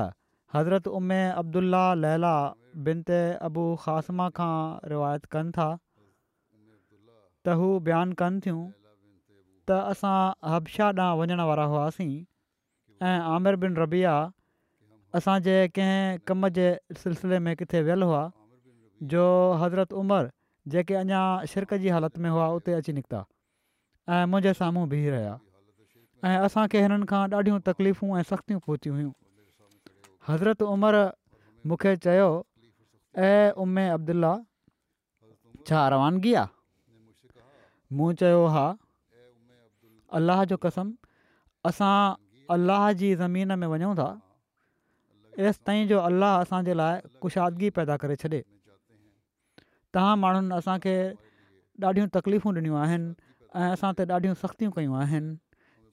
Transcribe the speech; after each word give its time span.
हज़रत 0.55 0.87
उमे 0.99 1.19
अब्दुल्ला 1.43 1.83
लैला 2.05 2.31
बिन 2.89 3.03
ते 3.11 3.19
अबू 3.49 3.67
ख़ासमा 3.83 4.27
खां 4.39 4.55
रिवायत 4.93 5.31
कनि 5.35 5.55
था 5.59 5.67
त 5.75 7.55
हू 7.61 7.69
बयानु 7.91 8.19
कनि 8.23 8.43
थियूं 8.47 8.65
त 8.65 9.77
असां 9.93 10.17
हबशाह 10.55 10.91
ॾांहुं 11.05 11.21
वञण 11.21 11.45
वारा 11.53 11.69
हुआसीं 11.75 12.09
ऐं 13.11 13.15
आमिर 13.37 13.61
बिन 13.67 13.79
रबिया 13.83 14.17
असांजे 15.21 15.55
कंहिं 15.79 16.19
कम 16.33 16.49
जे 16.59 16.67
सिलसिले 17.05 17.41
में 17.47 17.53
किथे 17.63 17.85
वियल 17.91 18.09
हुआ 18.09 18.25
जो 19.15 19.25
हज़रत 19.63 19.97
उमर 20.03 20.31
जेके 20.77 20.99
अञा 21.05 21.23
शिरक 21.57 21.79
जी 21.87 21.95
हालति 22.01 22.27
में 22.29 22.29
हुआ 22.41 22.51
उते 22.61 22.77
अची 22.83 22.97
निकिता 23.01 23.25
ऐं 24.19 24.23
मुंहिंजे 24.35 24.55
साम्हूं 24.65 24.87
बीह 24.97 25.09
रहिया 25.17 25.39
ऐं 26.23 26.39
असांखे 26.47 26.81
हिननि 26.81 27.05
खां 27.09 27.29
ॾाढियूं 27.31 27.59
तकलीफ़ूं 27.69 28.17
ऐं 28.19 28.23
सख़्तियूं 28.31 28.61
पहुतियूं 28.67 28.97
हुयूं 28.97 29.11
हज़रत 30.29 30.63
उमिरि 30.75 31.05
मूंखे 31.69 31.95
चयो 32.05 32.29
ऐं 33.29 33.51
उमे 33.65 33.85
अब्दुला 33.95 34.31
छा 35.71 35.81
रवानगी 35.95 36.35
आहे 36.43 36.55
मूं 37.99 38.13
चयो 38.23 38.45
आहे 38.53 38.67
अलाह 40.21 40.45
जो 40.55 40.63
कसम 40.69 40.93
असां 41.73 41.93
अलाह 42.57 42.89
जी 43.03 43.15
ज़मीन 43.23 43.59
में 43.65 43.69
वञूं 43.77 43.95
था 44.03 44.09
एसि 45.43 45.61
ताईं 45.67 45.87
जो 45.91 45.99
अलाह 46.13 46.39
असांजे 46.47 46.75
लाइ 46.83 47.01
कुशादगी 47.23 47.71
पैदा 47.81 47.97
करे 48.05 48.17
छॾे 48.25 48.43
तव्हां 49.95 50.17
माण्हुनि 50.25 50.55
असांखे 50.63 50.95
ॾाढियूं 51.91 52.07
तकलीफ़ूं 52.17 52.55
ॾिनियूं 52.59 52.79
आहिनि 52.87 53.15
ऐं 53.57 53.71
असां 53.73 53.93
ते 53.99 54.05
ॾाढियूं 54.17 54.35
सख़्तियूं 54.43 54.73
कयूं 54.77 54.97
आहिनि 55.05 55.37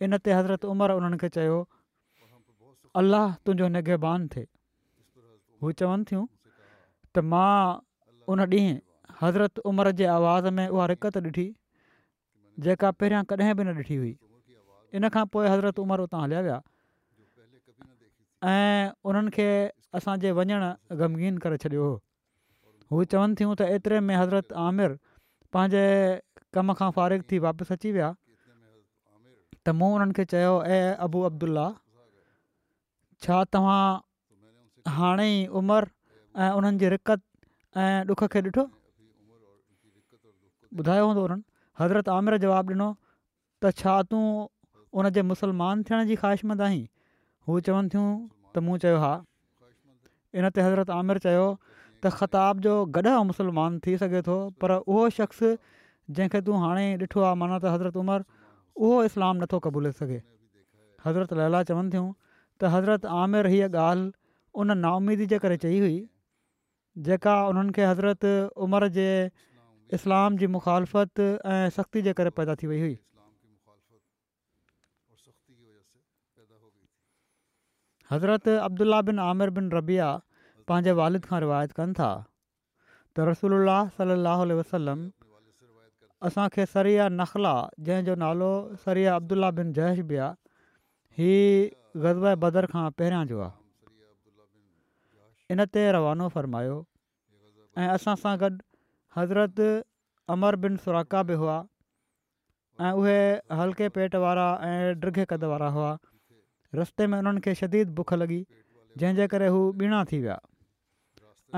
इन 0.05 0.17
ते 0.23 0.31
हज़रत 0.31 0.65
उमरि 0.71 0.93
उन्हनि 0.99 1.17
खे 1.21 1.29
चयो 1.35 1.57
अलाह 2.99 3.27
तुंहिंजो 3.45 3.67
निगबान 3.75 4.27
थिए 4.33 4.45
हू 5.63 5.71
चवनि 5.79 6.03
थियूं 6.09 6.25
त 7.13 7.23
मां 7.31 7.53
उन 8.31 8.39
ॾींहुं 8.45 8.77
हज़रत 9.21 9.59
उमर 9.71 9.91
जे 9.99 10.05
आवाज़ 10.17 10.47
में 10.55 10.67
उहा 10.67 10.85
रिकत 10.91 11.17
ॾिठी 11.23 11.47
जेका 12.67 12.91
पहिरियां 13.01 13.23
कॾहिं 13.31 13.53
बि 13.59 13.63
न 13.67 13.75
ॾिठी 13.83 13.95
हुई 14.01 14.13
इन 14.95 15.09
खां 15.15 15.25
पोइ 15.35 15.47
हज़रत 15.53 15.79
उमिरि 15.83 16.03
उतां 16.07 16.23
हलिया 16.23 16.41
विया 16.47 16.59
ऐं 18.53 18.93
उन्हनि 19.07 19.35
खे 19.35 19.47
असांजे 19.99 20.31
वञणु 20.39 20.57
ग़मगीन 21.03 21.37
करे 21.43 21.57
छॾियो 21.65 21.85
हुओ 22.91 23.03
हू 23.03 23.11
चवनि 23.13 23.35
थियूं 23.39 23.55
त 23.59 23.67
एतिरे 23.75 23.99
में 24.09 24.15
हज़रत 24.21 24.55
आमिर 24.69 24.97
पंहिंजे 25.53 25.85
कम 26.55 26.73
खां 26.81 26.91
फ़ारिग 26.99 27.27
थी 27.31 27.43
वापसि 27.47 27.73
अची 27.79 27.91
विया 27.99 28.09
त 29.67 29.75
मूं 29.79 29.89
उन्हनि 29.95 30.15
खे 30.17 30.23
चयो 30.33 30.51
ए 30.67 30.79
अबू 31.05 31.21
अब्दुला 31.29 31.65
छा 33.25 33.39
तव्हां 33.55 33.83
हाणे 34.99 35.25
ई 35.31 35.41
उमिरि 35.61 35.91
ऐं 36.43 36.49
उन्हनि 36.59 36.83
जी 36.83 36.91
रिकत 36.95 37.23
ऐं 37.85 38.05
ॾुख 38.15 38.23
खे 38.35 38.41
ॾिठो 38.49 38.65
ॿुधायो 40.81 41.07
हूंदो 41.09 41.25
उन्हनि 41.29 41.47
हज़रत 41.81 42.11
आमिर 42.17 42.37
जवाबु 42.45 42.75
ॾिनो 42.77 42.89
त 43.63 43.73
छा 43.81 43.95
तूं 44.11 44.23
उनजे 44.99 45.21
मुसलमान 45.31 45.83
थियण 45.89 46.05
जी 46.11 46.15
ख़्वाहिशमंद 46.21 46.61
आहीं 46.67 46.85
हू 47.49 47.59
चवनि 47.67 47.91
थियूं 47.95 48.07
त 48.55 48.65
मूं 48.67 48.77
चयो 48.85 49.01
हा 49.05 49.11
इन 50.39 50.49
ते 50.55 50.65
हज़रत 50.69 50.95
आमिर 51.01 51.21
चयो 51.27 51.45
त 52.07 52.43
जो 52.67 52.79
गॾु 52.99 53.17
मुसलमान 53.33 53.77
थी 53.85 53.99
सघे 54.05 54.21
थो 54.29 54.39
पर 54.63 54.75
उहो 54.81 55.05
शख़्स 55.19 55.53
जंहिंखे 56.19 56.45
तूं 56.49 56.59
हाणे 56.65 56.89
ॾिठो 57.05 57.25
आहे 57.29 57.39
माना 57.45 57.59
त 57.63 57.73
हज़रत 57.77 58.01
उमिरि 58.05 58.38
उहो 58.87 58.99
इस्लाम 59.07 59.43
नथो 59.43 59.57
क़बूले 59.65 59.89
सघे 59.95 60.17
हज़रत 61.05 61.33
लाला 61.39 61.59
चवनि 61.69 61.89
थियूं 61.95 62.05
त 62.11 62.71
हज़रत 62.75 63.07
आमिर 63.23 63.47
हीअ 63.53 63.67
ॻाल्हि 63.85 64.55
उन 64.63 64.77
नाउमीदी 64.83 65.25
जे 65.33 65.39
करे 65.45 65.57
चई 65.63 65.79
हुई 65.85 65.97
जेका 67.09 67.33
उन्हनि 67.49 67.75
खे 67.79 67.89
हज़रत 67.89 68.29
उमिरि 68.67 68.89
जे 68.99 69.07
इस्लाम 69.99 70.39
जी 70.43 70.49
मुखालफ़त 70.55 71.23
ऐं 71.55 71.75
सख़्ती 71.79 72.05
जे 72.07 72.13
करे 72.21 72.33
पैदा 72.39 72.55
थी 72.63 72.71
वई 72.73 72.79
हुई 72.85 72.97
हज़रत 78.15 78.51
अब्दुला 78.69 79.01
बिन 79.11 79.23
आमिर 79.29 79.55
बिन 79.61 79.69
रबिया 79.79 80.09
पंहिंजे 80.71 80.97
वारिद 81.03 81.31
खां 81.33 81.41
रिवायत 81.47 81.79
कनि 81.81 81.99
था 82.01 82.09
त 82.25 83.31
रसूल 83.33 83.61
सलाहु 83.99 84.57
वसलम 84.63 85.07
असांखे 86.27 86.65
सरिया 86.73 87.07
नखला 87.09 87.51
जंहिंजो 87.85 88.15
नालो 88.21 88.49
सरिया 88.85 89.15
अब्दुला 89.15 89.49
बिन 89.59 89.71
जयश 89.73 89.99
बि 90.07 90.17
आहे 90.17 90.31
हीअ 91.19 92.01
ग़ज़ब 92.03 92.25
बदर 92.43 92.65
खां 92.73 92.83
पहिरियां 92.97 93.23
जो 93.29 93.39
आहे 93.47 93.55
इन 95.55 95.65
ते 95.75 95.83
रवानो 95.95 96.27
फ़रमायो 96.35 96.75
ऐं 97.83 97.87
असां 97.95 98.15
सां 98.23 98.33
गॾु 98.43 98.51
हज़रत 99.19 99.59
अमर 100.35 100.55
बिन 100.65 100.75
सुराका 100.85 101.23
बि 101.31 101.39
हुआ 101.43 101.55
ऐं 102.87 102.91
उहे 102.99 103.17
हल्के 103.61 103.89
पेट 103.95 104.19
वारा 104.25 104.47
ऐं 104.69 104.77
ड्रिघे 104.99 105.25
कद 105.33 105.43
वारा 105.53 105.69
हुआ 105.79 105.89
रस्ते 106.81 107.07
में 107.13 107.17
उन्हनि 107.21 107.41
खे 107.47 107.55
शदीद 107.63 107.95
बुख 108.01 108.13
लॻी 108.21 108.41
जंहिंजे 108.99 109.31
करे 109.35 109.47
हू 109.55 109.63
ॿीणा 109.87 110.03
थी 110.11 110.21
विया 110.27 110.39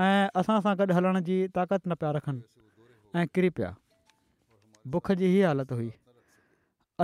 ऐं 0.06 0.40
असां 0.42 0.60
सां 0.68 0.76
गॾु 0.82 0.92
हलण 1.00 1.20
जी 1.30 1.44
ताक़त 1.60 1.86
न 1.88 2.02
पिया 2.02 2.12
रखनि 2.18 2.44
ऐं 3.20 3.26
किरी 3.34 3.52
पिया 3.60 3.74
बुख 4.90 5.10
जी 5.18 5.26
ई 5.26 5.40
हालति 5.46 5.74
हुई 5.78 5.90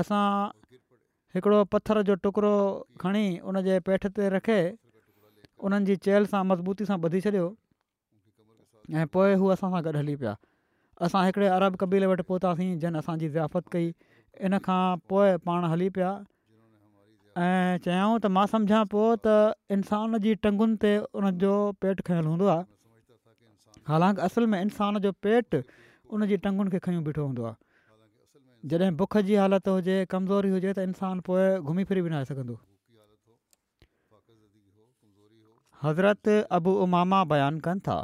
असां 0.02 0.22
हिकिड़ो 1.34 1.64
पथर 1.74 2.00
जो 2.10 2.14
टुकड़ो 2.26 2.52
खणी 3.00 3.24
उन 3.50 3.60
जे 3.68 3.78
पेट 3.88 4.06
ते 4.18 4.28
रखे 4.36 4.56
उन्हनि 5.68 5.88
जी 5.90 5.96
चेल 6.08 6.26
सां 6.32 6.42
मज़बूती 6.52 6.88
सां 6.90 6.96
ॿधी 7.08 7.20
छॾियो 7.26 7.46
ऐं 9.02 9.06
पोइ 9.16 9.34
हू 9.42 9.52
असां 9.56 9.70
सां 9.74 9.82
गॾु 9.86 9.92
हली 9.98 10.16
पिया 10.22 10.34
असां 11.06 11.22
हिकिड़े 11.28 11.46
अरब 11.58 11.76
कबीले 11.84 12.08
वटि 12.14 12.26
पहुतासीं 12.32 12.68
जन 12.86 12.98
असांजी 13.02 13.28
ज़ियाफ़त 13.36 13.70
कई 13.76 13.86
इन 14.50 14.58
खां 14.68 14.80
पोइ 15.12 15.34
पाण 15.46 15.68
हली 15.74 15.88
पिया 15.98 16.10
ऐं 17.46 17.78
चयाऊं 17.86 18.18
त 18.24 18.32
मां 18.38 18.46
सम्झा 18.54 18.82
त 18.96 19.34
इंसान 19.78 20.18
जी 20.26 20.34
टंगुनि 20.46 20.78
ते 20.86 20.92
उनजो 21.22 21.54
पेट 21.86 22.04
खयल 22.10 22.30
हूंदो 22.32 22.50
आहे 22.54 22.66
हालांकि 23.92 24.20
असल 24.30 24.46
में 24.54 24.60
इंसान 24.60 24.98
जो 25.08 25.12
पेट 25.28 25.60
उन 26.18 26.26
जी 26.32 26.36
टंगुनि 26.48 26.70
खे 26.76 26.80
खयूं 26.90 27.04
बीठो 27.10 27.26
हूंदो 27.28 27.44
आहे 27.50 27.54
जॾहिं 28.66 28.90
बुख 28.96 29.16
जी 29.26 29.34
हालति 29.36 29.70
हुजे 29.70 29.96
कमज़ोरी 30.10 30.50
हुजे 30.52 30.72
त 30.74 30.78
इंसानु 30.90 31.22
पोइ 31.26 31.42
घुमी 31.62 31.84
फिरी 31.90 32.02
बि 32.02 32.10
न 32.10 32.24
सघंदो 32.30 32.56
हज़रत 35.82 36.28
अबू 36.58 36.72
उमामा 36.84 37.20
बयानु 37.32 37.60
कनि 37.66 37.80
था 37.88 37.98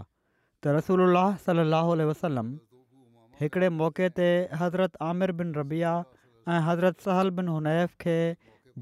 त 0.63 0.75
रसूल 0.79 1.03
अलाह 1.11 1.37
सलाहु 1.47 1.97
वसलम 2.11 2.55
हिकिड़े 3.43 3.69
मौक़े 3.81 4.09
ते 4.15 4.29
हज़रत 4.63 5.03
आमिर 5.03 5.33
बिन 5.43 5.53
रबिया 5.59 5.93
ऐं 6.47 6.61
हज़रत 6.71 7.03
सहल 7.09 7.31
बिन 7.35 7.49
हुनैफ़ 7.55 7.93
खे 8.01 8.17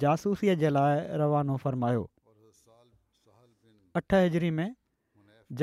जासूसीअ 0.04 0.54
जे 0.60 0.68
लाइ 0.76 1.00
रवानो 1.24 1.56
फ़रमायो 1.64 2.04
अठ 3.96 4.14
हिजरी 4.28 4.50
में 4.60 4.68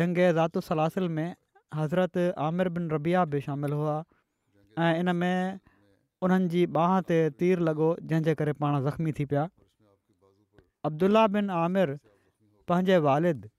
जंग 0.01 0.17
ज़ात 0.41 0.97
में 1.17 1.27
हज़रत 1.75 2.17
आमिर 2.51 2.69
बिन 2.77 2.89
रबिया 2.97 3.25
बि 3.33 3.41
शामिलु 3.49 3.75
हुआ 3.85 3.97
ऐं 4.89 4.95
इन 4.99 5.15
में 5.23 5.59
उन्हनि 6.25 6.47
जी 6.53 6.61
बांह 6.77 6.93
ते 7.11 7.17
तीर 7.41 7.59
लॻो 7.67 7.87
जंहिंजे 8.11 8.33
करे 8.41 8.53
पाण 8.61 8.79
ज़ख़्मी 8.85 9.11
थी 9.19 9.25
पिया 9.33 9.43
अब्दुला 10.89 11.25
बिन 11.35 11.49
आमिर 11.57 11.93
पंहिंजे 12.71 12.97
वालिद 13.05 13.49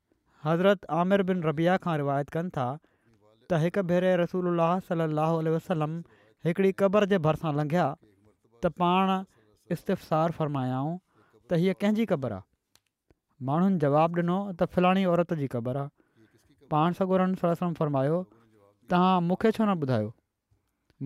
हज़रत 0.44 0.84
आमिर 1.02 1.22
बिन 1.30 1.42
रबिया 1.48 1.76
खां 1.86 1.96
रिवायत 2.02 2.32
कनि 2.36 2.50
था 2.56 2.66
त 2.80 3.60
हिकु 3.62 3.84
भेरे 3.92 4.10
रसूल 4.22 4.50
अलाह 4.50 4.74
सलाहु 4.88 5.40
वसलम 5.54 5.94
हिकिड़ी 6.48 6.72
क़बर 6.82 7.06
जे 7.14 7.20
भरिसां 7.28 7.54
लंघिया 7.60 7.86
त 7.98 8.72
पाण 8.82 9.14
इस्तफ़सार 9.76 10.36
फ़र्मायाऊं 10.42 10.92
त 10.98 11.62
हीअ 11.64 11.74
कंहिंजी 11.86 12.06
क़बर 12.12 12.36
आहे 12.40 12.48
माण्हुनि 13.50 13.82
जवाबु 13.86 14.20
ॾिनो 14.26 14.38
त 14.60 14.70
फिलाणी 14.76 15.06
औरत 15.14 15.34
जी 15.42 15.48
क़बर 15.56 15.80
आहे 15.86 16.70
पाण 16.76 16.98
सगोरनि 17.00 17.42
सरसम 17.46 17.72
फ़र्मायो 17.80 18.20
तव्हां 18.94 19.16
मूंखे 19.32 19.54
छो 19.58 19.64
न 19.70 19.80
ॿुधायो 19.86 20.12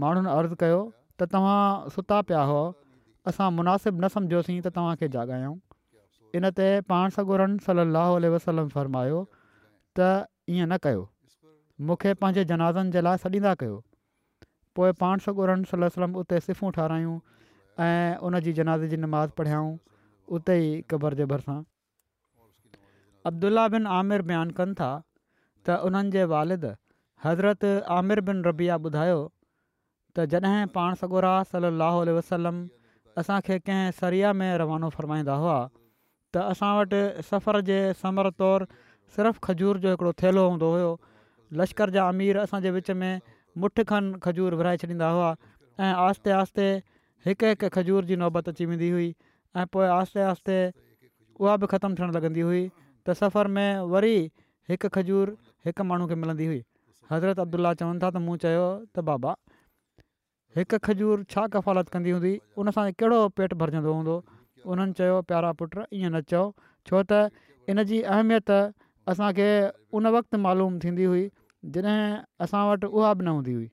माण्हुनि 0.05 0.35
अर्ज़ु 0.39 0.63
कयो 0.67 0.81
त 1.21 1.27
तव्हां 1.35 1.91
सुता 1.95 2.21
पिया 2.29 2.41
हुआ 2.51 2.63
असां 3.31 3.51
मुनासिबु 3.57 3.99
न 4.03 4.07
सम्झियोसीं 4.15 4.61
त 4.65 4.75
तव्हांखे 4.77 5.09
जाॻायूं 5.17 5.57
इनते 6.39 6.69
पाण 6.93 7.11
सॻोरम 7.17 7.57
सली 7.67 7.81
अलाह 7.81 8.11
वसलम 8.37 8.69
फ़रमायो 8.77 9.19
त 9.99 10.09
ईअं 10.55 10.69
न 10.69 10.77
कयो 10.87 11.05
मूंखे 11.89 12.13
पंहिंजे 12.23 12.45
जनाज़नि 12.53 12.91
जे 12.97 13.03
लाइ 13.07 13.17
सॾींदा 13.25 13.53
कयो 13.61 13.77
पोइ 14.77 14.93
पाण 15.01 15.19
सगोरन 15.27 15.63
सलम 15.71 16.17
उते 16.23 16.41
सिफ़ूं 16.47 16.71
ठारायूं 16.79 17.15
ऐं 17.85 18.17
उनजी 18.29 18.53
जनाज़ 18.59 18.85
जी 18.93 18.97
नमाज़ 19.05 19.31
पढ़ियाऊं 19.41 19.71
उते 20.39 20.57
ई 20.67 20.73
क़बर 20.93 21.15
जे 21.21 21.25
भरिसां 21.33 21.59
अब्दुला 23.31 23.67
बिन 23.75 23.87
आमिर 23.99 24.23
बयानु 24.33 24.57
कनि 24.61 24.75
था 24.81 24.91
त 25.69 25.79
उन्हनि 25.91 26.15
जे 26.17 26.25
वालिद 26.35 26.67
हज़रति 27.29 27.73
आमिर 27.99 28.25
बिन 28.31 28.45
रबिया 28.49 28.79
ॿुधायो 28.91 29.21
त 30.17 30.25
जॾहिं 30.33 30.67
पाण 30.75 30.95
सगोरा 31.03 31.31
सली 31.53 31.69
लाहु 31.79 32.03
वसलम 32.17 32.61
असांखे 33.21 33.59
कंहिं 33.67 33.91
सरिया 34.01 34.33
में 34.41 34.51
रवानो 34.63 34.89
फ़रमाईंदा 34.97 35.35
हुआ 35.43 35.57
त 35.69 36.37
असां 36.55 36.71
वटि 36.79 37.01
सफ़र 37.31 37.61
जे 37.71 37.79
समर 38.03 38.31
तौरु 38.43 38.69
सिर्फ़ु 39.17 39.43
खजूर 39.47 39.79
जो 39.85 39.93
हिकिड़ो 39.95 40.13
थैलो 40.23 40.45
हूंदो 40.51 40.69
हुयो 40.75 40.93
लश्कर 41.61 41.91
जा 41.97 42.07
अमीर 42.15 42.39
असांजे 42.45 42.71
विच 42.77 42.91
में 43.03 43.13
मुठ 43.65 43.83
खनि 43.91 44.21
खजूर 44.27 44.55
विराए 44.61 44.77
छॾींदा 44.85 45.09
हुआ 45.17 45.31
ऐं 45.83 45.91
आहिस्ते 46.07 46.35
आहिस्ते 46.39 46.67
हिकु 47.27 47.51
हिकु 47.53 47.71
खजूर 47.79 48.09
जी 48.13 48.17
नौबत 48.25 48.51
अची 48.55 48.67
वेंदी 48.73 48.91
हुई 48.97 49.09
ऐं 49.63 49.67
पोइ 49.77 49.87
आहिस्ते 49.99 50.21
आहिस्ते 50.29 50.57
उहा 51.43 51.57
बि 51.65 51.71
ख़तमु 51.75 51.95
थियणु 52.03 52.13
लॻंदी 52.19 52.47
हुई 52.53 52.63
त 53.07 53.19
सफ़र 53.23 53.53
में 53.59 53.91
वरी 53.95 54.17
हिकु 54.75 54.89
खजूर 54.99 55.35
हिकु 55.69 55.83
माण्हू 55.93 56.07
खे 56.13 56.17
मिलंदी 56.27 56.47
हुई 56.53 56.63
हज़रत 57.11 57.39
अब्दुल्ल्ल्ल्ल्ला 57.47 57.81
चवनि 57.89 57.99
था 58.07 58.11
त 58.19 58.27
मूं 58.29 58.37
चयो 58.47 58.67
त 58.97 59.11
बाबा 59.11 59.35
हिकु 60.57 60.79
खजूर 60.87 61.23
छा 61.33 61.43
कफ़ालत 61.53 61.89
कंदी 61.95 62.11
हूंदी 62.15 62.33
उन 62.63 62.69
सां 62.75 62.83
कहिड़ो 63.03 63.17
पेटु 63.39 63.57
भरजंदो 63.63 63.93
हूंदो 63.99 64.15
उन्हनि 64.73 64.93
चयो 64.99 65.15
प्यारा 65.31 65.51
पुट 65.61 65.73
ईअं 65.99 66.11
न 66.15 66.21
चओ 66.33 66.43
छो 66.91 67.01
त 67.11 67.19
इन 67.73 67.83
जी 67.89 67.99
अहमियत 68.15 68.53
असांखे 69.13 69.49
उन 70.01 70.07
वक़्तु 70.19 70.41
मालूम 70.45 70.79
थींदी 70.85 71.09
हुई 71.13 71.25
जॾहिं 71.77 71.97
असां 72.47 72.63
वटि 72.71 72.93
उहा 72.99 73.11
बि 73.17 73.25
न 73.27 73.35
हूंदी 73.39 73.57
हुई 73.57 73.69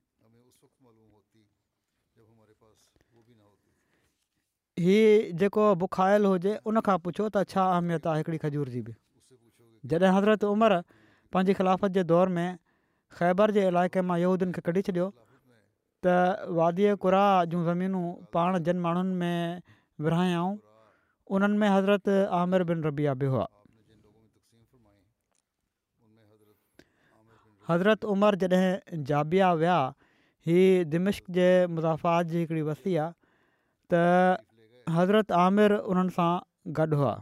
हीउ 4.88 5.40
जेको 5.44 5.70
बुखायल 5.86 6.26
हुजे 6.32 6.58
उन 6.72 6.84
खां 6.90 6.98
पुछो 7.06 7.30
त 7.38 7.46
छा 7.54 7.70
अहमियत 7.78 8.10
आहे 8.14 8.24
हिकिड़ी 8.26 8.44
खजूर 8.48 8.74
जी 8.78 8.84
बि 8.90 8.98
जॾहिं 9.94 10.18
हज़रत 10.20 10.50
उमिरि 10.54 10.82
पंहिंजी 11.36 11.62
ख़िलाफ़त 11.62 12.00
जे 12.00 12.10
दौर 12.16 12.36
में 12.40 12.46
ख़ैबर 13.20 13.60
जे 13.60 13.70
इलाइक़े 13.74 14.10
मां 14.12 14.20
यहूदियुनि 14.28 14.60
खे 14.62 14.72
कढी 14.72 14.86
छॾियो 14.90 15.12
त 16.06 16.52
वादीअ 16.58 16.94
कुरा 17.02 17.24
जूं 17.54 17.64
ज़मीनूं 17.66 18.04
पाण 18.36 18.58
जिन 18.68 18.78
माण्हुनि 18.84 19.16
में 19.22 19.62
विरहायाऊं 20.06 20.54
उन्हनि 21.38 21.58
में 21.64 21.68
हज़रत 21.70 22.10
आमिर 22.38 22.64
बिन 22.70 22.82
रबिया 22.88 23.14
बि 23.22 23.26
हुआ 23.34 23.46
हज़रत 27.70 28.06
उमिरि 28.14 28.40
जॾहिं 28.54 29.04
जाबिया 29.12 29.52
विया 29.64 29.78
ही 30.48 30.58
दिमिश्क 30.96 31.30
जे 31.38 31.48
मुज़ाफ़ात 31.76 32.34
जी 32.34 32.40
हिकिड़ी 32.40 32.62
वस्ती 32.72 32.96
आहे 33.04 33.14
त 33.94 34.42
हज़रत 34.98 35.36
आमिर 35.44 35.78
उन्हनि 35.94 36.16
सां 36.18 36.32
गॾु 36.82 37.00
हुआ 37.04 37.14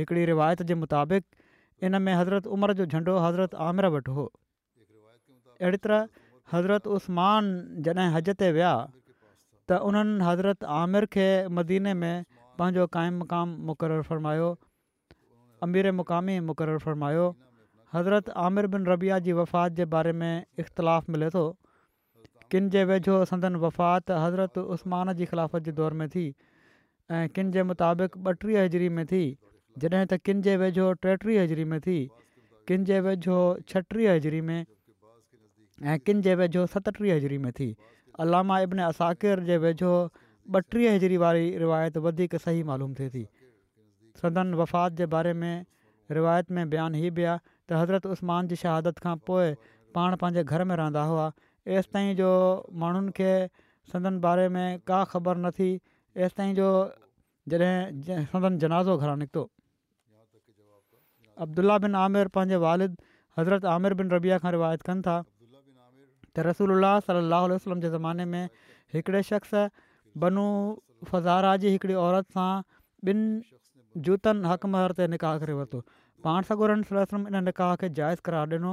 हिकिड़ी 0.00 0.24
रिवायत 0.32 0.62
जे 0.72 0.80
मुताबिक़ 0.86 1.84
इन 1.88 2.00
में 2.08 2.14
हज़रत 2.22 2.46
उमिरि 2.58 2.80
जो 2.82 2.86
झंडो 2.88 3.18
हज़रत 3.26 3.60
आमिर 3.68 3.92
वटि 3.98 4.16
हो 4.20 4.26
अहिड़ी 4.30 5.84
तरह 5.86 6.19
हज़रत 6.52 6.86
उस्मान 6.98 7.50
जॾहिं 7.86 8.06
हज 8.14 8.32
ते 8.38 8.46
विया 8.54 8.70
त 8.84 9.76
उन्हनि 9.88 10.14
हज़रत 10.28 10.64
आमिर 10.76 11.04
खे 11.16 11.26
मदीने 11.58 11.92
में 11.98 12.14
पंहिंजो 12.62 12.86
क़ाइमु 12.96 13.18
मुक़ाम 13.18 13.52
मुक़ररु 13.68 14.02
फ़रमायो 14.08 14.48
अमीर 15.66 15.90
मुक़ामी 15.98 16.36
मुक़ररु 16.48 16.80
फ़र्मायो 16.86 17.26
हज़रत 17.98 18.30
आमिर 18.46 18.66
बिन 18.74 18.90
रबिया 18.94 19.18
जी 19.26 19.32
वफ़ात 19.42 19.76
जे 19.82 19.84
बारे 19.94 20.12
में 20.24 20.64
इख़्तिलाफ़ु 20.64 21.14
मिले 21.16 21.28
थो 21.36 21.44
किन 22.54 22.68
जे 22.76 22.84
वेझो 22.92 23.20
संदन 23.32 23.56
वफ़ात 23.66 24.10
हज़रत 24.24 24.58
उस्मान 24.74 25.12
जी 25.22 25.30
ख़िलाफ़त 25.34 25.62
जे 25.70 25.76
दौर 25.82 25.92
में 26.02 26.08
थी 26.16 26.26
ऐं 27.14 27.22
किन 27.38 27.50
जे 27.58 27.62
मुताबिक़ 27.70 28.18
ॿटीह 28.34 28.64
हज़री 28.64 28.88
में 28.98 29.04
थी 29.14 29.22
जॾहिं 29.78 30.02
त 30.02 30.20
किन 30.30 30.42
जे 30.50 30.56
वेझो 30.66 30.92
टेटीह 31.06 31.40
हज़री 31.44 31.64
में 31.74 31.80
थी 31.88 31.98
किन 32.70 32.84
जे 32.92 33.00
वेझो 33.08 33.38
छटीह 33.72 34.12
हज़री 34.16 34.40
में 34.50 34.58
ऐं 35.82 35.98
किन 36.04 36.20
जे 36.26 36.34
वेझो 36.38 36.64
सतटीह 36.72 37.14
हज़री 37.16 37.36
में 37.44 37.50
थी 37.58 37.68
अलामा 38.22 38.58
इबिन 38.60 38.80
असाकिर 38.86 39.40
जे 39.50 39.56
वेझो 39.64 39.92
ॿटीह 40.56 40.94
हज़री 40.94 41.16
वारी 41.22 41.46
रिवायत 41.62 41.96
वधीक 42.06 42.34
सही 42.44 42.62
मालूम 42.70 42.94
थिए 42.98 43.08
थी 43.14 43.24
सदन 44.22 44.52
वफ़ात 44.54 44.92
जे 45.00 45.06
बारे 45.14 45.32
में 45.44 45.64
रिवायत 46.18 46.50
में 46.56 46.68
बयानु 46.70 46.96
हीअ 47.04 47.12
बि 47.18 47.24
आहे 47.32 47.38
त 47.68 47.80
हज़रत 47.82 48.06
उस्मान 48.16 48.46
जी 48.52 48.56
शहादत 48.64 48.98
खां 49.06 49.16
पोइ 49.30 49.54
पाण 49.94 50.16
पंहिंजे 50.24 50.42
घर 50.44 50.64
में 50.70 50.74
रहंदा 50.82 51.02
हुआ 51.12 51.26
हेसिताईं 51.76 52.14
जो 52.20 52.28
माण्हुनि 52.84 53.12
खे 53.20 53.30
सदन 53.92 54.18
बारे 54.28 54.48
में 54.56 54.78
का 54.92 55.02
ख़बर 55.16 55.36
न 55.46 55.50
थी 55.60 55.72
तेसिताईं 56.14 56.54
जो 56.62 56.66
जॾहिं 57.54 58.22
सदन 58.36 58.58
जनाज़ो 58.66 58.96
घरां 58.98 59.16
निकितो 59.24 59.48
अब्दुला 61.46 61.78
बिन 61.88 61.94
आमिर 62.06 62.28
पंहिंजे 62.38 62.56
वारिद 62.68 62.96
हज़रत 63.38 63.64
आमिर 63.78 63.94
बिन 64.02 64.10
रबिया 64.18 64.38
खां 64.46 64.52
रिवायत 64.58 64.82
कनि 64.92 65.02
था 65.12 65.20
त 66.36 66.44
रसूल 66.46 66.74
सलाहु 67.06 67.46
वसलम 67.52 67.80
जे 67.86 67.90
ज़माने 67.94 68.24
में 68.34 68.44
हिकिड़े 68.94 69.22
शख़्स 69.28 69.62
बनू 70.24 70.44
फज़ारा 71.10 71.56
जी 71.64 71.72
हिकिड़ी 71.76 71.96
औरत 72.08 72.38
सां 72.38 72.50
ॿिनि 72.62 73.08
بن 73.08 73.24
جوتن 74.06 74.40
महर 74.74 74.92
ते 74.98 75.06
निकाह 75.14 75.38
करे 75.44 75.52
वरितो 75.60 75.78
पाण 76.26 76.42
सॻो 76.48 76.66
صلی 76.66 76.98
اللہ 77.04 77.28
इन 77.36 77.42
निकाह 77.48 77.74
खे 77.82 77.88
जाइज़ 77.98 78.20
करार 78.28 78.56
ॾिनो 78.56 78.72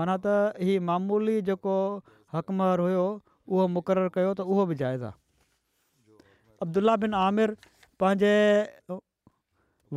माना 0.00 0.16
त 0.22 0.64
हीअ 0.68 0.80
मामूली 0.88 1.36
जेको 1.50 1.76
हक़ु 2.34 2.56
महर 2.60 2.80
हुयो 2.86 3.04
उहो 3.52 3.68
मुक़ररु 3.76 4.10
कयो 4.16 4.32
त 4.32 4.46
उहो 4.54 4.66
बि 4.72 4.76
जाइज़ु 4.82 5.06
आहे 5.10 6.26
अब्दुला 6.66 6.96
बिन 7.04 7.14
आमिर 7.20 7.54
पंहिंजे 8.04 8.34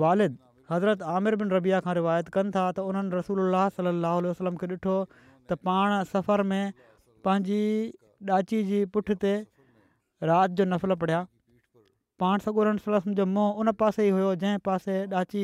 वारिद 0.03 0.37
हज़रत 0.71 1.03
आमिर 1.15 1.37
बिन 1.43 1.51
रबिया 1.57 1.81
खां 1.87 1.97
रिवायत 2.01 2.31
कनि 2.37 2.55
था 2.59 2.63
त 2.79 2.87
उन्हनि 2.93 3.15
रसूल 3.21 3.43
सलाहु 3.79 4.23
वसलम 4.29 4.61
खे 4.63 4.69
ॾिठो 4.75 4.95
त 5.15 5.59
पाण 5.71 5.97
सफ़र 6.13 6.47
में 6.53 6.63
पंहिंजी 7.25 7.91
ॾाची 8.35 8.63
जी 8.63 8.83
पुठिते 8.93 9.33
राति 10.29 10.53
जो 10.59 10.65
नफ़ल 10.71 10.93
पढ़िया 11.03 11.19
पाण 12.19 12.37
सगुरम 12.45 12.77
जो 13.19 13.25
मुंहुं 13.33 13.47
उन 13.63 13.71
पासे 13.81 14.07
ई 14.07 14.09
हुयो 14.17 14.33
जंहिं 14.43 14.59
पासे 14.67 14.95
ॾाची 15.21 15.43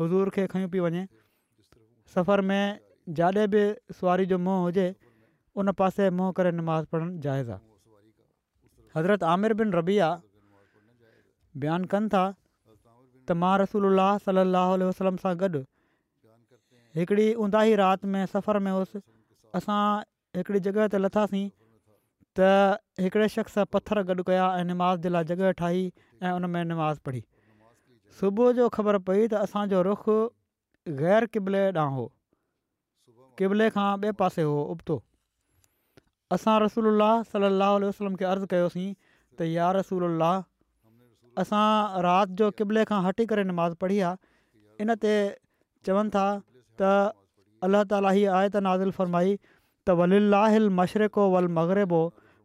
हज़ूर 0.00 0.30
खे 0.36 0.46
खई 0.54 0.66
पई 0.72 0.80
वञे 0.86 1.04
सफ़र 2.14 2.40
में 2.50 2.60
जाॾे 3.20 3.46
बि 3.54 3.62
सुवारी 3.98 4.26
जो 4.32 4.38
मुंहुं 4.46 4.62
हुजे 4.64 4.88
उन 5.62 5.72
पासे 5.82 6.08
मुंहुं 6.18 6.32
करे 6.40 6.50
नमाज़ 6.58 6.86
पढ़णु 6.92 7.20
जाइज़ 7.26 7.50
आहे 7.54 7.66
हज़रत 8.96 9.22
आमिर 9.36 9.54
बिन 9.62 9.72
रबिया 9.78 10.10
बयानु 11.64 11.90
कनि 11.94 12.12
था 12.16 12.22
त 13.30 13.38
मां 13.42 13.52
रसूल 13.64 13.90
अलाह 13.92 14.12
सलाहु 14.26 14.78
वसलम 14.90 15.16
सां 15.24 15.34
गॾु 15.44 15.62
हिकिड़ी 16.98 17.26
ऊंदाही 17.46 17.74
राति 17.82 18.12
में 18.14 18.22
सफ़र 18.34 18.62
में 18.68 18.72
हुउसि 18.72 19.02
असां 19.60 19.80
हिकिड़ी 20.36 20.60
जॻह 20.66 20.86
ते 20.94 20.98
लथासीं 21.00 21.44
त 22.38 22.80
हिकिड़े 23.04 23.28
शख़्स 23.34 23.58
पथर 23.76 24.00
गॾु 24.10 24.24
कया 24.30 24.46
ऐं 24.60 24.64
निमाज़ 24.70 25.00
जे 25.06 25.12
लाइ 25.16 25.24
जॻह 25.30 25.52
ठाही 25.60 25.82
ऐं 26.22 26.32
उन 26.40 26.50
में 26.56 26.62
नमाज़ 26.72 27.00
पढ़ी 27.08 27.22
सुबुह 28.20 28.52
जो 28.60 28.68
ख़बर 28.76 28.98
पई 29.08 29.22
त 29.32 29.40
असांजो 29.48 29.80
रुख 29.88 30.04
ग़ैर 31.00 31.26
क़िबले 31.36 31.62
ॾांहुं 31.78 31.96
हो 31.96 32.06
क़िबले 33.40 33.68
खां 33.78 33.88
ॿिए 34.04 34.16
पासे 34.20 34.44
हो 34.50 34.56
उबतो 34.76 34.98
असां 36.36 36.58
रसूल 36.66 36.92
सलाहु 37.32 37.74
आल 37.78 37.88
वसलम 37.90 38.20
खे 38.22 38.28
अर्ज़ु 38.34 38.50
कयोसीं 38.54 38.86
त 38.86 39.52
यार 39.54 39.76
रसूल 39.80 40.24
असां 41.44 41.64
राति 42.08 42.38
जो 42.42 42.50
क़िबले 42.60 42.84
खां 42.92 43.00
हटी 43.10 43.26
करे 43.32 43.46
निमाज़ 43.52 43.80
पढ़ी 43.84 44.00
आहे 44.06 44.84
इन 44.86 44.94
ते 45.06 45.14
चवनि 45.88 46.14
था 46.18 46.24
त 46.82 46.92
अल्ला 47.66 47.84
ताला 47.94 48.10
ही 48.20 48.26
आहे 48.40 48.50
त 48.56 48.90
फरमाई 49.00 49.38
त 49.88 49.96
वलिलाहिल 50.02 50.68
मशरिको 50.80 52.02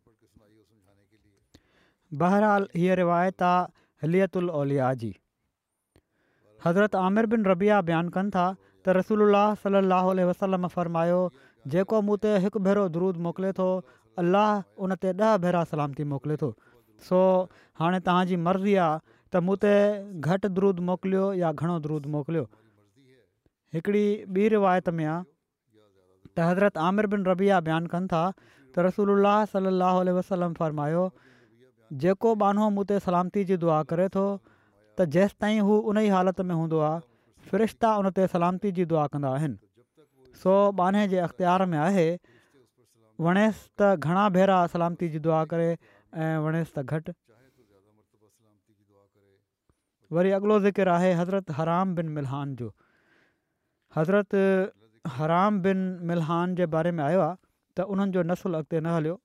बहिरहालु 2.23 2.65
हीअ 2.79 2.95
रिवायत 3.01 3.43
आहे 3.49 3.59
हलीत 4.05 4.37
उल 4.41 4.49
औलिया 4.61 4.89
जी 5.03 5.11
हज़रत 6.65 6.95
आमिर 7.03 7.25
बिन 7.35 7.45
रबिया 7.51 7.77
बयानु 7.91 8.15
कनि 8.17 8.33
था 8.37 8.45
त 8.85 8.97
रसूल 8.99 9.21
सलाहु 9.65 10.15
वसलम 10.31 10.67
फरमायो 10.77 11.21
जेको 11.75 12.01
मूं 12.09 12.17
ते 12.25 12.33
हिकु 12.45 12.59
भेरो 12.69 12.85
दरुद 12.97 13.21
मोकिले 13.27 13.51
थो 13.59 13.67
अलाह 14.23 14.49
उन 14.87 14.95
ते 15.05 15.13
ॾह 15.27 15.35
भेरा 15.47 15.63
सलामती 15.75 16.07
मोकिले 16.15 16.37
थो 16.43 16.49
सो 17.11 17.21
हाणे 17.81 18.01
तव्हांजी 18.09 18.39
मर्ज़ी 18.49 18.75
आहे 18.87 18.99
त 19.35 19.43
मूं 19.47 19.57
ते 19.65 19.73
घटि 20.31 20.53
दरुद 20.59 20.83
मोकिलियो 20.91 21.25
या 21.43 21.51
घणो 21.61 21.77
दरुद 21.87 22.11
मोकिलियो 22.17 22.45
हिकिड़ी 23.73 24.05
ॿी 24.33 24.47
रिवायत 24.53 24.89
में 24.97 25.05
आहे 25.05 25.23
त 26.37 26.47
हज़रत 26.47 26.77
आमिर 26.87 27.05
बिन 27.13 27.23
रबिया 27.27 27.59
बयानु 27.67 27.89
कनि 27.93 28.07
था 28.11 28.21
त 28.39 28.83
रसूल 28.87 29.11
अलाह 29.13 29.37
सलाहु 29.53 30.13
वसलम 30.17 30.53
फरमायो 30.59 31.05
जेको 32.03 32.33
बानो 32.43 32.67
मूं 32.75 32.83
ते 32.91 32.99
सलामती 33.05 33.43
जी 33.51 33.57
दुआ 33.63 33.77
करे 33.93 34.05
थो 34.17 34.25
त 34.41 35.07
जेसिताईं 35.15 35.59
हू 35.69 35.77
उन 35.93 36.01
ई 36.05 36.13
हालति 36.17 36.45
में 36.49 36.53
हूंदो 36.59 36.81
आहे 36.89 37.49
फ़िरिश्ता 37.51 37.91
उन 38.03 38.11
ते 38.19 38.27
सलामती 38.35 38.71
जी 38.81 38.85
दुआ 38.93 39.05
कंदा 39.15 39.33
आहिनि 39.39 40.37
सो 40.43 40.55
बाने 40.83 41.05
जे 41.15 41.21
अख़्तियार 41.25 41.65
में 41.73 41.77
आहे 41.87 42.05
वणेसि 43.27 43.83
त 43.83 43.89
घणा 43.95 44.29
भेरा 44.37 44.57
सलामती 44.77 45.09
जी 45.15 45.23
दुआ 45.27 45.43
करे 45.55 45.67
ऐं 45.73 46.31
वणेसि 46.45 46.73
त 46.77 46.85
घटि 46.85 47.17
वरी 50.17 50.35
अॻिलो 50.41 50.59
ज़िक्र 50.69 50.97
आहे 50.99 51.13
हज़रत 51.23 51.53
हराम 51.61 51.95
बिन 52.01 52.09
मिलहान 52.21 52.55
जो 52.63 52.71
हज़रत 53.95 54.35
हराम 55.15 55.59
बिन 55.61 55.77
मिलहान 56.11 56.55
जे 56.59 56.65
बारे 56.75 56.91
में 56.99 57.03
आयो 57.03 57.19
आहे 57.25 57.35
त 57.77 57.85
उन्हनि 57.93 58.11
जो 58.15 58.21
नसुलु 58.29 58.57
अॻिते 58.59 58.79
न 58.81 58.93
हलियो 58.95 59.17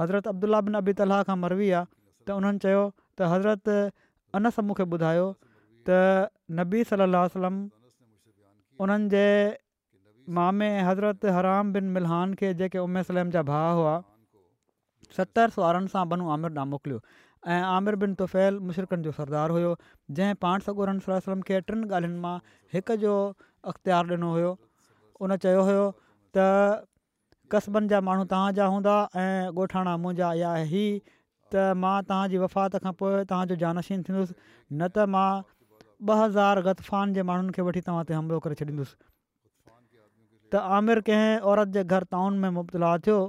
हज़रत 0.00 0.26
अब्दुला 0.32 0.60
बिन 0.68 0.74
अबी 0.80 0.92
तलाह 1.00 1.22
खां 1.28 1.36
मरवी 1.44 1.68
आहे 1.78 1.86
त 2.28 2.36
उन्हनि 2.40 2.62
चयो 2.64 2.82
त 2.88 3.30
हज़रत 3.32 3.68
अनस 4.40 4.58
मूंखे 4.70 4.84
ॿुधायो 4.96 5.26
त 5.88 5.98
नबी 6.60 6.82
सलाहु 6.90 7.24
वसलम 7.28 7.56
उन्हनि 8.86 9.08
जे 9.14 9.24
मामे 10.40 10.70
हज़रत 10.88 11.24
हराम 11.38 11.72
बिन 11.78 11.90
मिलहान 11.96 12.34
खे 12.42 12.52
जेके 12.62 12.84
उमिरि 12.88 13.10
सलम 13.12 13.30
जा 13.38 13.42
भाउ 13.52 13.76
हुआ 13.80 13.96
सतरि 15.20 15.56
सोआरनि 15.58 15.94
सां 15.96 16.06
बनू 16.14 16.28
आमिर 16.38 16.52
ॾांहुं 16.58 16.70
मोकिलियो 16.74 17.00
ऐं 17.54 17.60
आमिर 17.64 17.94
बिन 18.02 18.14
तुफ़ेल 18.20 18.58
मुशरक़नि 18.68 19.02
जो 19.02 19.10
सरदार 19.16 19.50
हुयो 19.56 19.74
जंहिं 20.18 20.34
पाण 20.44 20.60
सगुरम 20.68 21.42
खे 21.50 21.58
टिनि 21.68 21.84
ॻाल्हियुनि 21.90 22.22
मां 22.24 22.32
हिक 22.76 22.92
जो 23.04 23.12
अख़्तियारु 23.72 24.14
ॾिनो 24.16 24.30
हुयो 24.36 24.48
उन 25.26 25.36
चयो 25.44 25.60
हुयो 25.68 25.84
त 26.38 26.48
क़बनि 27.54 27.92
जा 27.94 28.00
माण्हू 28.08 28.26
तव्हांजा 28.34 28.66
हूंदा 28.74 28.96
ऐं 29.26 29.54
ॻोठाणा 29.60 29.94
मुंहिंजा 30.06 30.32
इहा 30.42 30.56
ई 30.64 30.84
त 31.04 31.68
मां 31.86 31.94
तव्हांजी 32.10 32.42
वफ़ात 32.46 32.80
खां 32.86 32.94
पोइ 33.02 33.22
तव्हांजो 33.34 33.58
जानशीन 33.64 34.02
थींदुसि 34.12 34.34
न 34.42 34.92
त 34.94 35.08
मां 35.16 35.26
ॿ 35.40 36.22
हज़ार 36.24 36.64
ग़तफ़ान 36.70 37.14
जे 37.18 37.26
माण्हुनि 37.32 37.56
खे 37.58 37.68
वठी 37.70 37.84
तव्हां 37.90 38.04
ते 38.12 38.18
हमिलो 38.20 38.40
करे 38.48 38.58
छॾींदुसि 38.62 38.94
त 40.54 40.68
आमिर 40.80 41.04
कंहिं 41.10 41.42
औरत 41.52 41.76
जे 41.78 41.86
घर 41.96 42.10
ताउन 42.16 42.42
में 42.46 42.50
मुबतला 42.62 42.94
थियो 43.08 43.20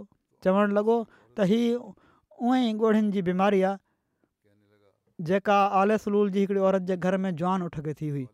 चवणु 0.47 0.75
लॻो 0.79 0.99
त 1.17 1.53
हीअ 1.53 1.67
उहे 1.89 2.69
ॻोढ़नि 2.77 3.11
जी 3.17 3.23
बीमारी 3.31 3.67
आहे 3.69 3.85
जेका 5.25 5.55
आल 5.81 5.95
सलूल 5.97 6.29
जी 6.31 6.39
हिकिड़ी 6.39 6.59
औरत 6.61 6.81
जे 6.89 6.95
घर 6.97 7.17
में 7.17 7.35
जुआान 7.35 7.61
उठके 7.63 7.93
थी 8.01 8.09
हुई 8.15 8.27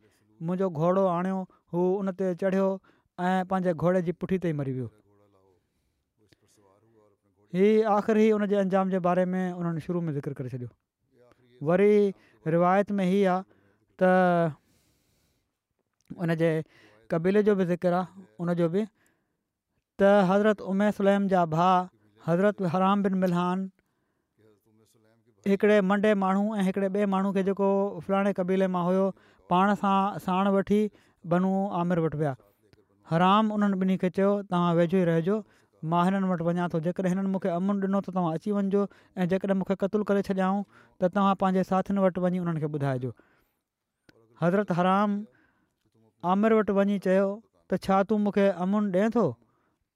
मुंहिंजो 0.44 0.70
घोड़ो 0.70 1.06
आणियो 1.08 1.36
उहो 1.42 1.82
उन 2.00 2.12
ते 2.20 2.34
चढ़ियो 2.44 2.66
ऐं 3.20 3.46
पंहिंजे 3.48 3.74
घोड़े 3.74 4.02
जी 4.08 4.12
पुठी 4.24 4.38
ताईं 4.46 4.54
मरी 4.60 4.72
वियो 4.80 4.90
हीअ 7.56 7.88
आख़िर 7.96 8.18
ई 8.20 8.32
उनजे 8.36 8.56
अंजाम 8.66 8.90
जे 8.90 9.00
बारे 9.08 9.26
में 9.32 9.46
उन्हनि 9.54 9.80
शुरू 9.88 10.02
में 10.02 10.12
ज़िक्र 10.14 10.34
करे 10.42 10.50
छॾियो 10.56 10.70
वरी 11.72 12.14
रिवायत 12.58 12.92
में 13.00 13.06
हीअ 13.06 13.32
आहे 13.32 13.44
त 14.04 14.52
उनजे 16.28 16.52
कबीले 17.12 17.44
जो 17.44 17.56
बि 17.56 17.66
ज़िकर 17.72 17.94
आहे 18.02 18.26
उनजो 18.44 18.70
बि 18.76 18.86
त 20.02 20.12
हज़रत 20.32 20.62
उमेह 20.74 20.92
सुलैम 21.00 21.28
जा 21.36 21.46
भाउ 21.56 21.88
हज़रत 22.28 22.62
हराम 22.76 23.04
बिन 23.04 23.14
मिलहान 23.24 23.70
हिकिड़े 25.48 25.80
मंडे 25.88 26.14
माण्हू 26.24 26.56
ऐं 26.56 26.62
हिकिड़े 26.66 26.88
ॿिए 26.90 27.06
माण्हू 27.14 27.32
खे 27.38 27.42
जेको 27.50 27.68
फलाणे 28.04 28.32
क़बीले 28.36 28.68
मां 28.76 28.84
हुयो 28.86 29.08
पाण 29.54 29.74
सां 29.82 29.96
साण 30.28 30.50
वठी 30.56 30.78
बनू 31.34 31.50
आमिर 31.80 32.00
वटि 32.06 32.18
विया 32.22 32.32
हराम 33.14 33.52
उन्हनि 33.56 33.80
ॿिन्ही 33.82 33.98
खे 34.04 34.12
चयो 34.20 34.30
तव्हां 34.54 34.70
वेझो 34.78 34.98
ई 35.02 35.10
रहिजो 35.10 35.36
मां 35.94 36.04
हिननि 36.10 36.30
वटि 36.32 36.48
वञा 36.50 36.68
थो 36.76 36.82
जेकॾहिं 36.88 37.12
हिननि 37.16 37.34
मूंखे 37.36 37.52
अमुन 37.58 37.84
ॾिनो 37.88 38.02
त 38.08 38.16
तव्हां 38.20 38.32
अची 38.40 38.56
वञिजो 38.60 38.86
ऐं 39.24 39.30
जेकॾहिं 39.36 39.60
मूंखे 39.64 39.78
क़तलु 39.84 40.08
करे 40.14 40.24
छॾियाऊं 40.30 40.64
त 40.78 41.12
तव्हां 41.20 41.36
पंहिंजे 41.44 41.66
साथियुनि 41.74 42.06
वटि 42.08 42.26
वञी 42.30 42.42
उन्हनि 42.46 42.64
खे 42.68 42.72
ॿुधाइजो 42.80 43.14
हज़रत 44.44 44.72
हराम 44.82 45.20
आमिर 46.36 46.60
वटि 46.62 46.78
वञी 46.82 47.00
चयो 47.10 47.28
त 47.30 47.84
छा 47.88 48.02
तूं 48.14 48.24
मूंखे 48.28 48.50
अमुन 48.68 48.92
ॾिए 48.98 49.12
थो 49.20 49.30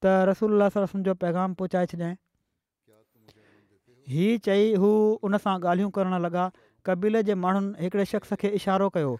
त 0.07 0.19
रसोल्ला 0.33 0.69
जो 1.11 1.21
पैगाम 1.27 1.59
पहुचाए 1.63 1.93
छॾं 1.95 2.15
हीअ 4.11 4.35
चई 4.45 4.67
हू 4.81 4.89
उन 5.27 5.37
सां 5.45 5.53
ॻाल्हियूं 5.69 5.89
करणु 5.95 6.17
लॻा 6.25 6.43
कबीले 6.89 7.21
जे 7.29 7.33
माण्हुनि 7.45 7.83
हिकिड़े 7.85 8.05
शख़्स 8.11 8.33
खे 8.43 8.49
इशारो 8.59 8.89
कयो 8.97 9.13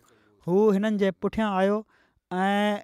हू 0.48 0.60
हिननि 0.78 0.98
जे 1.02 1.10
पुठियां 1.26 1.48
आयो 1.62 1.80
ऐं 2.44 2.78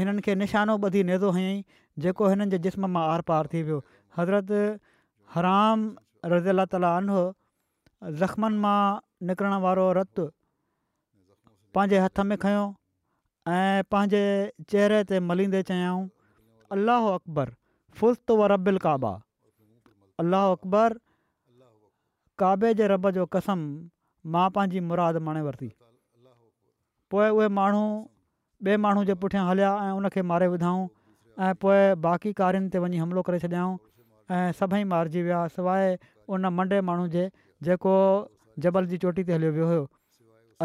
हिननि 0.00 0.20
खे 0.28 0.34
निशानो 0.40 0.76
ॿधी 0.86 1.02
नेदो 1.10 1.30
हयईं 1.36 1.60
जेको 2.06 2.28
हिननि 2.32 2.50
जे 2.54 2.58
जिस्म 2.66 2.88
मां 2.96 3.02
आर 3.12 3.20
पार 3.30 3.46
थी 3.52 3.62
वियो 3.68 3.78
हज़रत 4.18 4.50
हराम 5.36 5.84
रज़ी 6.34 6.50
अला 6.54 6.64
ताला 6.74 6.90
अनो 7.02 7.20
ज़ख़्मनि 8.18 8.58
मां 8.66 8.80
निकिरण 9.30 9.54
वारो 9.66 9.86
रतु 10.00 10.26
पंहिंजे 11.78 11.98
हथ 12.06 12.20
में 12.32 12.36
खयो 12.46 12.64
ऐं 13.60 13.82
पंहिंजे 13.94 14.22
चहिरे 14.74 15.02
ते 15.12 15.20
मलींदे 15.30 15.62
चयाऊं 15.70 16.02
अलाहो 16.78 17.14
अकबर 17.22 17.54
व 18.38 18.46
रबिल 18.56 18.78
काबा 18.88 19.14
अल 20.22 20.26
अलाहो 20.26 20.54
अकबर 20.60 20.98
काबे 22.42 22.72
जे 22.78 22.86
रब 22.92 23.10
जो 23.16 23.24
कसम 23.34 23.62
मां 24.36 24.44
पंहिंजी 24.58 24.80
मुराद 24.92 25.16
माणे 25.28 25.40
वरिती 25.48 25.68
पोइ 27.14 27.28
उहे 27.38 27.48
माण्हू 27.58 27.84
ॿिए 28.66 28.76
माण्हू 28.84 29.02
जे 29.10 29.14
पुठियां 29.22 29.46
हलिया 29.48 29.70
ऐं 29.86 29.92
उन 29.98 30.06
मारे 30.32 30.46
विधऊं 30.52 30.86
ऐं 31.46 31.52
पोइ 31.64 31.80
बाक़ी 32.06 32.32
कारियुनि 32.40 32.68
ते 32.74 32.80
वञी 32.84 32.98
हमिलो 33.02 33.22
करे 33.28 33.38
छॾियाऊं 33.44 33.72
ऐं 34.36 34.52
सभई 34.60 34.84
मारिजी 34.92 35.22
विया 35.26 35.40
सवाइ 35.56 35.96
उन 36.36 36.46
मंडे 36.60 36.80
माण्हू 36.90 37.06
जे 37.16 37.24
जेको 37.68 37.94
जबल 38.66 38.86
जी 38.92 38.98
चोटी 39.06 39.24
ते 39.30 39.34
हलियो 39.38 39.52
वियो 39.58 39.66
हुयो 39.72 39.84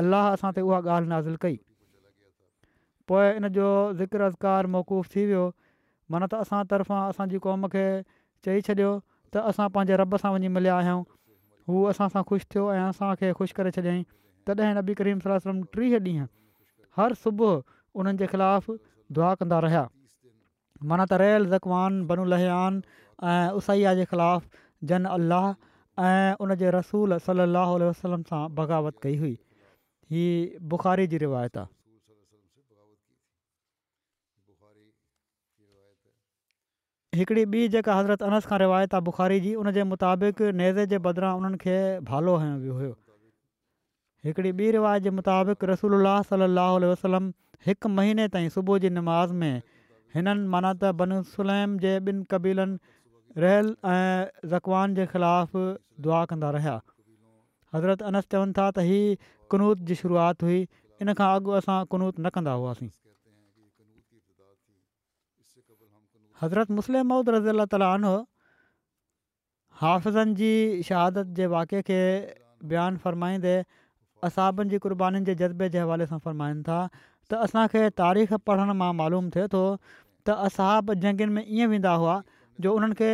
अलाह 0.03 0.29
असां 0.37 0.51
ते 0.57 0.65
उहा 0.69 0.79
ॻाल्हि 0.87 1.09
नाज़िल 1.13 1.37
कई 1.45 1.59
पोइ 3.11 3.29
इन 3.41 3.47
जो 3.59 3.69
ज़िक्र 4.01 4.29
अज़कार 4.31 4.71
मौक़ुफ़ु 4.75 5.15
थी 5.15 5.25
वियो 5.33 5.45
माना 6.13 6.31
त 6.33 6.41
असां 6.47 6.61
तरफ़ां 6.73 7.01
असांजी 7.15 7.41
क़ौम 7.47 7.71
खे 7.77 7.85
चई 8.47 8.67
छॾियो 8.69 8.91
त 9.37 9.45
असां 9.53 9.69
पंहिंजे 9.77 10.03
रॿ 10.05 10.21
सां 10.25 10.33
वञी 10.37 10.53
मिलिया 10.59 10.81
हू 11.69 11.81
असां 11.89 12.07
सां 12.15 12.21
ख़ुशि 12.29 12.45
थियो 12.53 12.61
ऐं 12.75 12.83
असांखे 12.83 13.27
ख़ुशि 13.39 13.55
करे 13.57 13.71
छॾियाईं 13.77 14.03
तॾहिं 14.49 14.73
नबी 14.77 14.93
करीम 15.01 15.19
सलम 15.47 15.59
टीह 15.75 15.91
ॾींहं 15.97 16.25
हर 16.99 17.13
सुबुह 17.25 17.53
उन्हनि 17.57 18.21
जे 18.21 18.29
ख़िलाफ़ु 18.33 18.77
दुआ 19.17 19.31
कंदा 19.41 19.59
रहिया 19.65 19.83
माना 20.93 21.05
त 21.11 21.19
रहियल 21.23 21.45
ज़कवान 21.55 22.01
बनु 22.13 22.25
अलियान 22.29 22.81
ऐं 23.33 23.59
उसईया 23.61 23.93
जे 24.01 24.07
ख़िलाफ़ु 24.15 24.91
जन 24.93 25.09
अलाह 25.15 25.49
ऐं 26.07 26.45
उन 26.47 26.55
जे 26.63 26.73
रसूल 26.77 27.17
सलाहु 27.31 27.77
वसलम 27.87 28.23
सां 28.31 28.43
बग़ावत 28.61 28.99
कई 29.07 29.19
हुई 29.25 29.35
हीअ 30.15 30.65
बुख़ारी 30.73 31.07
जी 31.13 31.21
रिवायत 31.25 31.57
आहे 31.63 31.77
हिकिड़ी 37.15 37.43
ॿी 37.51 37.59
जेका 37.73 37.93
अनस 38.25 38.45
खां 38.49 38.57
रिवायत 38.61 38.93
आहे 38.95 39.03
बुख़ारी 39.05 39.37
जी 39.43 39.53
उनजे 39.61 39.83
मुताबिक़ 39.93 40.41
नेज़े 40.57 40.83
जे 40.89 40.97
बदिरां 41.05 41.31
उन्हनि 41.37 41.57
खे 41.63 41.77
भालो 42.09 42.35
हयो 42.41 42.57
वियो 42.65 42.73
हुयो 42.81 42.91
हिकिड़ी 44.27 44.51
ॿी 44.65 44.67
रिवायत 44.75 45.07
जे 45.07 45.13
मुताबिक़ 45.21 45.65
रसूल 45.71 45.95
अलाह 45.97 46.67
वसलम 46.91 47.31
हिकु 47.69 47.91
महीने 47.95 48.27
ताईं 48.35 48.49
सुबुह 48.57 48.81
जी 48.85 48.91
नमाज़ 48.99 49.33
में 49.39 49.55
हिननि 50.17 50.45
माना 50.57 50.73
त 50.75 50.93
बनसलैम 51.01 51.73
जे 51.87 51.95
ॿिनि 52.11 52.29
क़बीलनि 52.35 53.41
रहियल 53.45 53.73
ऐं 53.95 54.47
ज़कवान 54.53 54.95
जे 54.99 55.05
ख़िलाफ़ 55.15 55.59
दुआ 56.07 56.21
कंदा 56.33 56.51
रहिया 56.57 56.77
हज़रत 57.77 58.07
अनस 58.13 58.31
चवनि 58.35 58.57
था 58.61 58.69
त 58.77 58.87
हीअ 58.91 59.33
कुनूत 59.55 59.85
जी 59.91 59.99
शुरुआति 60.03 60.51
हुई 60.51 60.61
इन 61.07 61.17
खां 61.21 61.35
अॻु 61.41 61.57
असां 61.63 61.79
कुनूत 61.95 62.19
न 62.25 62.37
कंदा 62.37 62.57
हुआसीं 62.63 62.93
हज़रत 66.41 66.69
मुस्लिम 66.77 67.07
माउद 67.11 67.29
रज़ी 67.35 67.49
अला 67.57 67.63
तालफ़िज़नि 67.71 70.33
जी 70.41 70.49
शहादत 70.89 71.31
जे 71.37 71.45
वाक़िए 71.53 71.81
खे 71.89 71.95
बयानु 72.71 72.99
फ़रमाईंदे 73.05 73.53
असाबनि 74.27 74.69
जी 74.73 74.77
क़ुर्बानीुनि 74.85 75.25
जे 75.29 75.33
जज़्बे 75.41 75.67
जे 75.75 75.79
हवाले 75.83 76.05
सां 76.11 76.19
फ़रमाइनि 76.27 76.61
था 76.69 76.77
त 76.95 77.39
असांखे 77.47 77.81
तारीख़ 78.01 78.31
पढ़ण 78.49 78.71
मां 78.81 78.87
मालूम 78.99 79.27
थिए 79.35 79.47
थो 79.55 79.61
त 80.29 80.35
असाब 80.49 80.91
जंगनि 81.05 81.35
में 81.37 81.41
ईअं 81.43 81.69
वेंदा 81.75 81.93
हुआ 82.03 82.13
जो 82.65 82.73
उन्हनि 82.81 82.97
खे 82.99 83.09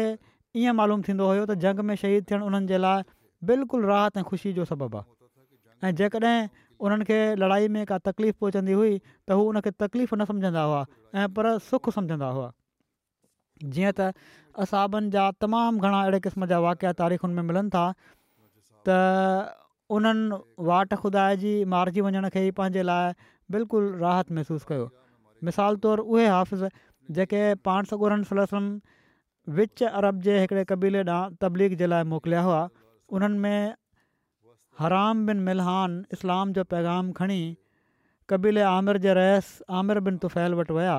ईअं 0.64 0.78
मालूम 0.82 1.04
थींदो 1.10 1.30
हुयो 1.30 1.46
त 1.54 1.56
जंग 1.64 1.82
में 1.92 1.94
शहीद 2.02 2.28
थियण 2.34 2.46
उन्हनि 2.50 2.74
जे 2.74 2.82
लाइ 2.82 3.06
बिल्कुलु 3.52 3.90
राहत 3.94 4.20
ऐं 4.22 4.24
ख़ुशी 4.34 4.54
जो 4.60 4.68
सबबु 4.74 5.00
आहे 5.00 5.90
ऐं 5.90 5.92
जेकॾहिं 6.04 6.36
उन्हनि 6.88 7.10
खे 7.10 7.18
लड़ाई 7.46 7.72
में 7.80 7.82
का 7.94 8.00
तकलीफ़ 8.12 8.38
पहुचंदी 8.46 8.78
हुई 8.82 8.94
त 9.08 9.42
हू 9.42 9.50
उन 9.56 9.62
तकलीफ़ 9.86 10.16
न 10.16 10.30
सम्झंदा 10.34 10.68
हुआ 10.74 10.84
ऐं 11.24 11.28
पर 11.40 11.52
सुख 11.70 11.92
सम्झंदा 12.00 12.32
हुआ 12.40 12.52
जीअं 13.74 13.92
त 13.98 14.10
असाबनि 14.60 15.10
जा 15.12 15.24
तमामु 15.44 15.80
घणा 15.80 16.00
अहिड़े 16.02 16.20
क़िस्म 16.28 16.46
जा 16.52 16.58
वाकिया 16.66 16.92
तारीख़ुनि 17.02 17.34
में 17.36 17.44
मिलनि 17.52 17.70
था 17.76 17.86
त 18.88 18.88
उन्हनि 19.96 20.36
वाट 20.68 20.94
ख़ुदा 21.00 21.24
जी 21.44 21.54
मारिजी 21.74 22.02
वञण 22.02 22.28
खे 22.36 22.46
ई 22.48 22.52
पंहिंजे 22.60 22.84
लाइ 22.84 23.14
बिल्कुलु 23.56 23.96
राहत 24.04 24.32
महिसूसु 24.36 24.66
कयो 24.72 24.90
मिसाल 25.48 25.76
तौरु 25.88 26.04
उहे 26.04 26.28
हाफ़ु 26.36 26.70
जेके 27.16 27.42
पाण 27.68 27.84
सौ 27.92 27.96
ॻोड़हनि 28.04 28.64
विच 29.58 29.84
अरब 29.92 30.22
जे 30.28 30.40
हिकिड़े 30.42 30.64
क़बीले 30.74 31.04
ॾांहुं 31.06 31.38
तबलीग 31.44 31.76
जे 31.82 31.88
लाइ 31.96 32.04
मोकिलिया 32.14 32.42
हुआ 32.50 32.62
उन्हनि 33.18 33.38
में 33.48 33.76
हराम 34.80 35.26
बिन 35.26 35.40
मिलहान 35.50 36.00
इस्लाम 36.18 36.54
जो 36.54 36.64
पैगाम 36.76 37.12
खणी 37.22 37.42
कबीले 38.30 38.62
आमिर 38.74 38.98
जे 39.06 39.14
रहियसि 39.14 39.64
आमिर 39.82 40.00
बिन 40.10 40.18
तुफैल 40.26 40.54
वटि 40.60 40.74
विया 40.74 40.96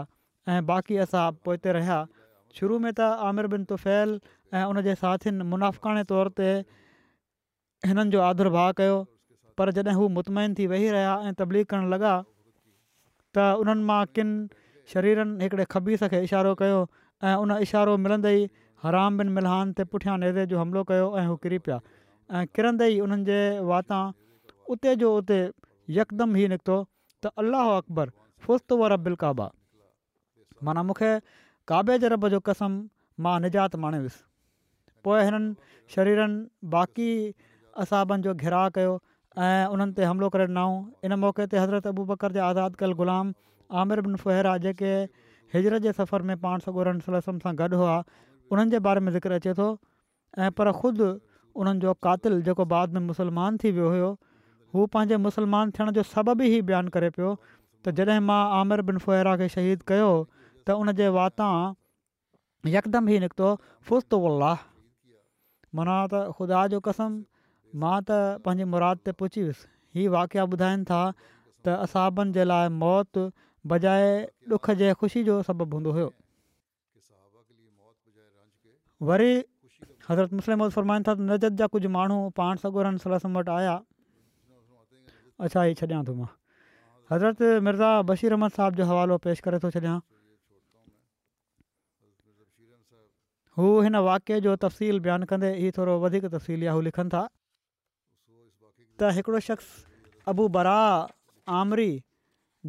ऐं 0.54 0.64
बाक़ी 0.66 0.96
असाब 1.04 1.36
पोइ 1.44 1.58
रहिया 1.78 2.04
शुरू 2.58 2.78
में 2.82 2.92
त 2.98 3.06
आमिर 3.28 3.46
बिन 3.52 3.64
तुफ़ैल 3.70 4.20
ऐं 4.58 4.64
उन 4.72 4.80
जे 4.88 4.94
साथियुनि 5.00 5.44
मुनाफ़ाने 5.52 6.04
तौर 6.12 6.28
ते 6.38 6.46
हिननि 7.88 8.10
जो 8.14 8.20
आदर 8.26 8.48
भाउ 8.56 8.72
कयो 8.78 8.94
पर 9.60 9.72
जॾहिं 9.78 9.96
हू 9.98 10.08
मुतमाइन 10.18 10.54
थी 10.60 10.66
वेही 10.72 10.88
रहिया 10.94 11.12
ऐं 11.30 11.34
तबली 11.42 11.64
करणु 11.72 11.90
लॻा 11.94 12.14
त 13.36 13.44
उन्हनि 13.64 13.84
मां 13.92 13.98
किन 14.18 14.32
शरीरनि 14.94 15.44
हिकिड़े 15.44 15.66
खबीस 15.76 16.06
खे 16.14 16.22
इशारो 16.28 16.54
कयो 16.64 16.80
ऐं 17.30 17.34
उन 17.44 17.54
इशारो 17.68 17.96
मिलंदे 18.08 18.32
ई 18.40 18.48
हराम 18.88 19.22
बिन 19.22 19.36
मिलहान 19.40 19.76
ते 19.76 19.88
पुठियां 19.94 20.16
नेदे 20.24 20.46
जो 20.54 20.60
हमिलो 20.64 20.86
कयो 20.94 21.06
ऐं 21.20 21.26
हू 21.32 21.36
किरी 21.46 21.58
पिया 21.70 21.78
ऐं 22.36 22.46
किरंदे 22.58 22.88
ई 22.96 23.00
उन्हनि 23.08 23.28
जे 23.32 23.38
वाता 23.72 24.00
उते 24.76 24.96
जो 25.04 25.12
उते 25.22 25.40
यकदमि 26.02 26.44
ई 26.46 26.52
निकितो 26.54 26.78
त 26.84 27.38
अलाहो 27.44 27.76
अकबर 27.84 28.14
फुस्त 28.48 28.80
वारा 28.84 29.00
बिल्काबा 29.08 29.52
माना 30.66 30.82
मूंखे 30.90 31.14
काबे 31.68 31.96
काबि 31.98 32.08
रब 32.14 32.28
जो 32.32 32.38
कसम 32.46 32.74
मां 33.26 33.34
निजात 33.44 33.72
माणियुसि 33.84 35.00
पोइ 35.06 35.22
हिननि 35.28 35.94
शरीरनि 35.94 36.68
बाक़ी 36.74 37.08
असाबनि 37.84 38.22
जो 38.26 38.34
घिराउ 38.42 38.68
कयो 38.76 38.92
ऐं 39.46 39.72
उन्हनि 39.76 39.92
ते 39.96 40.04
हमिलो 40.10 40.28
करे 40.36 40.46
ॾिनऊं 40.50 40.76
इन 41.08 41.14
मौक़े 41.22 41.46
ते 41.54 41.58
हज़रत 41.62 41.86
अबू 41.92 42.04
बकर 42.10 42.32
जे 42.36 42.40
आज़ाद 42.50 42.76
कयल 42.82 42.92
गुलाम 43.00 43.32
आमिर 43.82 44.02
बिन 44.08 44.14
फुहिरा 44.22 44.52
जेके 44.66 44.92
हिजरत 45.56 45.82
जे 45.88 45.92
सफ़र 45.98 46.22
में 46.30 46.36
पाण 46.44 46.66
सलसम 47.08 47.42
सां 47.46 47.54
गॾु 47.62 47.68
हुआ 47.82 47.96
उन्हनि 48.52 48.76
जे 48.76 48.80
बारे 48.86 49.04
में 49.08 49.12
ज़िक्र 49.18 49.40
अचे 49.40 49.54
थो 49.62 49.66
ऐं 50.46 50.52
पर 50.60 50.72
ख़ुदि 50.84 51.10
उन्हनि 51.62 51.86
जो 51.86 51.96
कातिल 52.10 52.40
जेको 52.50 52.68
बाद 52.76 52.96
में 52.98 53.10
मुसलमान 53.10 53.58
थी 53.64 53.70
वियो 53.80 53.90
हुयो 53.96 54.12
हू 54.74 54.86
पंहिंजे 54.94 55.20
मुसलमान 55.26 55.74
थियण 55.80 55.92
जो 55.98 56.06
सबबु 56.14 56.48
ई 56.52 56.62
बयानु 56.72 56.96
करे 57.00 57.10
पियो 57.20 57.34
त 57.44 57.98
जॾहिं 58.00 58.26
मां 58.30 58.40
आमिर 58.62 58.86
बिन 58.92 59.04
फोहिरा 59.08 59.34
खे 59.44 59.50
शहीद 59.58 59.84
कयो 59.92 60.08
त 60.66 60.74
उनजे 60.82 61.08
वाता 61.16 61.48
यकदमि 62.74 63.12
ई 63.16 63.18
निकितो 63.24 63.48
फुस्ता 63.88 64.50
माना 65.78 65.96
त 66.12 66.22
ख़ुदा 66.36 66.60
जो 66.74 66.80
कसम 66.86 67.16
मां 67.82 67.92
त 68.08 68.18
पंहिंजी 68.46 68.66
मुराद 68.74 69.02
ते 69.08 69.14
पुछी 69.20 69.42
वियुसि 69.46 69.66
हीउ 69.98 70.12
वाकिआ 70.14 70.46
ॿुधाइनि 70.52 70.86
था 70.90 71.00
त 71.16 71.74
असाबनि 71.86 72.34
जे 72.36 72.46
लाइ 72.50 72.72
मौत 72.82 73.20
बजाए 73.74 74.08
ॾुख 74.56 74.70
जे 74.82 74.88
ख़ुशी 75.02 75.22
जो 75.30 75.36
सबबु 75.50 75.70
हूंदो 75.78 75.92
हुयो 75.98 76.08
वरी 79.10 79.30
हज़रत 80.08 80.36
मुस्लिम 80.40 80.66
फरमाइनि 80.78 81.08
था 81.10 81.14
त 81.20 81.28
नजत 81.30 81.62
जा 81.62 81.70
कुझु 81.76 81.92
माण्हू 81.98 82.18
पाण 82.42 82.62
सॻोड़नि 82.64 83.04
सड़नि 83.06 83.32
वटि 83.38 83.56
आया 83.60 83.76
अच्छा 85.46 85.66
हीउ 85.70 85.78
छॾियां 85.84 86.02
थो 86.10 86.18
मां 86.20 86.28
हज़रति 87.14 87.54
मिर्ज़ा 87.70 87.90
बशीर 88.12 88.38
अहमद 88.38 88.58
साहिब 88.60 88.82
जो 88.82 88.92
हवालो 88.94 89.20
पेश 89.30 89.48
करे 89.48 89.64
थो 89.66 89.72
छॾियां 89.78 89.96
हू 93.58 93.68
हिन 93.82 93.96
वाकिअ 94.06 94.38
जो 94.44 94.54
तफ़सील 94.62 94.98
बयानु 95.04 95.26
कंदे 95.28 95.50
हीउ 95.58 95.70
थोरो 95.76 95.92
वधीक 96.00 96.24
तफ़सील 96.32 96.62
या 96.64 96.72
हू 96.78 96.80
लिखनि 96.86 97.10
था 97.12 97.20
त 99.00 99.12
हिकिड़ो 99.18 99.38
शख़्स 99.44 99.68
अबू 100.32 100.44
बरा 100.56 100.74
आमरी 101.60 101.88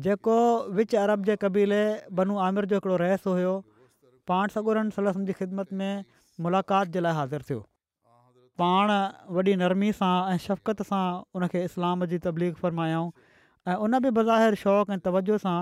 जेको 0.05 0.35
विच 0.77 0.93
अरब 1.01 1.25
जे 1.29 1.35
क़बीले 1.41 1.81
बनू 2.19 2.37
आमिर 2.45 2.69
जो 2.73 2.79
हिकिड़ो 2.79 2.97
रहसु 3.01 3.33
हुयो 3.37 3.51
पाण 4.31 4.53
सॻुरनि 4.55 4.95
सलत 4.99 5.19
जी 5.31 5.35
ख़िदमत 5.41 5.73
में 5.81 6.05
मुलाक़ात 6.47 6.93
जे 6.95 7.03
लाइ 7.05 7.17
हाज़िर 7.19 7.45
थियो 7.49 7.63
पाण 8.61 8.93
वॾी 9.39 9.55
नरमी 9.63 9.89
सां 10.01 10.11
ऐं 10.35 10.37
शफ़क़ति 10.45 10.83
सां 10.93 11.01
उनखे 11.39 11.63
इस्लाम 11.71 12.05
जी 12.13 12.17
तबलीग 12.29 12.55
फरमायाऊं 12.63 13.09
ऐं 13.73 13.75
उन 13.87 13.99
बि 14.07 14.11
बज़ाहिर 14.19 14.55
शौक़ु 14.63 14.93
ऐं 14.97 14.99
तवजो 15.09 15.37
सां 15.47 15.57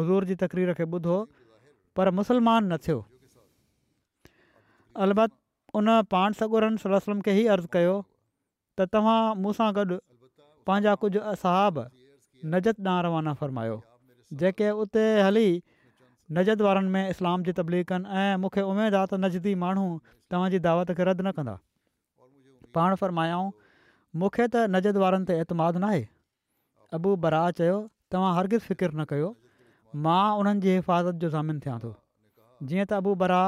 हज़ूर 0.00 0.28
जी 0.32 0.38
तक़रीर 0.44 0.74
खे 0.80 0.88
ॿुधो 0.98 1.16
पर 2.00 2.10
मुसलमान 2.20 2.72
न 2.74 2.78
थियो 2.88 3.00
अलबत 4.96 5.30
उन 5.76 5.88
पाण 6.12 6.32
सगुरन 6.38 6.76
सलम 6.84 7.20
खे 7.26 7.32
ई 7.34 7.44
अर्ज़ु 7.56 7.68
कयो 7.76 7.94
त 8.78 8.86
तव्हां 8.96 9.18
मूं 9.42 9.52
सां 9.58 9.68
गॾु 9.78 9.98
पंहिंजा 10.70 10.94
कुझु 11.04 11.20
असहाब 11.32 11.78
नजत 12.54 12.80
ॾांहुं 12.86 13.04
रवाना 13.06 13.34
फ़र्मायो 13.42 13.76
जेके 14.42 14.70
उते 14.84 15.04
हली 15.28 15.46
नजत 16.38 16.60
वारनि 16.66 16.88
में 16.96 17.08
इस्लाम 17.14 17.46
जी 17.48 17.52
तबलीग 17.60 17.86
कनि 17.92 18.18
ऐं 18.22 18.32
मूंखे 18.46 18.64
उमेदु 18.72 18.98
आहे 19.02 19.06
त 19.12 19.20
नज़दी 19.26 19.54
माण्हू 19.64 19.86
तव्हांजी 20.34 20.60
दावत 20.66 20.92
खे 21.00 21.04
रद्द 21.10 21.24
न 21.26 21.32
कंदा 21.38 21.54
पाण 22.78 22.94
फ़र्मायाऊं 23.02 23.50
मूंखे 24.22 24.44
त 24.44 24.66
नज 24.76 24.90
वारनि 25.06 25.30
ते 25.48 25.70
नाहे 25.86 26.02
अबू 27.00 27.14
बरा 27.26 27.42
चयो 27.62 27.78
तव्हां 28.12 28.30
हरगिज़ 28.40 28.68
फ़िकिर 28.70 28.92
न 29.00 29.08
कयो 29.14 29.32
मां 30.06 30.20
उन्हनि 30.42 30.76
हिफ़ाज़त 30.76 31.24
जो 31.24 31.28
ज़ामिन 31.34 31.58
थियां 31.66 31.78
थो 31.86 31.92
जीअं 32.70 32.86
त 32.92 33.02
अबू 33.02 33.14
बरा 33.24 33.42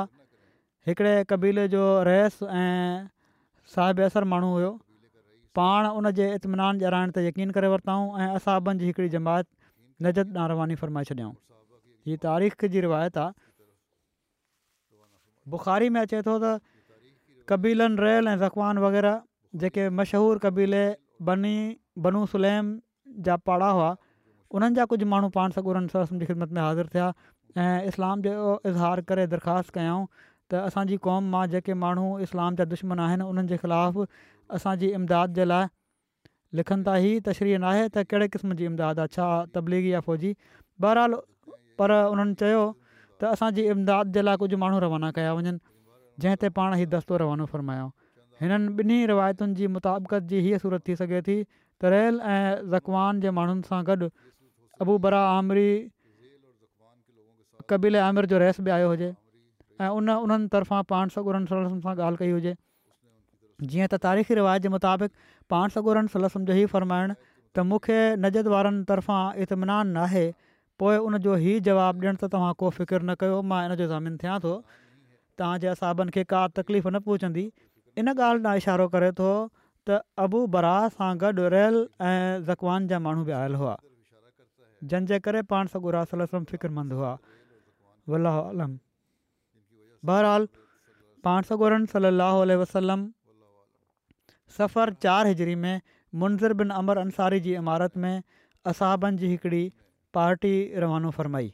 हिकिड़े 0.87 1.15
कबीले 1.31 1.67
जो 1.73 1.83
रहियसु 2.07 2.47
ऐं 2.61 3.03
साहिब 3.75 4.01
असरु 4.05 4.27
माण्हू 4.31 4.49
हुयो 4.55 4.71
पाण 5.59 5.87
उन 5.99 6.11
जे 6.19 6.27
इतमिनान 6.39 6.81
ॼाराइण 6.81 7.11
ते 7.19 7.23
यकीन 7.27 7.51
करे 7.59 7.69
वरितऊं 7.73 8.19
ऐं 8.23 8.29
असां 8.39 8.57
ॿनि 8.69 8.79
जी 8.83 8.87
हिकिड़ी 8.91 9.09
जमात 9.13 9.47
नज 10.07 10.19
ॾह 10.35 10.47
रवानी 10.53 10.75
फरमाए 10.81 11.09
छॾियाऊं 11.11 11.35
हीअ 12.11 12.17
तारीख़ 12.25 12.67
जी 12.73 12.81
रिवायत 12.87 13.19
आहे 13.27 13.41
बुख़ारी 15.55 15.89
में 15.97 16.01
अचे 16.01 16.21
थो 16.31 16.35
त 16.47 16.51
कबीलनि 17.55 18.03
रहियल 18.07 18.29
ऐं 18.33 18.35
रक़वान 18.43 18.79
वग़ैरह 18.87 19.21
जेके 19.65 19.87
मशहूरु 20.01 20.43
क़बीले 20.47 20.83
बनी 21.31 21.55
बनू 22.09 22.25
सुलैम 22.35 22.75
जा 23.31 23.37
पाड़ा 23.53 23.71
हुआ 23.79 23.89
उन्हनि 24.57 24.83
जा 24.83 24.91
कुझु 24.95 25.09
माण्हू 25.15 25.31
पाण 25.39 25.57
सॻु 25.59 25.67
उन्हनि 25.77 25.95
सर 25.97 26.11
जी 26.25 26.31
ख़िदमत 26.35 26.57
में 26.61 26.63
हाज़िर 26.65 26.93
थिया 26.97 27.15
ऐं 27.67 27.93
इस्लाम 27.95 28.29
जो 28.29 28.37
इज़हार 28.75 29.03
करे 29.13 29.27
दरख़्वास्त 29.39 29.77
कयऊं 29.81 30.05
त 30.53 30.55
असांजी 30.69 30.97
क़ौम 31.03 31.29
मां 31.33 31.47
जेके 31.53 31.75
माण्हू 31.83 32.07
इस्लाम 32.25 32.55
जा 32.57 32.65
दुश्मन 32.73 32.99
आहिनि 33.05 33.25
उन्हनि 33.31 33.49
जे 33.53 33.57
ख़िलाफ़ु 33.61 34.05
असांजी 34.59 34.89
इमदाद 34.97 35.35
जे 35.39 35.45
लाइ 35.49 35.67
लिखनि 36.61 36.85
था 36.87 36.97
ई 37.09 37.13
तशरीह 37.29 37.59
नाहे 37.65 37.85
त 37.97 38.05
कहिड़े 38.11 38.27
क़िस्म 38.35 38.57
जी 38.59 38.65
इमदाद 38.71 39.01
आहे 39.05 39.13
छा 39.17 39.29
तब्लीगी 39.55 39.93
आहे 39.99 40.03
फ़ौजी 40.09 40.33
बहरहाल 40.87 41.17
पर 41.81 41.95
उन्हनि 42.17 42.35
चयो 42.43 42.61
त 43.23 43.33
असांजी 43.37 43.65
इमदाद 43.77 44.13
जे 44.19 44.27
लाइ 44.29 44.41
कुझु 44.45 44.59
माण्हू 44.65 44.83
रवाना 44.87 45.11
कया 45.21 45.33
वञनि 45.39 45.53
जंहिं 46.25 46.41
ते 46.45 46.53
पाण 46.61 46.77
ई 46.83 46.87
दस्तो 46.97 47.23
रवानो 47.25 47.49
फ़र्मायो 47.55 47.89
हिननि 48.43 48.85
ॿिन्ही 48.85 49.09
रिवायतुनि 49.13 49.57
जी 49.63 49.71
मुताबिक़त 49.79 50.29
जी 50.35 50.45
हीअ 50.49 50.61
सूरत 50.67 50.87
थी 50.89 50.99
सघे 51.03 51.25
थी 51.31 51.39
त 51.49 51.95
रहियल 51.97 52.21
ऐं 52.35 52.45
ज़वान 52.77 53.25
जे 53.25 53.35
माण्हुनि 53.41 53.67
सां 53.73 53.81
गॾु 53.89 54.13
अबू 54.85 55.01
बरा 55.09 55.25
आमरी 55.39 55.67
कबीले 57.73 58.05
आमिर 58.11 58.33
जो 58.35 58.45
रहस 58.47 58.61
बि 58.69 58.75
आयो 58.79 58.91
हुजे 58.95 59.11
ऐं 59.83 59.89
उन 60.01 60.11
उन्हनि 60.23 60.49
तरफ़ां 60.55 60.83
पाण 60.93 61.09
सॻुरनि 61.15 61.51
सलसम 61.53 61.79
सां 61.87 61.95
ॻाल्हि 62.09 62.21
कई 62.23 62.31
हुजे 62.35 62.55
जीअं 63.73 63.87
त 63.87 63.99
तारीख़ी 64.07 64.35
रिवाज़ 64.41 64.67
जे 64.67 64.73
मुताबिक़ 64.75 65.29
पाण 65.55 65.75
सॻुरनि 65.77 66.13
सलसम 66.15 66.45
जो 66.51 66.55
ई 66.61 66.67
फ़र्माइणु 66.75 67.15
त 67.21 67.65
मूंखे 67.73 67.99
नजद 68.25 68.51
वारनि 68.55 68.85
तरफ़ां 68.93 69.47
इतमिनानु 69.47 69.97
नाहे 69.99 70.25
पोइ 70.83 71.01
उनजो 71.09 71.37
ई 71.39 71.55
जवाबु 71.71 72.05
ॾियणु 72.05 72.21
त 72.23 72.31
तव्हां 72.37 72.53
को 72.63 72.71
फ़िकिर 72.79 73.07
न 73.09 73.17
कयो 73.25 73.41
मां 73.55 73.63
इन 73.71 73.75
जो 73.83 73.89
ज़ामिन 73.95 74.21
थियां 74.25 74.37
थो 74.47 74.53
तव्हांजे 75.43 75.73
असाबनि 75.75 76.17
खे 76.19 76.25
का 76.35 76.45
तकलीफ़ 76.61 76.89
न 76.89 77.03
पहुचंदी 77.09 77.45
इन 78.03 78.15
ॻाल्हि 78.17 78.47
ॾांहुं 78.53 78.65
इशारो 78.65 78.89
करे 78.97 79.11
थो 79.23 79.31
त 79.91 80.01
अबूबराह 80.27 80.89
सां 81.01 81.11
गॾु 81.25 81.33
रहियल 81.57 81.81
ऐं 82.11 82.49
ज़कवान 82.53 82.89
जा 82.95 83.03
माण्हू 83.09 83.25
बि 83.31 83.37
आयल 83.43 83.59
हुआ 83.65 83.75
जंहिंजे 84.93 85.21
करे 85.29 85.41
पाण 85.53 85.75
सॻुरा 85.77 86.05
सलसम 86.15 86.45
फ़िक्रमंद 86.55 86.97
हुआ 87.01 87.15
अलम 88.19 88.79
बहरहालु 90.11 90.47
पाण 91.27 91.43
सगोरन 91.51 91.85
صلی 91.93 92.07
اللہ 92.13 93.03
सफ़र 94.57 94.91
चारि 95.05 95.29
हिजरी 95.29 95.55
में 95.65 95.81
ہجری 96.21 96.55
बिन 96.61 96.71
अमर 96.79 96.99
अंसारी 97.03 97.39
जी 97.47 97.55
इमारत 97.57 97.97
में 98.05 98.23
असाबनि 98.73 99.17
जी 99.21 99.29
हिकिड़ी 99.29 99.63
पार्टी 100.17 100.51
रवानो 100.85 101.11
फरमाई 101.19 101.53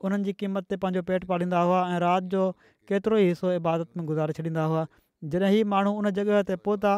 उन्हनि 0.07 0.23
जी 0.29 0.33
क़ीमत 0.41 0.65
ते 0.71 0.77
पंहिंजो 0.83 1.01
पेट 1.09 1.25
पालींदा 1.31 1.59
हुआ 1.67 1.81
ऐं 1.95 1.99
राति 2.03 2.27
जो 2.35 2.43
केतिरो 2.91 3.17
ई 3.23 3.27
हिसो 3.31 3.51
इबादत 3.59 3.91
में 3.99 4.05
गुज़ारे 4.11 4.33
छॾींदा 4.39 4.63
हुआ 4.71 4.85
जॾहिं 5.35 5.51
ही 5.55 5.63
माण्हू 5.73 5.93
उन 6.01 6.09
जॻह 6.17 6.41
ते 6.49 6.55
पहुता 6.67 6.95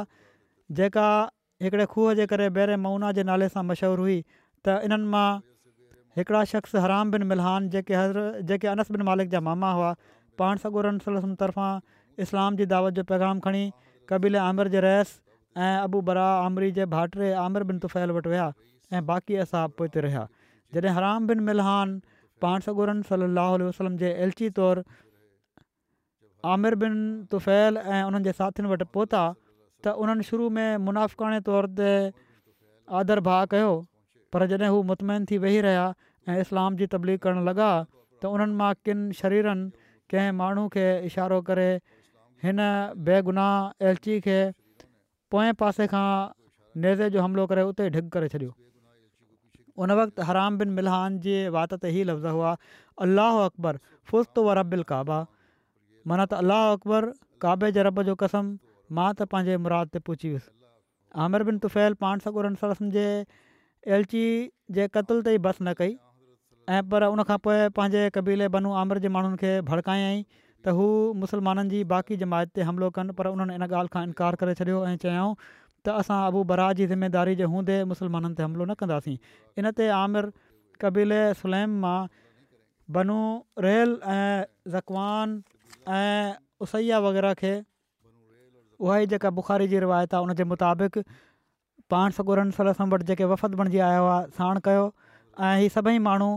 जेका 0.79 1.05
हिकिड़े 1.65 1.85
खूह 1.93 2.13
जे 2.21 2.25
करे 2.31 2.47
बहिरे 2.55 2.77
मऊना 2.85 3.11
जे 3.19 3.25
नाले 3.31 3.49
सां 3.55 3.63
मशहूरु 3.71 4.07
हुई 4.07 4.17
त 4.67 4.77
इन्हनि 4.87 5.09
मां 5.17 5.27
हिकिड़ा 6.21 6.41
शख़्स 6.53 6.75
हराम 6.85 7.11
बिन 7.17 7.27
मिलहान 7.33 7.69
जेके 7.75 7.95
हज़र 7.99 8.41
जेके 8.53 8.71
अनस 8.73 8.91
बिन 8.97 9.01
मालिक 9.11 9.29
जा 9.35 9.41
मामा 9.49 9.71
हुआ 9.81 9.93
पाण 10.43 10.63
सॻो 10.65 10.83
तर्फ़ां 11.43 11.69
इस्लाम 12.27 12.59
जी 12.61 12.65
दावत 12.73 12.99
जो 13.01 13.05
पैगाम 13.13 13.39
खणी 13.45 13.63
कबीले 14.13 14.41
आमिर 14.47 14.71
जे 14.77 14.83
रहिस 14.87 15.13
ऐं 15.67 15.71
अबू 15.75 16.01
बरा 16.11 16.25
आमरी 16.49 16.71
जे 16.81 16.85
भाटरे 16.97 17.29
आमिर 17.45 17.63
बिन 17.71 17.79
तुफ़ैल 17.85 18.17
वटि 18.19 18.29
विया 18.35 18.47
ऐं 18.99 19.05
बाक़ी 19.13 19.39
असाब 19.47 19.77
पोइ 19.81 19.93
ते 19.97 20.03
रहिया 20.07 20.23
जॾहिं 20.77 20.95
हराम 20.99 21.29
बिन 21.31 21.43
मिलहान 21.49 21.95
पाण 22.43 22.59
सगुरन 22.67 23.01
सली 23.09 23.27
अलाह 23.33 23.51
वसलम 23.67 23.95
जे 24.03 24.09
एलची 24.25 24.49
तौरु 24.59 24.81
आमिर 26.53 26.75
बिन 26.83 26.97
तुफैल 27.33 27.77
ऐं 27.83 28.01
उन्हनि 28.11 28.25
जे 28.29 28.33
साथियुनि 28.39 28.71
वटि 28.73 28.87
पहुता 28.97 29.21
त 29.87 29.93
उन्हनि 30.03 30.27
शुरू 30.29 30.49
में 30.57 30.83
मुनाफ़िकाणे 30.87 31.39
तौर 31.49 31.69
ते 31.79 31.89
आदर 33.01 33.23
भाउ 33.29 33.47
कयो 33.53 33.71
पर 34.35 34.45
जॾहिं 34.53 34.71
हू 34.75 34.81
मुतमैन 34.91 35.29
थी 35.31 35.39
वेही 35.45 35.61
रहिया 35.67 35.85
ऐं 36.33 36.37
इस्लाम 36.45 36.79
जी 36.81 36.87
तबलीग 36.97 37.19
करणु 37.27 37.45
लॻा 37.49 37.69
त 37.77 38.33
उन्हनि 38.35 38.59
मां 38.63 38.71
किन 38.89 39.07
शरीरनि 39.21 39.85
कंहिं 40.13 40.31
माण्हू 40.43 40.67
खे 40.75 40.85
इशारो 41.11 41.39
करे 41.51 41.69
हिन 42.47 42.61
बेगुनाह 43.09 43.89
एलची 43.91 44.19
खे 44.27 44.39
पोएं 45.33 45.51
पासे 45.63 45.87
खां 45.95 46.05
नेज़े 46.85 47.09
जो 47.17 47.27
हमिलो 47.27 47.47
करे 47.53 47.67
उते 47.73 47.89
ढिग 47.97 48.09
करे 48.17 48.31
छॾियो 48.35 48.53
उन 49.83 49.91
वक़्तु 49.99 50.21
हराम 50.23 50.57
बिन 50.57 50.69
मिलहान 50.75 51.19
जे 51.25 51.37
वात 51.55 51.73
ते 51.85 51.89
ई 51.89 52.03
लफ़्ज़ 52.09 52.27
हुआ 52.35 52.55
अलाह 53.05 53.39
अकबर 53.45 53.79
फुस्त 54.11 54.43
रबिल 54.59 54.83
काबा 54.91 55.17
माना 56.11 56.25
त 56.31 56.39
अलाह 56.45 56.63
अकबर 56.75 57.07
काबे 57.45 57.71
जे 57.77 57.83
रब 57.87 58.01
जो 58.09 58.15
कसम 58.23 58.51
मां 58.99 59.09
त 59.13 59.27
पंहिंजे 59.33 59.57
मुराद 59.65 59.91
ते 59.97 60.01
पुछी 60.11 60.31
वियुसि 60.35 60.51
आमिर 61.25 61.47
बिन 61.49 61.59
तुफैल 61.65 61.99
पाण 62.05 62.23
सकूरनि 62.27 62.61
सरस 62.63 62.83
जे 62.95 63.05
एलची 63.97 64.23
जे 64.79 64.87
क़तल 64.97 65.21
ते 65.27 65.35
ई 65.39 65.43
बस 65.49 65.61
न 65.61 65.75
कई 65.83 65.93
ऐं 66.75 66.81
पर 66.93 67.09
उन 67.15 67.25
पोइ 67.47 67.67
पंहिंजे 67.79 68.05
क़बीले 68.19 68.49
बनू 68.57 68.73
आमिर 68.85 69.03
जे 69.07 69.11
माण्हुनि 69.19 69.41
खे 69.45 69.53
भड़कायई 69.71 70.23
त 70.31 70.77
हू 70.79 70.87
मुस्लमाननि 71.25 71.71
जी 71.75 71.83
बाक़ी 71.93 72.21
जमायत 72.25 72.55
ते 72.59 72.69
हमिलो 72.71 72.89
कनि 72.99 73.19
पर 73.19 73.29
उन्हनि 73.35 73.59
इन 73.61 73.67
ॻाल्हि 73.73 73.93
खां 73.97 74.07
इनकार 74.11 74.43
करे 74.43 74.53
छॾियो 74.61 74.79
ऐं 74.91 74.95
चयाऊं 75.03 75.35
त 75.85 75.95
असां 76.03 76.19
अबू 76.27 76.41
बरा 76.51 76.67
जी 76.77 76.85
ज़िमेदारी 76.91 77.35
जे 77.41 77.47
हूंदे 77.53 77.75
मुसलमाननि 77.91 78.37
ते 78.39 78.43
हमिलो 78.45 78.65
न 78.69 78.77
कंदासीं 78.81 79.15
इन 79.61 79.71
ते 79.79 79.87
आमिर 79.97 80.29
क़बीले 80.83 81.19
सुलैम 81.41 81.75
मां 81.83 81.99
बनू 82.97 83.17
रेल 83.65 83.93
ऐं 84.15 84.47
ज़कवान 84.77 85.37
ऐं 85.97 86.63
उसैया 86.67 87.01
वग़ैरह 87.07 87.37
खे 87.41 87.53
उहा 88.85 88.97
ई 89.01 89.11
जेका 89.13 89.33
बुख़ारी 89.41 89.67
जी 89.73 89.83
रिवायत 89.85 90.17
आहे 90.17 90.29
उनजे 90.29 90.47
मुताबिक़ 90.55 90.97
पाण 91.93 92.17
सॻोरनि 92.19 92.57
सल 92.59 92.71
समटि 92.81 93.07
जेके 93.11 93.29
वफ़द 93.33 93.57
बणिजी 93.61 93.83
आया 93.89 94.01
हुआ 94.05 94.17
साण 94.39 94.61
कयो 94.69 94.85
ऐं 95.49 95.53
हीअ 95.61 95.69
सभई 95.77 96.01
माण्हू 96.09 96.31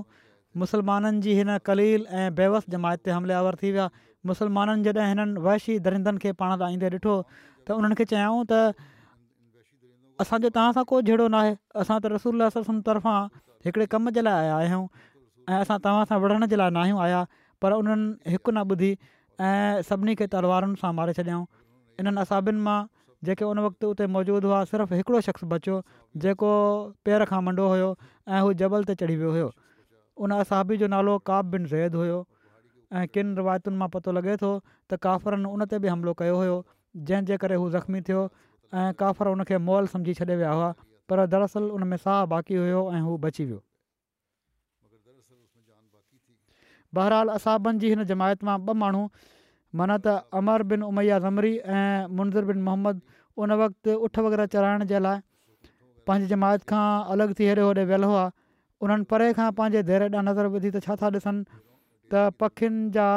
मुसलमाननि 0.65 1.25
जी 1.27 1.39
हिन 1.41 1.55
कलील 1.71 2.07
ऐं 2.21 2.29
बेवस 2.43 2.71
जमायत 2.77 3.07
ते 3.09 3.17
हमलियावर 3.17 3.61
थी 3.65 3.73
विया 3.79 3.89
मुसलमाननि 4.33 4.89
जॾहिं 5.01 5.11
हिननि 5.15 5.43
वहशी 5.49 5.79
दरिंदनि 5.89 6.25
खे 6.27 6.37
पाण 6.45 6.63
ईंदे 6.71 6.93
ॾिठो 7.01 7.17
त 7.33 7.81
उन्हनि 7.81 8.01
खे 8.03 8.09
चयाऊं 8.15 8.47
त 8.55 8.87
असांजो 10.20 10.48
तव्हां 10.54 10.72
सां 10.72 10.83
को 10.88 11.00
जहिड़ो 11.07 11.26
नाहे 11.35 11.52
असां 11.81 11.98
त 12.04 12.07
रसूल 12.14 12.42
सस 12.54 12.70
तरफ़ां 12.87 13.18
हिकिड़े 13.66 13.87
कम 13.94 14.11
जे 14.16 14.22
लाइ 14.26 14.40
आया 14.44 14.54
आहियूं 14.62 14.87
ऐं 15.48 15.59
असां 15.66 15.78
तव्हां 15.85 16.04
सां 16.12 16.18
विढ़ण 16.24 16.46
जे 16.46 16.57
लाइ 16.61 16.70
न 16.70 16.76
आहियूं 16.83 16.98
आया 17.07 17.20
पर 17.64 17.72
उन्हनि 17.83 18.33
हिकु 18.35 18.50
न 18.57 18.64
ॿुधी 18.72 18.90
ऐं 19.48 19.83
सभिनी 19.90 20.14
खे 20.22 20.26
तलवारुनि 20.35 20.81
सां 20.83 20.92
मारे 21.00 21.12
छॾियाऊं 21.18 21.44
इन्हनि 22.04 22.20
असाबियुनि 22.26 22.62
मां 22.68 22.78
जेके 23.28 23.44
उन 23.50 23.59
वक़्तु 23.66 23.90
उते 23.94 24.07
मौजूदु 24.16 24.48
हुआ 24.52 24.62
सिर्फ़ु 24.72 24.96
हिकिड़ो 25.02 25.20
शख़्स 25.28 25.46
बचियो 25.54 25.76
जेको 26.24 26.50
पेर 27.09 27.24
खां 27.33 27.40
मंडो 27.50 27.68
हुयो 27.74 27.90
ऐं 28.00 28.42
हू 28.48 28.52
जबल 28.64 28.88
ते 28.90 28.98
चढ़ी 29.04 29.16
वियो 29.22 29.31
हुयो 29.38 29.48
उन 30.26 30.37
असाबी 30.40 30.81
जो 30.83 30.90
नालो 30.96 31.16
काब 31.31 31.54
बिन 31.54 31.70
ज़ैद 31.74 32.02
हुयो 32.02 32.18
ऐं 32.98 33.07
किन 33.14 33.35
रिवायतुनि 33.42 33.76
मां 33.85 33.88
पतो 33.96 34.16
लॻे 34.18 34.37
थो 34.44 34.52
त 34.66 35.00
काफ़रनि 35.09 35.52
उन 35.57 35.64
ते 35.74 35.83
बि 35.87 35.88
हमिलो 35.94 36.14
कयो 36.22 36.37
हुयो 36.42 36.59
जंहिंजे 37.09 37.38
ज़ख़्मी 37.46 38.07
थियो 38.11 38.22
ऐं 38.74 38.92
काफ़र 39.00 39.28
उन 39.28 39.42
खे 39.48 39.59
मॉल 39.59 39.87
सम्झी 39.88 40.14
छॾे 40.14 40.37
विया 40.37 40.50
हुआ 40.52 40.72
पर 41.09 41.24
दरअसल 41.33 41.68
उन 41.72 41.83
में 41.88 41.96
साहु 41.96 42.26
बाक़ी 42.28 42.54
हुयो 42.54 42.81
ऐं 42.94 43.00
हू 43.00 43.16
बची 43.18 43.44
वियो 43.44 43.62
बहरहाल 46.94 47.28
असाबनि 47.28 47.78
जी 47.81 47.88
हिन 47.88 48.04
जमायत 48.04 48.44
मां 48.44 48.59
ॿ 48.61 48.74
माण्हू 48.83 49.02
माना 49.76 49.96
त 50.04 50.09
अमर 50.40 50.62
बिन 50.72 50.83
उमैया 50.83 51.18
ज़मरी 51.24 51.52
ऐं 51.59 52.09
मुंज़र 52.16 52.44
बिन 52.50 52.62
मोहम्मद 52.68 53.00
उन 53.37 53.52
वक़्तु 53.62 53.94
उठ 54.09 54.18
वग़ैरह 54.26 54.46
चढ़ाइण 54.54 54.85
जे 54.90 54.98
लाइ 55.00 55.18
पंहिंजी 56.07 56.28
जमायत 56.33 56.62
खां 56.72 56.85
अलॻि 57.14 57.35
थी 57.38 57.44
हेॾे 57.50 57.62
होॾे 57.62 57.85
वियल 57.92 58.04
हुआ 58.09 58.24
उन्हनि 58.87 59.04
परे 59.11 59.28
खां 59.38 59.50
पंहिंजे 59.61 59.83
धैर्य 59.92 60.09
ॾांहुं 60.11 60.24
नज़र 60.33 60.46
विधी 60.57 60.70
त 60.76 60.83
छा 60.88 60.96
था 61.02 61.11
ॾिसनि 61.20 61.42
त 62.14 62.26
पखियुनि 62.40 62.88
जा 62.98 63.09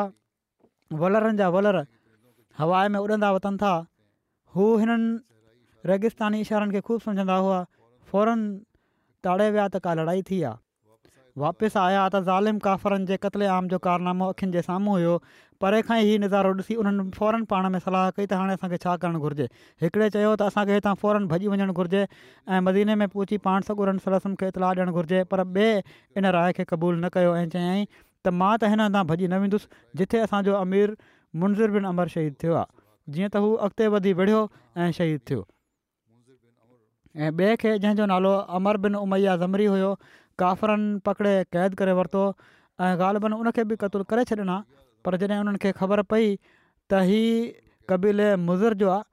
वलरनि 1.04 1.38
जा 1.44 1.50
वलर 1.58 1.82
हवाए 2.62 2.88
में 2.96 3.00
उॾंदा 3.00 3.32
वठनि 3.40 3.58
था 3.66 3.74
हू 4.60 4.70
हिननि 4.84 5.10
रेगिस्तानी 5.90 6.40
इशारनि 6.46 6.72
खे 6.78 6.82
ख़ूबु 6.88 7.00
सम्झंदा 7.04 7.36
हुआ 7.44 7.60
फौरन 8.12 8.42
ताड़े 9.28 9.48
विया 9.54 9.68
त 9.68 9.80
का 9.86 9.94
लड़ाई 10.00 10.22
थी 10.30 10.42
आहे 10.50 10.58
वापसि 11.42 11.80
आया 11.82 12.02
त 12.10 12.22
ज़ालिम 12.26 12.58
काफ़रनि 12.66 13.06
जे 13.12 13.18
कतले 13.26 13.46
आम 13.56 13.68
जो 13.74 13.78
कारनामो 13.86 14.28
अखियुनि 14.34 14.54
जे 14.56 14.62
साम्हूं 14.68 14.96
हुयो 14.98 15.14
परे 15.66 15.80
खां 15.90 15.98
ई 16.02 16.18
नज़ारो 16.24 16.52
ॾिसी 16.60 16.76
उन्हनि 16.84 17.06
फौरन 17.18 17.46
पाण 17.54 17.70
में 17.76 17.80
सलाह 17.86 18.10
कई 18.18 18.26
त 18.28 18.34
हाणे 18.42 18.54
असांखे 18.60 18.78
छा 18.86 18.96
करणु 19.06 19.20
घुरिजे 19.30 19.48
हिकिड़े 19.86 20.10
चयो 20.16 20.34
त 20.42 20.50
असांखे 20.54 20.74
हितां 20.80 20.94
फौरन 21.04 21.28
भॼी 21.34 21.48
वञणु 21.54 21.74
घुरिजे 21.84 22.02
ऐं 22.02 22.60
मदीने 22.70 22.96
में 23.04 23.08
पहुची 23.16 23.38
पाण 23.48 23.68
सगुरनि 23.70 24.04
सलसम 24.06 24.36
खे 24.44 24.48
इतलाह 24.54 24.74
ॾियणु 24.82 24.92
घुरिजे 25.02 25.24
पर 25.34 25.44
ॿिए 25.46 25.72
इन 26.22 26.28
राय 26.38 26.54
खे 26.60 26.66
क़बूल 26.74 27.00
न 27.06 27.10
कयो 27.18 27.36
ऐं 27.42 27.48
चयाईं 27.56 27.86
त 27.96 28.36
मां 28.44 28.52
त 28.66 28.74
हिन 28.74 28.86
हंधि 28.88 29.04
भॼी 29.14 29.28
न 29.36 29.42
वेंदुसि 29.46 29.82
जिथे 30.04 30.22
असांजो 30.28 30.60
अमीर 30.68 30.94
मुंज़िर 31.46 31.74
बिन 31.78 31.90
अमर 31.96 32.14
शहीद 32.18 32.38
थियो 32.44 32.60
आहे 32.62 32.72
जीअं 33.18 33.34
त 33.38 33.44
हू 33.48 33.54
अॻिते 33.70 33.90
वधी 33.98 34.14
विढ़ियो 34.24 34.44
ऐं 34.86 34.92
शहीद 35.02 35.26
थियो 35.32 35.48
ऐं 37.16 37.30
ॿिए 37.38 37.56
खे 37.62 37.72
जंहिंजो 37.84 38.06
नालो 38.12 38.32
अमर 38.58 38.78
बिन 38.84 38.94
उमैया 39.00 39.32
ज़मरी 39.44 39.66
हुयो 39.72 39.88
काफ़रनि 40.42 40.92
पकिड़े 41.08 41.32
क़ैद 41.56 41.74
करे 41.82 41.94
वरितो 42.00 42.22
ऐं 42.86 42.92
ॻाल्हि 43.08 43.24
ॿुध 43.28 43.34
उन 43.48 43.52
खे 43.58 43.64
बि 43.72 43.78
क़तलु 43.84 44.08
करे 44.14 44.24
छॾिना 44.32 44.58
पर 45.08 45.18
जॾहिं 45.24 45.40
उन्हनि 45.46 45.72
ख़बर 45.82 46.02
पई 46.14 46.30
त 46.44 47.02
ही 47.10 47.20
कबीले 47.92 48.30
मुज़र 48.50 48.78
जो 48.84 48.92
आहे 48.98 49.04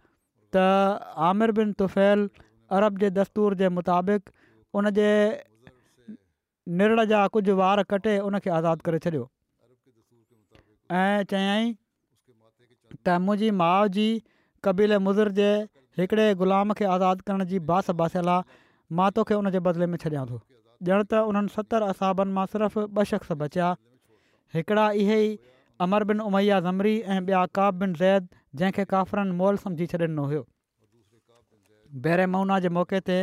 त 0.56 0.62
आमिर 1.30 1.52
बिन 1.58 1.72
तुफ़ैल 1.82 2.28
अरब 2.78 3.02
जे 3.04 3.10
दस्तूर 3.18 3.56
जे 3.62 3.68
मुताबिक़ 3.78 4.30
उन 4.80 4.90
जे 5.00 5.08
निण 6.82 7.02
जा 7.14 7.26
कुझु 7.36 7.56
वार 7.62 7.82
कटे 7.94 8.16
उनखे 8.30 8.50
आज़ादु 8.60 8.88
करे 8.90 8.98
छॾियो 9.08 9.24
ऐं 11.00 11.26
चयाई 11.34 11.74
त 11.74 13.18
मुंहिंजी 13.26 13.50
माउ 13.62 13.90
जी 13.98 14.08
कबीले 14.68 15.00
मुज़र 15.08 15.32
जे 15.42 15.50
हिकिड़े 16.00 16.34
ग़ुलाम 16.40 16.72
खे 16.78 16.84
आज़ादु 16.84 17.22
करण 17.26 17.44
जी 17.52 17.58
बास 17.70 17.90
बासियलु 18.00 18.30
आहे 18.30 18.58
मां 18.98 19.10
तोखे 19.14 19.34
उन 19.34 19.50
जे 19.54 19.60
बदिले 19.68 19.86
में 19.94 19.98
छॾियां 20.04 20.24
थो 20.32 20.38
ॼण 20.88 21.00
त 21.12 21.22
उन्हनि 21.30 21.52
सतरि 21.54 21.86
असाबनि 21.94 22.32
मां 22.36 22.44
सिर्फ़ु 22.52 22.82
ॿ 22.82 23.04
शख़्स 23.12 23.36
बचिया 23.40 23.70
हिकिड़ा 24.56 24.84
इहे 25.04 25.16
ई 25.22 25.32
अमर 25.86 26.06
बिन 26.10 26.20
उमैया 26.26 26.58
ज़मरी 26.66 26.92
ऐं 27.14 27.18
ॿिया 27.30 27.40
काब 27.60 27.80
बिन 27.80 27.94
ज़ैद 28.02 28.28
जंहिंखे 28.60 28.84
काफ़रनि 28.92 29.34
मोल 29.40 29.58
सम्झी 29.64 29.88
छॾिनो 29.94 30.28
हुयो 30.34 30.44
बहिरे 32.06 32.28
माउना 32.36 32.60
जे 32.66 32.72
मौक़े 32.78 33.02
ते 33.10 33.18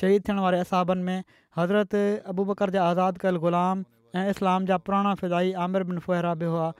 शहीद 0.00 0.26
थियण 0.28 0.40
वारे 0.46 0.64
असाबनि 0.66 1.06
में 1.10 1.36
हज़रत 1.60 2.00
अबूबकर 2.34 2.74
जा 2.78 2.88
आज़ादु 2.94 3.24
कयल 3.26 3.42
ग़ुलाम 3.44 3.84
ऐं 4.18 4.24
इस्लाम 4.36 4.70
जा 4.72 4.80
पुराणा 4.88 5.14
फिज़ाई 5.22 5.52
आमिर 5.68 5.86
बिन 5.92 6.02
फुहिरा 6.08 6.32
बि 6.44 6.50
हुआ 6.56 6.72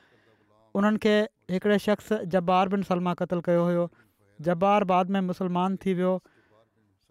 उन्हनि 0.80 1.78
शख़्स 1.90 2.12
जबार 2.36 2.74
बिन 2.76 2.88
सलमा 2.92 3.14
क़तल 3.22 3.44
कयो 3.52 3.86
जबार 4.42 4.84
बाद 4.84 5.10
में 5.10 5.20
मुसलमान 5.26 5.76
थी 5.84 5.92
वियो 5.94 6.14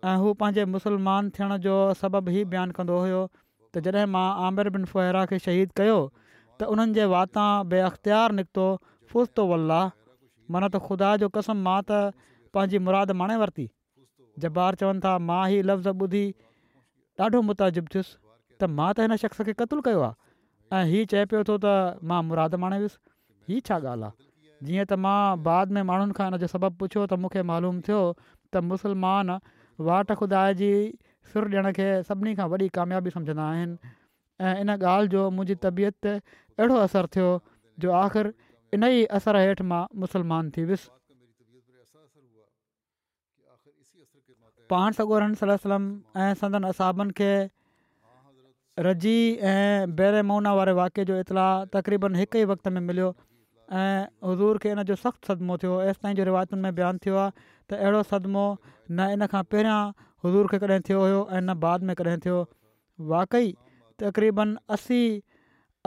ऐं 0.10 0.16
हू 0.24 0.34
पंहिंजे 0.42 0.66
मुसलमान 0.74 1.30
थियण 1.38 1.56
जो 1.66 1.76
सबबु 2.02 2.32
ई 2.32 2.44
बयानु 2.54 2.74
कंदो 2.80 2.98
हुयो 3.04 3.22
त 3.30 3.82
जॾहिं 3.88 4.06
मां 4.16 4.26
आमिर 4.50 4.70
बिन 4.76 4.86
फुहरा 4.92 5.24
खे 5.32 5.40
शहीद 5.46 5.72
कयो 5.80 5.96
त 6.02 6.68
उन्हनि 6.76 6.96
जे 6.98 7.08
वाता 7.14 7.46
बे 7.72 7.80
अख़्तियारु 7.86 8.36
निकितो 8.42 8.66
फुर्तो 9.14 9.46
वल्ला 9.54 9.80
माना 10.56 10.70
त 10.76 10.84
ख़ुदा 10.90 11.10
जो 11.24 11.32
कसम 11.40 11.66
मां 11.70 11.78
त 11.92 12.04
पंहिंजी 12.58 12.84
मुराद 12.90 13.16
माणे 13.24 13.40
वरिती 13.46 13.68
जबार 14.46 14.80
चवनि 14.84 15.04
था 15.08 15.16
मां 15.32 15.42
ई 15.56 15.66
लफ़्ज़ 15.72 16.06
ॿुधी 16.08 16.26
ॾाढो 17.26 17.42
मुताजिब 17.50 17.92
थियुसि 17.96 18.12
त 18.12 18.72
मां 18.78 18.92
त 18.94 19.08
हिन 19.10 19.18
शख़्स 19.26 19.50
खे 19.50 19.58
क़तलु 19.64 19.88
कयो 19.90 20.06
आहे 20.12 20.84
ऐं 20.84 20.86
हीउ 20.94 21.12
चए 21.16 21.26
पियो 21.34 21.44
थो 21.52 21.60
त 21.68 22.08
मां 22.14 22.24
मुरादु 22.32 22.62
माणे 22.66 22.82
वियुसि 22.86 23.54
ही 23.54 23.62
छा 23.72 23.82
ॻाल्हि 23.84 24.10
आहे 24.12 24.25
जीअं 24.70 24.86
त 24.92 24.98
मां 25.06 25.44
बाद 25.48 25.76
में 25.78 25.84
माण्हुनि 25.92 26.16
खां 26.20 26.28
इन 26.34 26.38
जो 26.44 26.48
सबबु 26.54 26.78
पुछियो 26.84 27.04
त 27.12 27.22
मूंखे 27.26 27.44
मालूम 27.52 27.82
थियो 27.88 28.00
त 28.22 28.64
मुसलमान 28.72 29.36
वाट 29.90 30.12
ख़ुदा 30.22 30.44
जी 30.62 30.72
सुर 31.32 31.48
ॾियण 31.56 31.72
खे 31.80 31.88
सभिनी 32.10 32.34
खां 32.40 32.48
वॾी 32.56 32.70
कामयाबी 32.80 33.14
सम्झंदा 33.18 33.48
आहिनि 33.54 33.96
इन 34.66 34.74
ॻाल्हि 34.78 35.12
जो 35.16 35.24
मुंहिंजी 35.38 35.58
तबियत 35.66 36.00
ते 36.08 36.14
अहिड़ो 36.18 36.80
असरु 36.88 37.12
थियो 37.18 37.30
जो 37.86 37.96
आख़िर 38.02 38.32
इन 38.78 38.88
ई 38.90 39.08
असर 39.20 39.40
हेठि 39.44 39.68
मां 39.74 39.82
मुसलमान 40.06 40.52
थी 40.58 40.68
वियुसि 40.72 40.92
पाण 44.74 45.36
सलम 45.46 45.84
ऐं 46.26 46.30
संदन 46.44 46.72
असाबनि 46.72 47.18
खे 47.22 47.30
रज़ी 48.88 49.18
ऐं 49.52 50.24
मौना 50.30 50.54
वारे 50.60 50.72
वाक़िअ 50.80 51.04
जो 51.10 51.18
इतिलाउ 51.26 51.66
तक़रीबनि 51.76 52.20
हिकु 52.24 52.38
ई 52.38 52.48
वक़्त 52.52 52.68
में 52.78 52.82
मिलियो 52.88 53.12
ऐं 53.74 54.06
हज़ूर 54.24 54.58
खे 54.64 54.70
इन 54.72 54.82
जो 54.88 54.96
सख़्तु 54.96 55.34
सदमो 55.34 55.58
थियो 55.62 55.74
एसिताईं 55.90 56.16
जो 56.16 56.24
रिवायतुनि 56.30 56.62
में 56.62 56.76
बयानु 56.76 57.00
थियो 57.06 57.16
आहे 57.18 57.32
त 57.70 57.74
अहिड़ो 57.82 58.02
सदमो 58.14 58.44
न 58.94 59.00
इन 59.18 59.26
खां 59.32 59.42
पहिरियां 59.50 59.82
हज़ूर 60.26 60.46
खे 60.54 60.58
कॾहिं 60.64 60.82
थियो 60.90 61.00
हुयो 61.04 61.22
ऐं 61.34 61.42
न 61.42 61.54
बाद 61.66 61.84
में 61.90 61.96
कॾहिं 62.02 62.20
थियो 62.22 62.38
वाक़ई 63.10 63.50
तक़रीबन 64.06 64.50
असी 64.78 65.02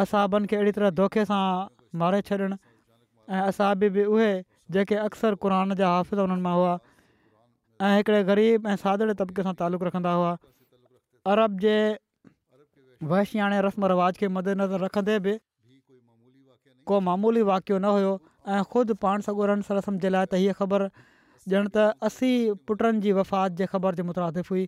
असाबनि 0.06 0.46
खे 0.50 0.56
अहिड़ी 0.58 0.72
तरह 0.80 0.90
धोखे 1.02 1.24
सां 1.30 1.42
मारे 2.02 2.20
छॾिण 2.30 2.56
ऐं 3.30 3.42
असाबी 3.46 3.88
बि 3.98 4.04
उहे 4.14 4.30
जेके 4.78 4.96
अक्सर 5.06 5.38
क़ुर 5.46 5.52
जा 5.82 5.88
हाफ़िज़ 5.94 6.20
उन्हनि 6.26 6.42
मां 6.48 6.54
हुआ 6.58 6.74
ऐं 7.86 7.96
हिकिड़े 7.96 8.22
ग़रीब 8.32 8.66
ऐं 8.66 8.76
सादड़े 8.86 9.14
तबिके 9.22 9.42
सां 9.50 9.54
तालुक़ 9.62 9.84
रखंदा 9.90 10.12
हुआ 10.18 10.34
अरब 11.36 11.64
जे 11.66 11.78
वहशियाणे 13.14 13.60
रस्म 13.70 13.90
रिवाज 13.94 14.16
खे 14.24 14.28
मदेनज़र 14.40 14.84
रखंदे 14.88 15.18
बि 15.28 15.38
को 16.90 17.00
मामूली 17.08 17.42
वाक़ियो 17.52 17.76
न 17.84 17.92
हुयो 17.96 18.12
ऐं 18.56 18.62
ख़ुदि 18.72 18.94
पाण 19.04 19.26
सॻोरंद 19.28 19.62
सलसम 19.70 20.00
जे 20.04 20.12
लाइ 20.16 20.24
त 20.32 20.40
हीअ 20.42 20.56
ख़बर 20.60 20.84
ॼणु 21.58 21.70
त 21.74 21.84
असी 22.08 22.30
पुटनि 22.70 23.02
जी 23.06 23.12
वफ़ात 23.18 23.60
जे 23.60 23.68
ख़बर 23.74 24.00
जे 24.00 24.04
मुतरादिफ़ 24.10 24.52
हुई 24.52 24.64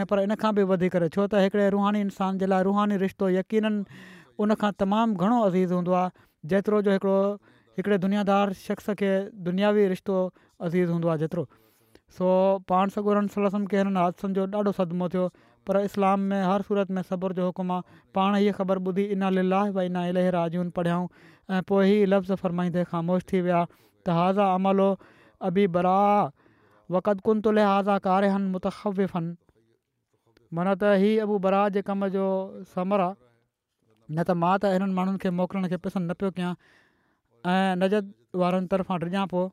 ऐं 0.00 0.04
पर 0.10 0.24
इन 0.26 0.34
खां 0.42 0.52
बि 0.58 0.66
वधी 0.72 0.88
छो 0.96 1.22
त 1.22 1.44
हिकिड़े 1.44 1.68
रूहानी 1.76 2.00
इंसान 2.08 2.42
जे 2.42 2.48
लाइ 2.52 2.66
रूहानी 2.70 2.98
रिश्तो 3.04 3.30
यकीननि 3.36 4.02
उनखां 4.44 4.70
तमामु 4.84 5.22
घणो 5.22 5.38
अज़ीज़ 5.46 5.72
हूंदो 5.78 5.96
आहे 6.00 6.10
जेतिरो 6.54 6.80
जो 6.88 6.94
हिकिड़ो 6.96 7.16
हिकिड़े 7.78 7.98
दुनियादार 8.04 8.52
शख़्स 8.66 8.96
खे 9.02 9.10
दुनियावी 9.48 9.86
रिश्तो 9.94 10.20
अज़ीज़ 10.24 10.96
हूंदो 10.96 11.12
आहे 11.14 11.22
जेतिरो 11.22 11.46
सो 12.18 12.30
पाण 12.72 12.94
सगोरन 12.98 13.32
सलसम 13.36 13.68
खे 13.74 13.82
हिननि 13.84 14.04
हादसनि 14.04 14.34
जो 14.40 14.46
ॾाढो 14.60 14.72
सदमो 14.80 15.08
थियो 15.16 15.26
पर 15.66 15.76
इस्लाम 15.80 16.20
में 16.32 16.42
हर 16.42 16.62
सूरत 16.62 16.90
में 16.90 17.02
صبر 17.08 17.32
जो 17.32 17.46
हुकुमु 17.46 17.72
आहे 17.72 17.82
पाण 18.14 18.34
خبر 18.52 18.52
ख़बर 18.52 18.78
ॿुधी 18.78 19.02
इन 19.12 19.22
و 19.22 19.70
भई 19.72 19.88
الہ 20.08 20.30
راجون 20.30 20.70
पढ़ियाऊं 20.78 21.08
ऐं 21.54 21.62
पोइ 21.68 21.90
ई 21.90 22.04
लफ़्ज़ 22.06 22.32
फरमाईंदे 22.42 22.84
ख़ामोश 22.84 23.22
थी 23.32 23.40
विया 23.42 23.64
त 24.06 24.08
हाज़ा 24.18 24.54
अमलो 24.54 24.88
अबी 25.48 25.66
बरा 25.76 26.00
वक़त 26.96 27.20
कुन 27.28 27.40
तुले 27.44 27.62
हाज़ा 27.64 27.98
कारे 28.06 28.28
आहिनि 28.28 28.50
मुतिफ़ 28.56 28.88
आहिनि 28.88 29.34
माना 30.58 30.74
त 30.82 30.96
ई 31.02 31.18
अबू 31.26 31.38
बरा 31.46 31.68
जे 31.76 31.82
कम 31.90 32.08
जो 32.16 32.28
समर 32.74 33.00
आहे 33.06 33.14
न 34.16 34.22
त 34.24 34.30
मां 34.44 34.54
त 34.58 34.74
हिननि 34.76 34.94
माण्हुनि 34.98 35.18
खे 35.26 35.30
मोकिलण 35.42 35.68
खे 35.74 35.82
पसंदि 35.86 36.10
न 36.10 36.20
पियो 36.20 36.30
कयां 36.40 36.52
ऐं 36.72 37.78
नज़त 37.84 38.38
वारनि 38.44 38.70
तरफ़ां 38.74 39.00
डिॼां 39.06 39.46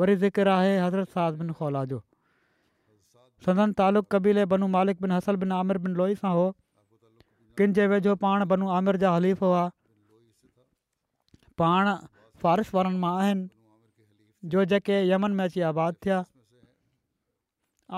वरी 0.00 0.14
ज़िक्र 0.26 0.54
आहे 0.58 0.74
हज़रत 0.86 1.18
जो 1.94 2.00
सदन 3.44 3.72
तालुक़बीले 3.80 4.42
बनू 4.52 4.66
मालिक 4.76 5.00
बिन 5.04 5.14
हसन 5.16 5.38
बिन 5.42 5.54
आमिरन 5.58 5.94
लोई 6.00 6.16
सां 6.22 6.32
हो 6.38 6.46
किन 7.60 7.76
जे 7.78 7.86
वेझो 7.92 8.16
पाण 8.24 8.44
बनू 8.54 8.72
आमिर 8.78 8.98
जा 9.04 9.12
हलीफ़ 9.16 9.44
हुआ 9.44 9.62
पाण 11.62 11.90
फ़ारिश 12.44 12.74
वारनि 12.78 13.00
मां 13.04 13.12
आहिनि 13.20 13.48
जो 14.54 14.64
जेके 14.74 14.98
यमन 15.12 15.38
में 15.38 15.44
अची 15.46 15.64
आबाद 15.70 15.96
थिया 16.06 16.18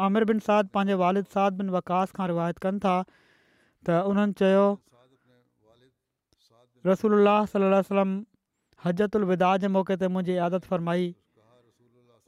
आमिर 0.04 0.28
बिन 0.32 0.44
साद 0.48 0.70
पंहिंजे 0.78 1.00
वालिद 1.02 1.30
साद 1.36 1.58
बिन 1.62 1.74
वकास 1.78 2.14
खां 2.18 2.28
रिवायत 2.32 2.62
कनि 2.66 2.82
था 2.86 2.94
त 3.08 4.02
उन्हनि 4.12 4.38
चयो 4.42 4.64
रसूल 6.90 7.32
सलम 7.56 8.14
हजत 8.86 9.18
उलिदा 9.22 9.50
जे 9.64 9.72
मौक़े 9.78 9.98
ते 10.04 10.12
मुंहिंजी 10.14 10.38
आदत 10.46 10.70
फ़रमाई 10.70 11.10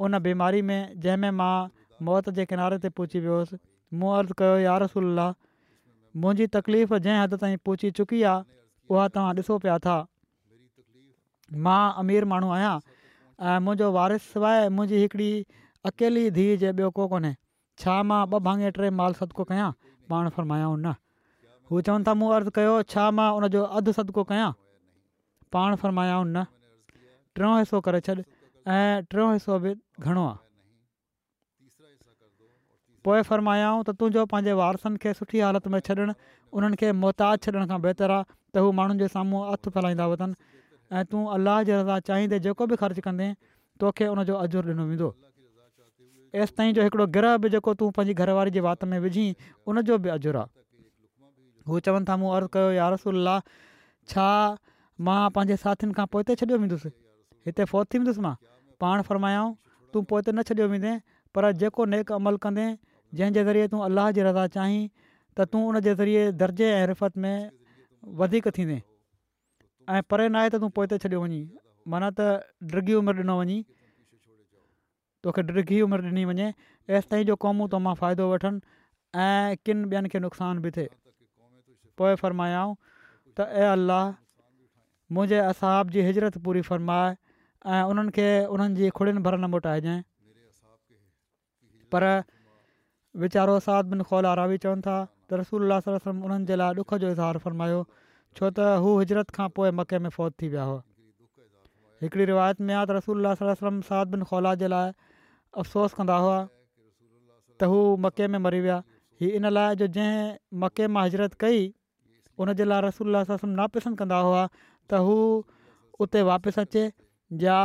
हुन 0.03 0.21
बीमारी 0.29 0.63
में 0.69 0.79
जंहिंमें 1.07 1.41
मां 1.45 1.55
मौत 2.03 2.29
जे 2.39 2.45
किनारे 2.51 2.79
ते 2.85 2.89
पहुची 2.99 3.21
वियो 3.25 3.35
हुयुसि 3.35 3.57
मूं 4.01 4.11
अर्ज़ु 4.17 4.35
कयो 4.41 4.57
यारसुल्ला 4.63 5.27
मुंहिंजी 6.23 6.47
तकलीफ़ 6.57 6.95
जंहिं 7.05 7.19
हदि 7.23 7.37
ताईं 7.43 7.57
पहुची 7.69 7.91
चुकी 8.01 8.23
आहे 8.31 8.45
उहा 8.91 9.07
तव्हां 9.15 9.35
ॾिसो 9.39 9.59
पिया 9.67 9.79
था 9.87 9.95
मां 11.67 11.83
अमीर 12.03 12.25
माण्हू 12.35 12.51
आहियां 12.57 12.75
ऐं 13.47 13.59
मुंहिंजो 13.67 13.91
वारिस 13.99 14.29
सवाइ 14.35 14.69
मुंहिंजी 14.77 15.03
हिकिड़ी 15.03 15.31
अकेली 15.93 16.29
धीअ 16.39 16.57
जे 16.65 16.73
ॿियो 16.81 16.91
कोन्हे 17.15 17.33
छा 17.85 17.97
मां 18.11 18.21
ॿ 18.37 18.45
भाङे 18.51 18.71
टे 18.81 18.91
माल 19.03 19.19
सदको 19.23 19.49
कयां 19.53 19.71
पाण 20.15 20.29
फ़रमायाऊं 20.39 20.77
न 20.83 20.95
हू 21.71 21.81
चवनि 21.91 22.09
था 22.11 22.15
मूं 22.23 22.31
अर्ज़ु 22.41 22.55
कयो 22.61 22.75
छा 22.95 23.11
मां 23.21 23.31
उनजो 23.41 23.65
अधु 23.83 23.97
सदको 24.01 24.25
कयां 24.35 24.51
पाण 25.57 25.81
फरमायाऊं 25.85 26.25
न 26.33 26.47
टियों 27.39 27.57
हिसो 27.59 27.81
करे 27.89 28.01
छॾ 28.09 28.17
ऐं 28.23 29.13
टियों 29.13 29.29
हिसो 29.33 29.59
बि 29.65 29.73
घणो 30.01 30.25
आहे 30.31 30.43
पोइ 33.07 33.23
फ़रमायाऊं 33.29 33.83
त 33.87 33.93
तूं 34.01 34.09
जो 34.17 34.25
पंहिंजे 34.33 34.53
वारसनि 34.61 34.97
खे 35.03 35.13
सुठी 35.21 35.41
हालति 35.47 35.71
में 35.73 35.79
छॾणु 35.87 36.13
उन्हनि 36.59 36.77
खे 36.83 36.93
मुहताजु 37.01 37.47
छॾण 37.57 37.67
खां 37.73 37.79
बहितरु 37.87 38.15
आहे 38.17 38.25
त 38.29 38.65
हू 38.65 38.71
माण्हुनि 38.81 39.03
जे 39.03 39.09
साम्हूं 39.15 39.41
हथु 39.51 39.73
फैलाईंदा 39.77 40.07
वठनि 40.13 40.35
ऐं 40.99 41.05
तूं 41.13 41.23
अलाह 41.37 41.59
जे 41.69 41.81
चाहींदे 42.09 42.39
जेको 42.47 42.67
बि 42.73 42.79
ख़र्चु 42.83 43.05
कंदे 43.07 43.29
तोखे 43.85 44.09
उनजो 44.13 44.39
अजुरु 44.45 44.77
ॾिनो 44.77 44.87
वेंदो 44.93 45.09
एसि 46.45 46.53
ताईं 46.61 46.73
जो 46.79 46.87
हिकिड़ो 46.87 47.05
ग्रह 47.19 47.37
बि 47.45 47.49
जेको 47.57 47.71
तूं 47.83 47.91
पंहिंजी 47.99 48.15
घरवारी 48.25 48.55
जे 48.57 48.63
वाति 48.69 48.89
में 48.95 48.99
विझी 49.07 49.27
उनजो 49.73 49.99
बि 50.07 50.15
अजुरु 50.17 50.41
आहे 50.45 50.51
हू 51.69 51.81
चवनि 51.89 52.05
था 52.13 52.17
मूं 52.25 52.33
अर्ज़ु 52.39 52.51
कयो 52.57 52.73
यारसुल्ला 52.79 53.37
छा 54.15 54.29
मां 55.09 55.19
पंहिंजे 55.37 55.57
साथियुनि 55.67 55.95
खां 56.01 56.07
पोइ 56.17 56.23
त 56.31 56.39
छॾियो 56.43 56.57
वेंदुसि 56.65 56.91
हिते 57.53 57.69
थी 57.77 57.85
वेंदुसि 58.01 58.21
मां 58.31 58.35
पाण 58.85 59.07
फ़रमायाऊं 59.13 59.55
तूं 59.93 60.03
पोइ 60.15 60.27
न 60.35 60.47
छॾियो 60.55 60.67
वेंदे 60.75 60.97
पर 61.37 61.51
जेको 61.65 61.83
नेक 61.95 62.13
अमल 62.23 62.41
कंदे 62.49 62.67
जंहिं 63.19 63.45
ज़रिए 63.49 63.69
तूं 63.73 63.81
अल्लाह 63.89 64.11
जी 64.19 64.21
रज़ा 64.29 64.47
चाहीं 64.59 64.83
त 65.39 65.47
तूं 65.53 65.63
उन 65.73 65.81
ज़रिए 65.89 66.23
दर्जे 66.43 66.71
ऐं 66.79 66.87
रिफ़त 66.93 67.17
में 67.25 67.37
वधीक 68.23 68.49
थींदे 68.59 68.79
ऐं 69.89 70.01
परे 70.15 70.29
नाहे 70.35 70.49
त 70.55 70.61
तूं 70.65 70.69
पोइ 70.79 70.87
ते 70.93 70.99
छॾियो 71.05 71.21
माना 71.95 72.11
त 72.19 72.29
ड्रिगी 72.73 72.97
उमिरि 73.01 73.23
ॾिनो 73.27 73.37
वञीं 73.43 73.61
तोखे 75.25 75.43
ड्रिगी 75.51 75.81
उमिरि 75.87 76.11
ॾिनी 76.11 76.25
वञे 76.31 76.49
ऐसि 76.99 77.07
ताईं 77.15 77.25
जो 77.31 77.35
क़ौमूं 77.47 77.67
तो 77.75 77.81
फ़ाइदो 78.03 78.25
वठनि 78.35 78.65
ऐं 79.27 79.57
किन 79.65 79.79
ॿियनि 79.93 80.09
खे 80.15 80.19
नुक़सान 80.27 80.65
बि 80.67 80.71
थिए 80.77 80.89
पोइ 81.99 82.15
फ़र्मायाऊं 82.23 82.73
त 83.37 83.49
ए 83.63 83.75
अलाह 83.75 84.05
मुंहिंजे 85.17 85.39
असाब 85.53 85.93
जी 85.95 86.01
हिजरत 86.09 86.39
पूरी 86.45 86.63
फरमाए 86.71 87.09
ऐं 87.73 87.83
उन्हनि 87.93 88.11
खे 88.19 88.29
उन्हनि 88.55 88.75
जी 88.81 88.89
खुड़ियुनि 88.99 89.49
मोटाइजांइ 89.55 90.03
पर 91.95 92.07
वीचारो 93.23 93.53
साद 93.65 93.91
बिन 93.91 94.03
खौला 94.11 94.31
रावी 94.41 94.57
चवनि 94.63 94.83
था 94.87 94.95
त 95.33 95.39
रसूल 95.41 95.65
अल्ला 95.67 95.77
सलसम 95.89 96.23
उन्हनि 96.29 96.47
जे 96.49 96.57
लाइ 96.63 96.79
ॾुख 96.85 96.95
जो 97.03 97.11
इज़हार 97.17 97.39
फरमायो 97.45 97.77
छो 98.39 98.49
त 98.49 98.67
हू 98.85 98.95
हिजरत 99.03 99.31
खां 99.37 99.47
पोइ 99.59 99.71
मके 99.83 100.01
में 100.07 100.11
फ़ौत 100.17 100.35
थी 100.43 100.49
विया 100.55 100.65
हुआ 100.71 100.81
हिकिड़ी 102.05 102.27
रिवायत 102.33 102.65
में 102.71 102.75
आहे 102.81 102.83
त 102.89 102.97
रसूल 102.99 103.23
अल्लहसल 103.23 103.79
साद 103.91 104.17
बिन 104.17 104.27
खौला 104.33 104.55
जे 104.65 104.71
लाइ 104.75 104.91
अफ़सोस 105.65 105.99
कंदा 106.01 106.17
हुआ 106.27 106.41
त 106.43 107.73
हू 107.75 107.79
मके 108.09 108.31
में 108.35 108.41
मरी 108.49 108.63
विया 108.69 108.81
हीउ 109.23 109.39
इन 109.41 109.51
लाइ 109.59 109.81
जो 109.85 109.91
जंहिं 109.99 110.27
मके 110.67 110.91
मां 110.99 111.07
हिजरत 111.09 111.39
कई 111.47 111.65
उनजे 112.47 112.69
लाइ 112.73 112.87
रसूलस 112.91 113.33
नापसंद 113.57 114.03
कंदा 114.03 114.23
हुआ 114.31 114.45
त 114.61 115.05
हू 115.07 115.17
उते 116.09 116.27
वापसि 116.35 116.67
अचे 116.69 116.87
या 117.47 117.59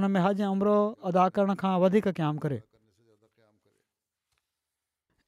उन 0.00 0.12
में 0.16 0.24
हज 0.28 0.46
उमिरो 0.54 0.78
अदा 1.12 1.30
करण 1.38 1.60
खां 1.64 1.78
वधीक 1.86 2.16
क़ाइमु 2.20 2.46
करे 2.48 2.64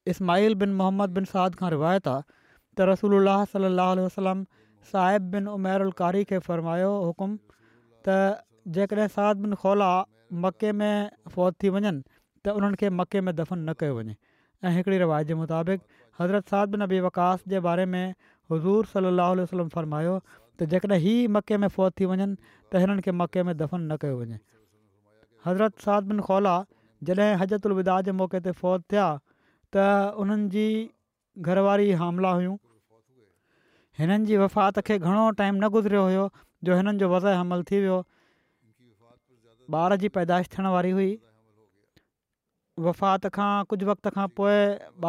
इस्माल 0.07 0.55
बिन 0.61 0.73
मोहम्मद 0.81 1.15
बिन 1.17 1.25
साद 1.31 1.55
खां 1.61 1.69
रिवायत 1.75 2.07
आहे 2.09 2.21
त 2.29 2.87
रसूल 2.91 3.15
अलाह 3.21 3.41
सलाहु 3.53 3.85
आल 3.95 4.05
वसलम 4.05 4.43
साहिब 4.91 5.27
बिन 5.35 5.49
بن 5.51 5.67
अलकारी 5.87 6.23
खे 6.31 6.39
फ़रमायो 6.47 6.91
हुकुम 7.07 7.33
त 8.07 8.17
जेकॾहिं 8.77 9.09
साद 9.17 9.41
बिन 9.45 9.55
بن 9.63 10.39
मके 10.45 10.71
में 10.81 11.09
फ़ौत 11.33 11.61
थी 11.63 11.69
वञनि 11.75 11.91
त 11.93 12.57
उन्हनि 12.59 12.77
खे 12.83 12.89
मके 13.01 13.21
में 13.29 13.33
दफ़न 13.41 13.57
न 13.69 13.73
कयो 13.81 13.97
वञे 13.97 14.15
ऐं 14.65 14.71
हिकिड़ी 14.75 14.97
रिवायत 15.03 15.27
जे 15.31 15.35
मुताबिक़ 15.41 15.81
हज़रत 16.19 16.47
साद 16.53 16.69
बिन 16.75 16.81
अबी 16.87 16.99
वकास 17.07 17.43
जे 17.53 17.59
बारे 17.67 17.85
में 17.95 18.05
हज़ूर 18.53 18.89
सली 18.93 19.13
वसलम 19.21 19.69
फ़रमायो 19.77 20.15
त 20.33 20.69
जेकॾहिं 20.75 20.99
ही 21.07 21.15
मके 21.37 21.57
में 21.63 21.67
फ़ौत 21.75 21.97
थी 22.01 22.09
वञनि 22.13 22.27
त 22.49 22.83
हिननि 22.85 23.07
खे 23.09 23.15
मके 23.23 23.45
में 23.49 23.53
दफ़न 23.63 23.83
न 23.91 23.99
कयो 24.05 24.19
वञे 24.23 24.39
हज़रत 25.47 25.87
साद 25.87 26.13
बिन 26.13 26.27
खौला 26.29 26.53
जॾहिं 27.11 27.27
हजत 27.43 27.67
उलिदा 27.73 27.97
जे 28.09 28.17
मौक़े 28.23 28.39
ते 28.49 28.55
फ़ौत 28.63 28.87
थिया 28.93 29.07
त 29.75 29.81
उन्हनि 30.21 30.45
जी 30.53 30.63
घरवारी 31.47 31.89
हामिला 32.01 32.29
हुयूं 32.37 32.53
हिननि 33.99 34.25
जी 34.29 34.37
वफ़ात 34.43 34.79
खे 34.89 34.97
घणो 35.01 35.25
टाइम 35.41 35.55
न 35.63 35.69
गुज़रियो 35.75 36.03
हुयो 36.05 36.23
जो 36.69 36.77
हिननि 36.79 37.01
जो 37.03 37.09
वज़ाए 37.13 37.35
हमल 37.41 37.63
थी 37.71 37.79
वियो 37.85 37.99
ॿार 39.81 39.95
जी 40.01 40.09
पैदाश 40.17 40.47
थियण 40.55 40.67
वारी 40.77 40.91
हुई 40.97 41.09
वफ़ात 42.87 43.27
खां 43.37 43.49
कुझु 43.73 43.89
वक़्त 43.93 44.11
खां 44.17 44.27
पोइ 44.41 44.55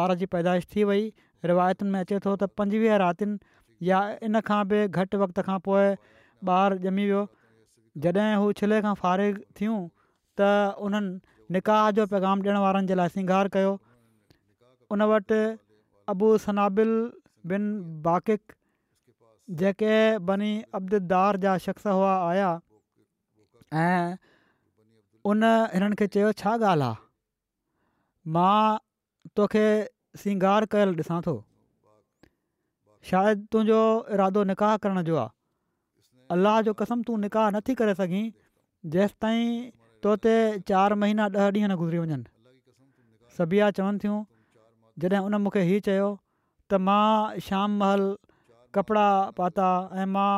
ॿार 0.05 0.13
जी 0.23 0.29
पैदाश 0.35 0.67
थी 0.75 0.83
वई 0.91 1.07
रिवायतुनि 1.51 1.91
में 1.95 1.99
अचे 2.03 2.19
थो 2.25 2.35
त 2.45 2.51
पंजवीह 2.61 3.05
या 3.89 3.99
इन 4.29 4.41
खां 4.49 4.59
बि 4.73 4.83
घटि 5.01 5.23
वक़्त 5.25 5.45
खां 5.49 5.57
पोइ 5.69 5.85
ॿारु 6.61 6.79
ॼमी 6.91 7.03
वियो 7.11 7.23
जॾहिं 8.05 8.31
हू 8.43 8.53
छिले 8.61 8.81
खां 8.87 8.93
फारिग 9.05 9.41
थियूं 9.61 9.77
त 10.41 10.75
उन्हनि 10.89 11.55
निकाह 11.57 11.85
जो 12.01 12.07
पैगाम 12.15 12.43
ॾियण 12.47 12.61
वारनि 12.65 12.91
जे 12.91 13.01
लाइ 13.01 13.73
उन 14.93 15.03
वटि 15.09 15.39
अबू 16.13 16.29
सनाबिल 16.45 16.91
बिन 17.49 17.67
बाकिक 18.07 18.57
जेके 19.59 19.93
बनी 20.29 20.49
अबदिदार 20.79 21.37
जा 21.45 21.53
शख़्स 21.65 21.87
हुआ 21.95 22.11
आया 22.23 22.49
ऐं 23.83 24.17
उन 25.33 25.45
हिननि 25.75 25.97
खे 26.01 26.07
चयो 26.15 26.31
छा 26.41 26.55
ॻाल्हि 26.71 26.87
आहे 26.89 28.31
मां 28.37 29.31
तोखे 29.39 29.65
सिंगार 30.23 30.67
कयल 30.75 30.93
ॾिसां 31.03 31.19
थो 31.27 31.35
शायदि 33.11 33.47
तुंहिंजो 33.55 33.79
इरादो 34.17 34.43
निकाह 34.51 34.73
करण 34.87 35.03
जो 35.11 35.19
आहे 35.21 36.35
अलाह 36.37 36.57
जो 36.69 36.73
कसम 36.81 37.07
तूं 37.09 37.17
निकाह 37.25 37.47
नथी 37.57 37.77
करे 37.83 37.95
सघीं 38.01 38.25
जेसि 38.97 39.17
ताईं 39.23 39.47
तो 40.03 40.17
ते 40.27 40.35
चारि 40.73 40.99
महीना 41.05 41.29
ॾह 41.39 41.49
ॾींहं 41.59 41.71
न 41.73 41.79
गुज़री 41.83 42.03
वञनि 42.03 42.21
सभिया 43.39 43.71
चवनि 43.79 44.05
थियूं 44.05 44.19
जॾहिं 45.09 45.25
उन 45.27 45.35
मूंखे 45.45 45.61
हीउ 45.69 45.79
चयो 45.87 46.07
त 46.09 46.79
मां 46.89 47.39
श्याम 47.47 47.77
महल 47.81 48.03
कपिड़ा 48.77 49.05
पाता 49.39 49.69
ऐं 50.01 50.05
मां 50.17 50.29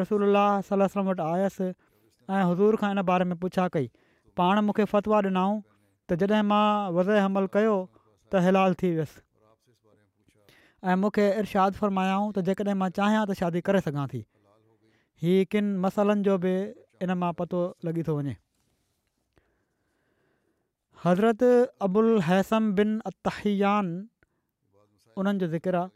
रसूल 0.00 0.40
सलम 0.70 1.10
वटि 1.10 1.26
आयसि 1.28 1.68
ऐं 1.68 2.42
हज़ूर 2.50 2.80
खां 2.82 2.90
हिन 2.94 3.02
बारे 3.12 3.28
में 3.30 3.36
पुछा 3.44 3.68
कई 3.76 3.88
पाण 4.40 4.62
मूंखे 4.66 4.84
फ़तवा 4.94 5.22
ॾिनऊं 5.30 5.54
त 5.62 6.20
जॾहिं 6.24 6.48
मां 6.52 6.66
वज़ 6.98 7.12
अमल 7.22 7.48
कयो 7.58 7.76
त 7.78 8.44
हिलाल 8.48 8.78
थी 8.82 8.92
वियसि 8.98 9.24
ऐं 10.90 11.00
मूंखे 11.06 11.28
इर्शाद 11.44 11.80
फरमायाऊं 11.82 12.28
त 12.28 12.46
जेकॾहिं 12.50 12.76
मां 12.84 12.90
चाहियां 13.00 13.24
त 13.24 13.38
शादी 13.42 13.64
करे 13.70 13.84
सघां 13.88 14.08
थी 14.14 14.22
हीअ 15.24 15.48
किनि 15.54 15.74
मसालनि 15.88 16.28
जो 16.30 16.38
बि 16.46 16.54
इन 17.08 17.18
मां 17.24 17.34
पतो 17.42 17.64
लॻी 17.88 18.02
थो 18.10 18.18
वञे 18.20 18.38
हज़रत 21.04 21.42
अबुल 21.84 22.20
हैसम 22.24 22.72
बिन 22.78 22.90
अतयान 23.10 23.86
उन्हनि 25.20 25.38
जो 25.42 25.46
ज़िकर 25.52 25.74
आहे 25.82 25.88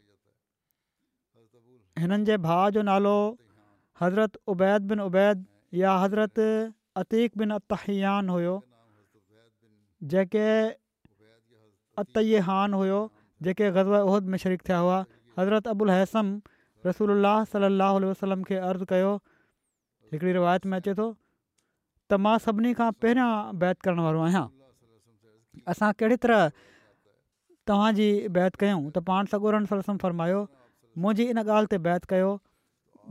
हिननि 2.05 2.25
जे 2.29 2.35
भाउ 2.45 2.69
जो 2.77 2.81
नालो 2.89 3.11
हज़रत 4.01 4.31
उबैद 4.53 4.81
بن 4.89 4.99
या 5.79 5.91
हज़रत 6.05 6.39
अतीक़न 7.01 7.51
अतयान 7.59 8.25
हुयो 8.29 8.55
जेके 10.13 10.47
अतय 12.01 12.39
हान 12.49 12.71
हुयो 12.73 12.99
जेके 13.43 13.65
ग़ज़ 13.77 13.87
उहिद 14.01 14.23
में 14.33 14.37
शरीक़ 14.45 14.61
थिया 14.67 14.77
हुआ 14.77 15.03
हज़रत 15.39 15.67
अबुल 15.75 15.89
हैसम 15.91 16.35
रसूल 16.85 17.25
सलाहु 17.53 17.99
वसलम 18.09 18.43
खे 18.49 18.55
अर्ज़ु 18.71 18.85
कयो 18.93 19.15
हिकिड़ी 20.13 20.31
रिवायत 20.39 20.65
में 20.73 20.77
अचे 20.79 20.93
थो 21.01 21.11
त 22.09 22.11
मां 22.25 22.37
सभिनी 22.49 22.71
खां 22.81 22.89
पहिरियां 23.05 23.31
बैत 23.65 23.77
करण 23.87 24.01
वारो 24.07 24.21
आहियां 24.29 24.45
असां 25.73 25.91
कहिड़ी 25.99 26.15
तरह 26.25 26.47
तव्हांजी 27.67 28.09
बैत 28.37 28.55
कयूं 28.63 28.81
त 28.95 28.97
पाण 29.09 29.25
सॻोरनि 29.33 29.65
सरसम 29.71 29.97
फ़र्मायो 30.05 30.41
मुंहिंजी 31.03 31.25
इन 31.33 31.39
ॻाल्हि 31.45 31.71
ते 31.73 31.77
बैत 31.87 32.05
कयो 32.13 32.29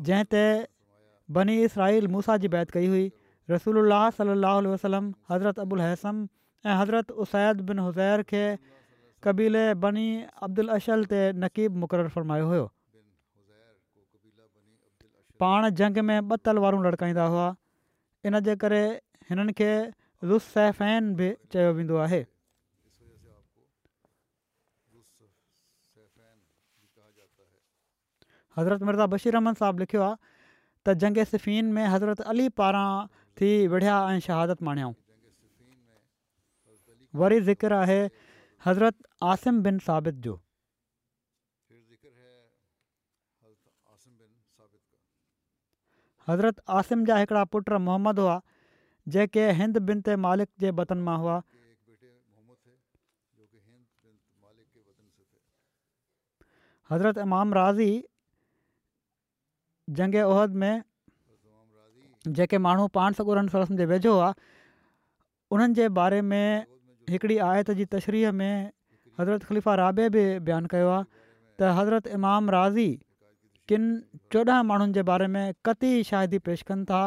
जंहिं 0.08 0.24
ते 0.34 0.42
बनी 1.38 1.56
इसराहिल 1.70 2.06
मूसा 2.16 2.36
जी 2.44 2.48
बैत 2.54 2.70
कई 2.76 2.86
हुई 2.94 3.04
रसूल 3.54 3.80
अलाह 3.84 4.04
सलाहु 4.18 4.72
वसलम 4.74 5.10
हज़रत 5.32 5.58
अबुल 5.66 5.80
हसम 5.86 6.22
ऐं 6.68 6.76
हज़रत 6.82 7.10
उसायत 7.26 7.64
बिन 7.70 7.82
हुज़ैर 7.86 8.22
खे 8.32 8.44
क़बीले 9.26 9.64
बनी 9.86 10.06
अब्दुल 10.48 10.74
अशल 10.78 11.04
ते 11.12 11.20
नक़ीब 11.44 11.82
मुक़ररु 11.84 12.14
फ़रमायो 12.18 12.48
हुयो 12.52 12.68
पाण 15.42 15.68
जंग 15.82 16.02
में 16.10 16.16
ॿ 16.18 16.44
तल 16.48 16.62
वारूं 16.66 16.84
लड़काईंदा 16.88 17.24
हुआ 17.34 17.46
इनजे 18.30 18.56
करे 18.66 18.82
हिननि 19.30 19.54
खे 19.62 19.72
रुस्तैफ़ 20.30 21.10
बि 21.20 21.26
चयो 21.54 21.72
वेंदो 21.80 21.98
आहे 22.04 22.22
हज़रत 28.58 28.82
मिर्ज़ा 28.88 29.06
बशीर 29.12 29.34
अहमन 29.36 29.54
साहिबु 29.62 29.82
लिखियो 29.84 30.02
आहे 30.08 30.16
त 30.86 30.94
जंग 31.04 31.18
सिफ़िन 31.30 31.72
में 31.78 31.86
हज़रत 31.94 32.20
अली 32.32 32.48
पारां 32.60 32.90
थी 33.40 33.50
विढ़िया 33.74 33.96
ऐं 34.14 34.18
शहादत 34.26 34.62
माणियाऊं 34.68 34.94
वरी 37.22 37.40
ज़िक्र 37.50 37.72
आहे 37.86 37.98
हज़रत 38.66 39.02
आसिम 39.32 39.62
बिन 39.66 39.78
साबित 39.88 40.22
जो 40.28 40.36
हज़रत 46.28 46.60
आसिम 46.80 47.04
जा 47.10 47.16
हिकिड़ा 47.16 47.44
पुट 47.54 47.70
मोहम्मद 47.86 48.18
हुआ 48.24 48.40
जेके 49.14 49.50
हिंद 49.62 49.78
बिन 49.90 50.00
ते 50.08 50.16
मालिक 50.28 50.48
जे 50.60 50.70
वतन 50.80 51.02
मां 51.10 51.16
हुआ 51.24 51.42
हज़रत 56.90 57.18
इमाम 57.26 57.52
राज़ी 57.54 57.90
जंगे 59.90 60.22
उहिद 60.22 60.50
में 60.62 60.82
जेके 62.36 62.58
माण्हू 62.66 62.86
पाण 62.94 63.12
सगोरनि 63.12 63.48
सलस्म 63.54 63.76
जे 63.76 63.84
वेझो 63.86 64.18
आहे 64.18 64.32
उन्हनि 65.54 65.74
जे 65.74 65.88
बारे 66.00 66.20
में 66.28 66.66
हिकिड़ी 67.10 67.36
आयत 67.46 67.70
जी 67.80 67.84
तशरीह 67.94 68.32
में 68.32 68.70
हज़रत 69.20 69.44
ख़लीफ़ा 69.48 69.74
राबे 69.82 70.08
बि 70.14 70.22
बयानु 70.46 70.68
कयो 70.74 70.88
आहे 70.90 71.04
त 71.58 71.76
हज़रत 71.78 72.06
इमाम 72.18 72.50
राज़ी 72.50 72.86
किनि 73.68 74.20
चोॾहं 74.32 74.62
माण्हुनि 74.70 74.92
जे 74.92 75.02
बारे 75.10 75.26
में 75.36 75.42
कती 75.68 75.92
शाहिदी 76.08 76.38
पेश 76.48 76.62
कनि 76.70 76.84
था 76.90 77.02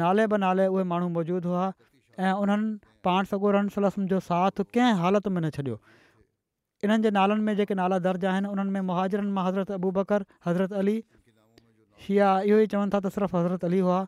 नाले 0.00 0.26
ब 0.26 0.40
नाले 0.46 0.66
उहे 0.72 0.84
माण्हू 0.94 1.08
मौजूदु 1.20 1.48
हुआ 1.52 1.72
ऐं 2.18 2.32
उन्हनि 2.32 2.76
पाण 3.04 3.24
सगोरनि 3.30 3.70
सलसम 3.76 4.06
जो 4.14 4.20
साथ 4.32 4.64
कंहिं 4.74 4.92
हालति 5.04 5.30
में 5.36 5.40
न 5.42 5.50
छॾियो 5.56 5.78
इन्हनि 6.84 7.02
जे 7.02 7.10
नालनि 7.20 7.42
में 7.48 7.54
जेके 7.60 7.74
नाला 7.82 7.98
दर्ज 8.08 8.24
आहिनि 8.32 8.48
उन्हनि 8.56 8.70
में 8.78 8.88
मुहाजरनि 8.92 9.30
मां 9.38 9.46
हज़रत 9.48 9.70
अबूबकर 9.78 10.24
हज़रत 10.46 10.72
अली 10.82 10.96
शिया 12.02 12.28
इहो 12.50 12.58
ई 12.64 12.66
चवनि 12.74 12.92
था 12.94 12.98
त 13.04 13.14
सिर्फ़ु 13.16 13.38
हज़रत 13.40 13.66
अली 13.70 13.80
हुआ 13.86 13.98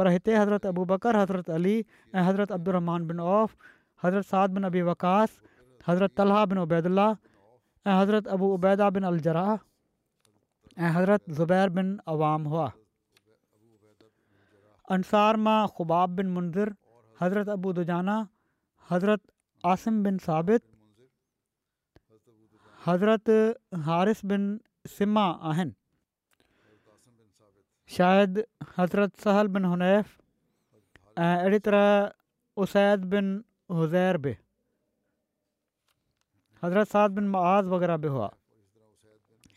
पर 0.00 0.10
हिते 0.16 0.34
हज़रत 0.40 0.68
अबू 0.72 0.84
बकर 0.92 1.16
हज़रत 1.20 1.50
अली 1.58 1.72
ऐं 1.80 2.24
हज़रत 2.28 2.56
अब्दुरमान 2.56 3.06
बिन 3.12 3.20
औफ़ 3.36 3.68
हज़रत 4.04 4.28
साद 4.32 4.56
बिन 4.58 4.68
अबी 4.68 4.84
वकास 4.88 5.36
हज़रत 5.88 6.16
तलहा 6.22 6.40
बिन 6.52 6.62
उबैदुल्ला 6.66 7.06
ऐं 7.16 8.00
हज़रत 8.00 8.32
अबू 8.36 8.50
उबैदा 8.58 8.88
बिन 8.98 9.08
अलजरा 9.10 9.44
ऐं 9.52 10.92
हज़रत 10.96 11.24
ज़ुबैर 11.40 11.76
बिन 11.78 11.94
अवाम 12.16 12.50
हुआ 12.54 12.66
अंसार 14.98 15.42
मां 15.48 15.58
ख़ुबाब 15.78 16.18
बिन 16.20 16.34
मुंज़िर 16.38 16.74
हज़रत 17.24 17.54
अबू 17.56 17.76
दुजाना 17.80 18.18
हज़रत 18.92 19.66
आसिम 19.74 20.02
बिन 20.08 20.22
साबित 20.28 20.68
हज़रत 22.88 23.34
हारिस 23.88 24.24
बिन 24.32 24.44
सिमा 24.98 25.24
आहिनि 25.52 25.74
शायदि 27.94 28.42
हज़रत 28.78 29.16
सहल 29.24 29.48
बिन 29.56 29.64
हुनैफ़ 29.72 30.08
ऐं 31.24 31.36
अहिड़ी 31.40 31.58
तरह 31.66 32.62
उसैद 32.64 33.04
बिन 33.12 33.26
हुज़ैर 33.72 34.16
बि 34.24 34.30
हज़रत 36.64 36.88
साद 36.94 37.10
बिन 37.18 37.28
मआज़ 37.34 37.66
वग़ैरह 37.74 37.96
बि 38.04 38.08
हुआ 38.16 38.30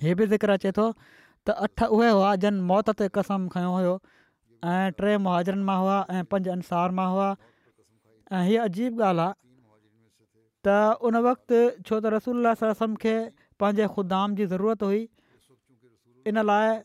हे 0.01 0.13
बि 0.19 0.27
ज़िक्र 0.33 0.49
अचे 0.59 0.71
थो 0.77 0.85
त 1.47 1.55
अठ 1.67 1.83
उहे 1.97 2.09
हुआ 2.09 2.35
जन 2.45 2.59
मौत 2.71 2.89
ते 3.01 3.07
कसम 3.15 3.47
खयों 3.55 3.71
हुयो 3.75 3.93
ऐं 4.73 4.91
टे 4.99 5.15
मुहाजरनि 5.25 5.63
मां 5.69 5.77
हुआ 5.79 5.97
ऐं 6.17 6.23
पंज 6.33 6.47
अंसार 6.57 6.91
मां 6.99 7.07
हुआ 7.13 7.29
ऐं 7.37 8.43
हीअ 8.49 8.63
अजीब 8.69 9.01
ॻाल्हि 9.07 9.23
आहे 9.23 10.67
त 10.67 10.77
उन 11.09 11.17
वक़्तु 11.29 11.63
छो 11.87 11.99
त 11.99 12.13
रसूल 12.15 12.53
खे 13.05 13.15
पंहिंजे 13.63 13.89
ख़ुदाम 13.97 14.35
जी 14.41 14.45
ज़रूरत 14.53 14.83
हुई 14.87 15.01
इन 16.33 16.39
लाइ 16.51 16.75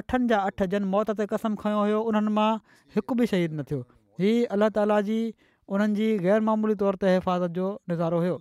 अठनि 0.00 0.30
जा 0.32 0.38
अठ 0.50 0.64
जन 0.74 0.86
मौत 0.94 1.12
ते 1.20 1.26
कसम 1.32 1.56
खयों 1.62 1.78
हुयो 1.84 2.00
उन्हनि 2.10 2.32
मां 2.38 2.50
हिकु 2.96 3.16
बि 3.20 3.28
शहीद 3.32 3.54
न 3.54 3.66
थियो 3.70 3.80
हीअ 4.22 4.36
अलाह 4.56 4.70
ताला 4.78 4.98
जी 5.10 5.16
उन्हनि 5.76 5.98
जी 6.00 6.06
ग़ैरमूली 6.26 6.76
तौर 6.82 6.98
ते 7.04 7.14
हिफ़ाज़त 7.16 7.56
जो 7.60 7.70
नज़ारो 7.92 8.20
हुयो 8.24 8.36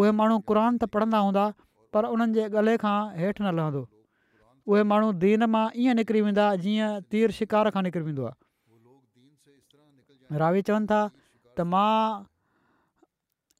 उहे 0.00 0.10
माण्हू 0.22 0.38
क़ुर 0.50 0.60
त 0.82 0.90
पढ़ंदा 0.96 1.20
हूंदा 1.26 1.46
पर 1.96 2.08
उन्हनि 2.16 2.38
जे 2.38 2.48
गल्हे 2.56 2.74
खां 2.86 2.96
हेठि 3.20 3.44
न 3.44 3.54
लहंदो 3.60 3.84
उहे 4.72 4.82
माण्हू 4.94 5.12
दीन 5.26 5.46
मां 5.56 5.62
ईअं 5.84 5.98
निकिरी 6.02 6.24
वेंदा 6.28 6.48
जीअं 6.66 6.90
तीर 7.14 7.36
शिकार 7.42 7.70
खां 7.76 7.84
निकिरी 7.88 8.08
वेंदो 8.10 8.26
आहे 8.32 8.36
रावी 10.44 10.62
चवनि 10.70 10.90
था 10.94 11.00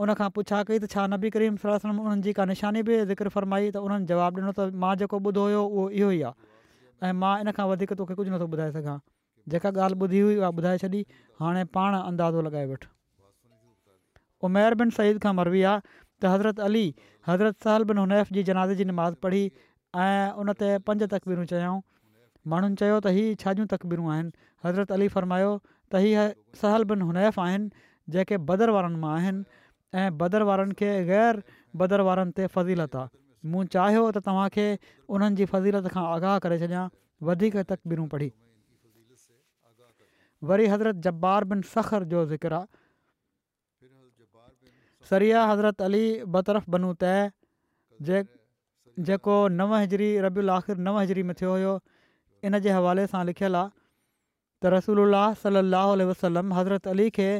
उनखां 0.05 0.28
पुछा 0.34 0.59
कई 0.66 0.78
त 0.82 0.88
छा 0.94 1.05
नबी 1.12 1.30
करीम 1.36 1.55
सलाहु 1.61 1.82
वलम 1.84 2.01
उन्हनि 2.01 2.24
जी 2.26 2.32
का 2.38 2.44
निशानी 2.51 2.82
बि 2.88 2.99
ज़िक्र 3.11 3.32
फ़रमाई 3.36 3.64
त 3.76 3.80
उन्हनि 3.86 4.07
जवाबु 4.11 4.42
ॾिनो 4.42 4.53
त 4.59 4.76
मां 4.84 4.90
जेको 5.01 5.18
ॿुधो 5.28 5.44
हुयो 5.49 5.62
उहो 5.70 5.86
इहो 6.03 6.11
ई 6.16 6.20
आहे 6.28 7.09
ऐं 7.09 7.11
मां 7.22 7.32
इन 7.44 7.51
खां 7.57 7.66
वधीक 7.70 7.94
तोखे 8.03 8.16
कुझु 8.20 8.28
नथो 8.34 8.49
ॿुधाए 8.53 8.74
सघां 8.76 8.94
जेका 9.55 9.72
ॻाल्हि 9.86 10.01
ॿुधी 10.09 10.20
हुई 10.26 10.36
उहा 10.44 10.53
ॿुधाए 10.62 10.82
छॾी 10.84 11.01
हाणे 11.42 11.66
पाण 11.78 11.99
अंदाज़ो 12.03 12.44
लॻाए 12.51 12.68
वठि 12.74 12.92
उमेर 14.51 14.78
बिन 14.84 14.94
सईद 15.01 15.20
खां 15.26 15.34
मरवी 15.42 15.64
आहे 15.74 15.84
त 15.90 16.34
हज़रत 16.36 16.62
अली 16.70 16.84
हज़रत 17.32 17.68
सहल 17.68 17.88
बिन 17.92 18.03
हुनैफ़ 18.05 18.32
जी 18.38 18.46
जनाज़े 18.53 18.78
जी 18.82 18.88
नमाज़ 18.94 19.20
पढ़ी 19.26 19.44
ऐं 20.07 20.40
उन 20.44 20.55
ते 20.64 20.70
पंज 20.90 21.07
तकबीरूं 21.18 21.51
चयाऊं 21.55 21.82
माण्हुनि 22.55 22.80
चयो 22.84 23.03
त 23.05 23.12
हीअ 23.20 23.36
छाजूं 23.44 23.66
तकबीरूं 23.78 24.07
आहिनि 24.14 24.36
हज़रत 24.66 24.96
अली 24.99 25.11
फ़रमायो 25.20 25.51
त 25.61 26.11
हीअ 26.11 26.24
सहल 26.66 26.86
बिन 26.94 27.05
हुनैफ़ 27.11 27.40
आहिनि 27.51 27.88
जेके 28.16 28.40
बदर 28.53 28.72
वारनि 28.78 29.01
मां 29.05 29.14
आहिनि 29.20 29.66
ऐं 29.97 30.09
बदर 30.18 30.43
वारनि 30.49 30.74
खे 30.78 30.89
ग़ैर 31.09 31.43
बदर 31.82 32.01
वारनि 32.09 32.32
ते 32.39 32.47
फज़ीलत 32.55 32.97
आहे 32.97 33.09
मूं 33.53 33.64
चाहियो 33.74 34.03
त 34.12 34.20
तव्हांखे 34.28 34.66
उन्हनि 35.16 35.36
जी 35.41 35.45
फज़ीलत 35.53 35.89
खां 35.95 36.05
आगाह 36.16 36.39
करे 36.45 36.59
छॾियां 36.62 36.82
वधीक 37.28 37.57
तकबीरूं 37.72 38.07
पढ़ी 38.14 38.30
वरी 40.51 40.66
हज़रत 40.72 40.97
जब्बार 41.09 41.45
बिन 41.53 41.62
सखर 41.74 42.05
जो 42.12 42.24
ज़िक्र 42.32 42.61
सरिया 45.11 45.45
हज़रत 45.53 45.82
अली 45.89 46.05
बतरफ़ 46.36 46.68
बनू 46.76 46.93
तय 47.05 48.24
जेको 49.09 49.36
नव 49.61 49.74
हिजरी 49.76 50.11
रबियुल 50.28 50.51
आख़िर 50.59 50.78
नव 50.89 50.99
हिजरी 51.01 51.22
में 51.30 51.34
थियो 51.41 51.51
हुयो 51.55 51.72
इन 52.51 52.59
जे 52.66 52.76
हवाले 52.78 53.07
सां 53.14 53.24
लिखियलु 53.30 53.62
आहे 53.62 53.76
त 54.62 54.72
रसूल 54.76 55.18
सलाहु 55.45 56.09
वसलम 56.12 56.53
हज़रत 56.61 56.86
अली 56.97 57.09
खे 57.20 57.30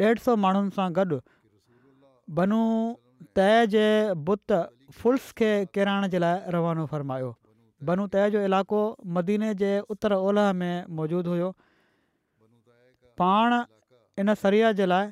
ॾेढ 0.00 0.18
सौ 0.28 0.32
माण्हुनि 0.44 0.74
सां 0.78 0.84
गॾु 0.98 1.16
बनू 2.36 2.62
तए 3.36 3.56
जे 3.74 3.84
बुत 4.28 4.52
फुल्स 4.98 5.30
खे 5.40 5.50
किराइण 5.74 6.06
जे 6.14 6.18
लाइ 6.18 6.40
रवानो 6.54 6.84
फ़रमायो 6.92 7.30
बनू 7.90 8.06
तए 8.14 8.30
जो 8.30 8.40
इलाइक़ो 8.48 8.80
मदीने 9.18 9.54
जे 9.62 9.72
उतर 9.94 10.12
ओलह 10.16 10.52
में 10.60 10.84
मौजूदु 11.00 11.30
हुयो 11.30 11.50
पाण 13.20 13.54
इन 14.20 14.34
सरिया 14.44 14.72
जे 14.80 14.86
लाइ 14.92 15.08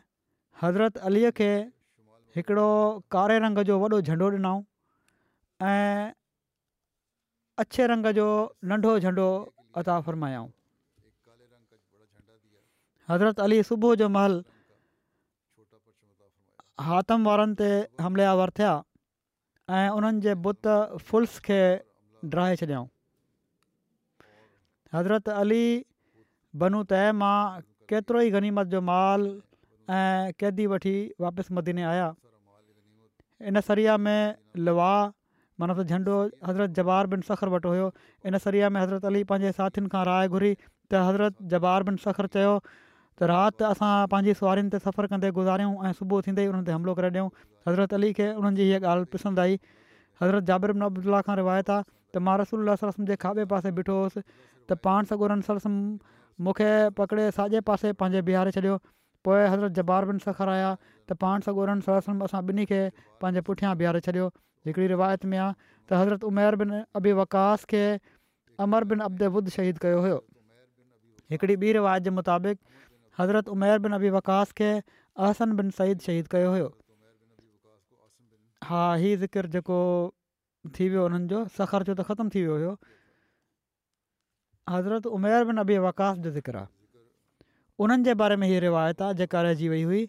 हज़रत 0.62 0.96
अलीअ 1.10 1.30
खे 1.40 1.50
हिकिड़ो 2.36 2.66
कारे 3.16 3.38
रंग 3.46 3.58
जो 3.70 3.78
वॾो 3.78 4.00
झंडो 4.00 4.28
ॾिनऊं 4.30 4.62
ऐं 5.72 6.12
अछे 7.64 7.86
रंग 7.94 8.06
जो 8.20 8.28
नंढो 8.72 8.98
झंडो 9.00 9.26
अता 9.82 10.00
फ़रमायाऊं 10.08 10.48
हज़रत 13.10 13.40
अली 13.40 13.62
सुबुह 13.70 13.94
जो 14.02 14.08
महल 14.18 14.42
हातम 16.84 17.22
वारनि 17.26 17.54
ते 17.58 17.68
हमलिया 18.00 18.32
वरिता 18.38 18.70
ऐं 19.76 19.88
उन्हनि 19.98 20.20
जे 20.24 20.34
बुत 20.46 20.74
फुल्स 21.10 21.38
खे 21.46 21.58
ड्राए 22.32 22.56
छॾियाऊं 22.62 22.88
हज़रत 24.96 25.28
अली 25.40 25.62
बनू 26.64 26.82
तय 26.92 27.06
मां 27.22 27.38
केतिरो 27.92 28.20
ई 28.20 28.30
गनीमत 28.36 28.68
जो 28.76 28.80
माल 28.90 29.24
ऐं 29.96 30.36
कैदी 30.42 30.66
वठी 30.74 30.94
वापसि 31.26 31.54
मदीने 31.60 31.82
आया 31.94 32.12
इन 33.52 33.60
सरिया 33.72 33.96
में 33.96 34.34
लवा 34.68 34.92
माना 35.62 35.78
त 35.80 35.88
झंडो 35.88 36.20
हज़रत 36.50 36.76
जबार 36.80 37.06
बिन 37.14 37.22
सखर 37.30 37.48
वटि 37.56 37.68
हुयो 37.74 37.90
इन 38.30 38.38
सरिया 38.46 38.68
में 38.76 38.80
हज़रत 38.82 39.04
अली 39.12 39.24
पंहिंजे 39.32 39.52
साथियुनि 39.62 39.88
खां 39.96 40.04
राय 40.12 40.28
घुरी 40.36 40.52
त 40.60 41.08
हज़रत 41.08 41.42
जबार 41.56 41.88
बिन 41.90 42.02
सखर 42.06 42.30
चयो 42.36 42.58
त 43.20 43.28
राति 43.32 43.64
असां 43.72 43.92
पंहिंजी 44.12 44.32
सवारिनि 44.38 44.70
ते 44.72 44.78
सफ़रु 44.84 45.08
कंदे 45.10 45.28
गुज़ारियूं 45.36 45.72
ऐं 45.84 45.92
सुबुह 45.98 46.20
थींदे 46.24 46.42
ई 46.44 46.48
उन्हनि 46.52 46.66
ते 46.68 46.72
हमिलो 46.76 46.92
करे 46.98 47.10
ॾियूं 47.14 47.28
हज़रत 47.68 47.94
अली 47.98 48.10
खे 48.18 48.26
उन्हनि 48.40 48.56
जी 48.60 48.64
इहा 48.68 48.80
ॻाल्हि 48.92 49.08
पसंदि 49.14 49.40
आई 49.44 49.54
हज़रत 50.22 50.48
जाबिर 50.50 50.74
बिन 50.78 50.84
अब्दुला 50.88 51.20
खां 51.28 51.36
रिवायत 51.40 51.70
आहे 51.76 51.84
त 52.16 52.22
मां 52.26 52.34
रसूल 52.42 52.74
सलसम 52.82 53.08
जे 53.12 53.16
खाॿे 53.24 53.46
पासे 53.54 53.72
बीठो 53.78 53.96
हुउसि 54.00 54.22
त 54.24 54.78
पाण 54.88 55.08
सॻोरन 55.12 55.46
सलसम 55.48 55.78
मूंखे 56.48 56.68
पकिड़े 57.00 57.26
साॼे 57.38 57.64
पासे 57.72 57.94
पंहिंजे 58.04 58.24
बीहारे 58.28 58.54
छॾियो 58.58 58.76
पोइ 59.28 59.40
हज़रत 59.54 59.78
जबार 59.80 60.08
बिन 60.12 60.22
सखर 60.28 60.52
आया 60.58 60.68
त 60.84 61.20
पाण 61.24 61.48
सॻोरन 61.50 61.80
सलसम 61.90 62.22
असां 62.30 62.44
ॿिनी 62.54 62.68
खे 62.74 62.82
पंहिंजे 63.24 63.46
पुठियां 63.50 63.74
बीहारे 63.84 64.04
छॾियो 64.10 64.28
हिकिड़ी 64.68 64.92
रिवायत 64.96 65.28
में 65.34 65.38
आहे 65.40 65.50
त 65.64 66.04
हज़रत 66.04 66.28
उमेर 66.34 66.62
बिन 66.64 66.78
अबी 67.02 67.16
वकास 67.24 67.68
खे 67.74 67.84
अमर 68.68 68.92
बिन 68.94 69.08
अब्दे 69.10 69.34
बुद 69.38 69.54
शहीद 69.60 69.84
कयो 69.88 70.04
हुयो 70.08 70.24
हिकिड़ी 71.32 71.54
ॿी 71.66 71.70
रिवायत 71.74 72.02
जे 72.06 72.10
मुताबिक़ 72.16 72.58
हज़रत 73.18 73.48
उमेर 73.48 73.78
बिन 73.84 73.92
अबी 73.96 74.08
वकास 74.14 74.50
खे 74.60 74.70
अहसन 74.78 75.52
बिन 75.60 75.70
सईद 75.76 76.00
शहीद 76.06 76.26
कयो 76.34 76.48
हुयो 76.54 76.64
हा 78.70 78.80
ही 79.02 79.12
ज़िक्र 79.22 79.46
जेको 79.54 79.78
थी 80.78 80.88
वियो 80.88 81.04
उन्हनि 81.06 81.28
जो 81.32 81.40
सखर 81.56 81.82
जो 81.90 81.94
त 82.00 82.06
ख़तमु 82.10 82.30
थी 82.36 82.42
वियो 82.46 82.56
हुयो 82.58 82.74
हज़रत 84.74 85.06
उमेर 85.18 85.44
बिन 85.50 85.62
अबी 85.64 85.78
वकास 85.86 86.18
जो 86.26 86.32
ज़िक्र 86.36 86.62
आहे 86.62 86.74
उन्हनि 87.86 88.04
जे 88.10 88.14
बारे 88.24 88.36
में 88.42 88.46
हीअ 88.48 88.60
रिवायत 88.68 89.02
आहे 89.10 89.14
जेका 89.24 89.42
रहिजी 89.50 89.68
वई 89.74 89.82
हुई 89.90 90.04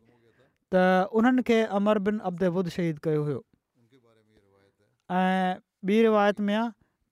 त 0.76 0.84
उन्हनि 1.22 1.48
खे 1.52 1.62
अमर 1.82 2.00
बिन 2.10 2.20
अब्द 2.32 2.48
बुद 2.60 2.70
शहीद 2.78 3.00
कयो 3.10 3.24
हुयो 3.30 3.42
ऐं 5.22 5.56
ॿी 5.88 6.02
रिवायत 6.12 6.40
में 6.48 6.56
आहे 6.56 6.70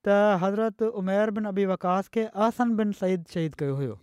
त 0.07 0.19
हज़रत 0.47 0.83
उमेर 1.03 1.35
बिन 1.39 1.51
अबी 1.55 1.65
वकास 1.77 2.07
खे 2.17 2.25
अहसन 2.33 2.75
बिन 2.81 2.91
सईद 3.03 3.25
शहीद 3.37 3.55
कयो 3.63 3.75
हुयो 3.83 3.99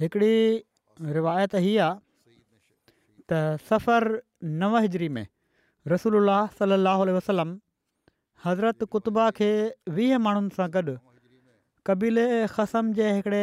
हिकिड़ी 0.00 1.14
रिवायत 1.16 1.54
हीअ 1.64 1.82
आहे 1.82 1.94
त 3.30 3.38
सफ़र 3.68 4.04
नव 4.62 4.76
हिजरी 4.86 5.08
में 5.18 5.26
रसूल 5.92 6.16
सलाहु 6.58 7.06
वसलम 7.18 7.54
हज़रत 8.44 8.84
कुतबा 8.94 9.28
खे 9.38 9.48
वीह 9.98 10.18
माण्हुनि 10.26 10.54
सां 10.58 10.68
गॾु 10.76 10.96
कबीले 11.90 12.26
क़सम 12.56 12.92
जे 13.00 13.08
हिकिड़े 13.18 13.42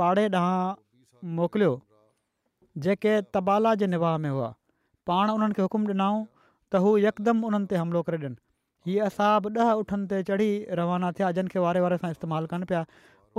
पाड़े 0.00 0.24
ॾांहुं 0.40 1.32
मोकिलियो 1.38 1.72
जेके 2.86 3.14
तबाला 3.38 3.74
जे 3.82 3.86
निबाह 3.94 4.16
में 4.24 4.30
हुआ 4.30 4.48
पाण 5.10 5.30
उन्हनि 5.36 5.58
खे 5.60 5.66
हुकुम 5.68 5.86
ॾिनाऊं 5.94 6.20
त 6.26 6.84
हू 6.86 6.96
यकदमि 7.08 7.48
उन्हनि 7.50 7.70
ते 7.72 7.80
हमिलो 7.84 8.02
करे 8.08 8.18
ॾियनि 8.22 8.38
हीअ 8.88 9.04
असां 9.10 9.32
बि 9.46 9.50
ॾह 9.62 9.72
उठनि 9.84 10.06
ते 10.14 10.22
चढ़ी 10.30 10.50
रवाना 10.82 11.12
थिया 11.18 11.30
जिन 11.38 11.54
खे 11.54 11.58
वारे 11.68 11.80
वारे 11.86 12.02
सां 12.04 12.10
इस्तेमालु 12.18 12.52
कनि 12.54 12.70
पिया 12.72 12.82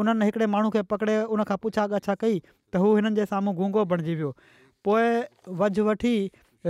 उन्हनि 0.01 0.25
हिकिड़े 0.25 0.45
माण्हू 0.53 0.69
खे 0.75 0.81
पकिड़े 0.91 1.21
उनखां 1.33 1.57
पुछा 1.63 1.85
गाछा 1.93 2.15
कई 2.21 2.39
त 2.47 2.75
हू 2.83 2.95
हिननि 2.95 3.15
जे 3.19 3.25
साम्हूं 3.31 3.55
गुंगो 3.59 3.83
बणिजी 3.91 4.15
वियो 4.19 4.31
पोइ 4.85 5.07
वज 5.61 5.79
वठी 5.89 6.13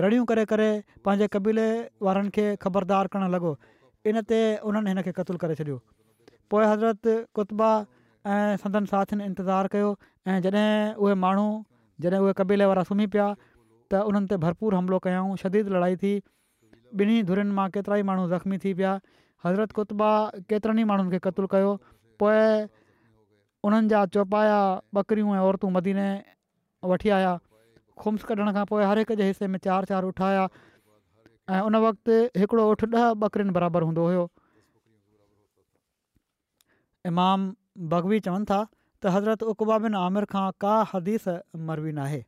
रड़ियूं 0.06 0.26
करे 0.32 0.46
करे 0.52 0.68
पंहिंजे 1.06 1.28
क़बीले 1.36 1.68
वारनि 2.08 2.30
खे 2.38 2.46
ख़बरदार 2.66 3.08
करणु 3.16 3.30
लॻो 3.36 3.54
इन 4.12 4.22
ते 4.32 4.42
उन्हनि 4.70 4.94
हिन 4.94 5.02
खे 5.08 5.12
क़तलु 5.22 5.38
करे 5.46 5.56
छॾियो 5.62 5.78
पोइ 6.54 6.66
हज़रत 6.74 7.12
कुतबा 7.40 7.70
ऐं 8.34 8.58
संदन 8.62 8.86
साथियुनि 8.94 9.26
इंतिज़ारु 9.32 9.70
कयो 9.76 9.90
ऐं 10.28 10.38
जॾहिं 10.46 10.70
उहे 11.06 11.16
माण्हू 11.26 11.48
जॾहिं 12.06 12.20
उहे 12.28 12.34
क़बीले 12.42 12.66
वारा 12.72 12.84
सुम्ही 12.92 13.08
पिया 13.18 13.28
त 13.94 14.06
उन्हनि 14.12 14.30
ते 14.34 14.38
भरपूर 14.46 14.76
हमिलो 14.82 14.98
कयूं 15.10 15.36
शदीद 15.44 15.74
लड़ाई 15.80 16.00
थी 16.06 16.14
ॿिन्ही 17.02 17.16
धुरियुनि 17.28 17.52
मां 17.58 17.68
केतिरा 17.76 17.96
ई 18.00 18.04
माण्हू 18.10 18.24
ज़ख़्मी 18.32 18.58
थी 18.64 18.74
पिया 18.80 18.92
हज़रत 19.46 19.72
कुतबा 19.80 20.10
केतिरनि 20.52 20.82
ई 20.82 20.92
माण्हुनि 20.92 21.18
खे 21.18 21.30
क़तलु 21.30 21.48
कयो 21.54 21.72
पोइ 22.24 22.42
उन्हनि 23.66 23.90
जा 23.92 24.00
चौपाया 24.16 24.56
ॿकरियूं 25.02 25.30
ऐं 25.36 25.42
औरतूं 25.50 25.70
मदीने 25.76 26.08
वठी 26.92 27.10
आया 27.18 27.30
खुम्स 28.04 28.24
कढण 28.32 28.52
खां 28.58 28.66
पोइ 28.72 28.84
हर 28.90 28.98
हिक 29.04 29.14
जे 29.22 29.28
हिसे 29.30 29.48
में 29.54 29.60
चारि 29.68 29.90
चारि 29.92 30.08
उठाया 30.14 30.44
ऐं 31.52 31.62
उन 31.70 31.76
वक़्तु 31.86 32.18
हिकिड़ो 32.44 32.64
ओठि 32.74 32.86
ॾह 32.96 33.08
ॿकरिन 33.30 33.56
बराबरि 33.58 33.86
हूंदो 33.90 34.04
हुओ 34.12 34.26
इमाम 37.12 37.48
बगवी 37.94 38.20
चवनि 38.28 38.46
था 38.52 38.60
त 38.68 39.16
हज़रत 39.18 39.48
उकबा 39.54 39.78
बिन 39.88 39.98
आमिर 40.02 40.30
खां 40.36 40.46
का 40.66 40.76
हदीस 40.94 41.28
मरवी 41.72 41.96
नाहे 42.02 42.22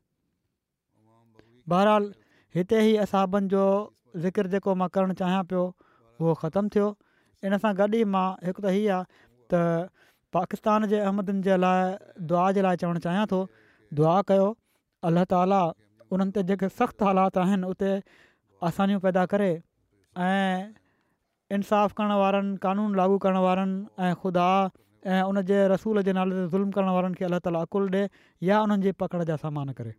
बहरहाल 1.73 2.09
हिते 2.57 2.81
ई 2.81 2.95
असाबनि 3.05 3.53
जो 3.53 3.63
ज़िक्र 4.25 4.53
जेको 4.55 4.77
मां 4.81 4.89
करणु 4.97 5.19
चाहियां 5.21 5.45
पियो 5.53 5.65
उहो 5.69 6.35
ख़तमु 6.43 6.73
थियो 6.77 6.91
इन 7.51 7.57
सां 7.67 7.73
गॾु 7.81 7.89
ई 7.95 8.11
मां 8.17 8.27
हिकु 8.49 8.67
त 8.69 8.75
इहा 8.81 8.99
आहे 8.99 10.03
पाकिस्तान 10.35 10.85
जे 10.93 10.97
अहमदनि 11.07 11.41
जे 11.47 11.55
लाइ 11.63 12.23
दुआ 12.29 12.45
जे 12.57 12.63
लाइ 12.67 12.77
चवणु 12.83 13.01
चाहियां 13.05 13.25
थो 13.33 13.37
दुआ 13.99 14.13
कयो 14.31 14.47
अल्ल्हा 15.09 15.25
ताली 15.33 15.59
उन्हनि 16.15 16.35
ते 16.37 16.43
जेके 16.49 16.69
सख़्तु 16.79 17.07
हालात 17.09 17.39
आहिनि 17.43 17.69
उते 17.75 17.91
आसानियूं 18.71 19.03
पैदा 19.05 19.23
करे 19.33 19.49
ऐं 20.25 20.57
इनसाफ़ु 21.59 22.09
वारनि 22.23 22.55
क़ानून 22.65 22.89
लागू 23.01 23.19
करणु 23.25 23.43
वारनि 23.47 23.77
ऐं 24.07 24.11
ख़ुदा 24.23 24.47
ऐं 25.15 25.21
उन 25.31 25.37
जे 25.51 25.59
रसूल 25.73 25.97
जे 26.07 26.11
नाले 26.19 26.33
ते 26.39 26.43
ज़ुल्म 26.55 26.69
करण 26.79 26.91
वारनि 26.97 27.17
खे 27.21 27.25
अल्लाह 27.29 27.41
ताली 27.47 27.59
अकुल 27.67 27.85
ॾिए 27.95 28.03
या 28.47 28.55
उन्हनि 28.67 28.85
जी 28.87 28.91
पकड़ 29.03 29.21
जा 29.31 29.37
सामान 29.43 29.71
करे 29.79 29.93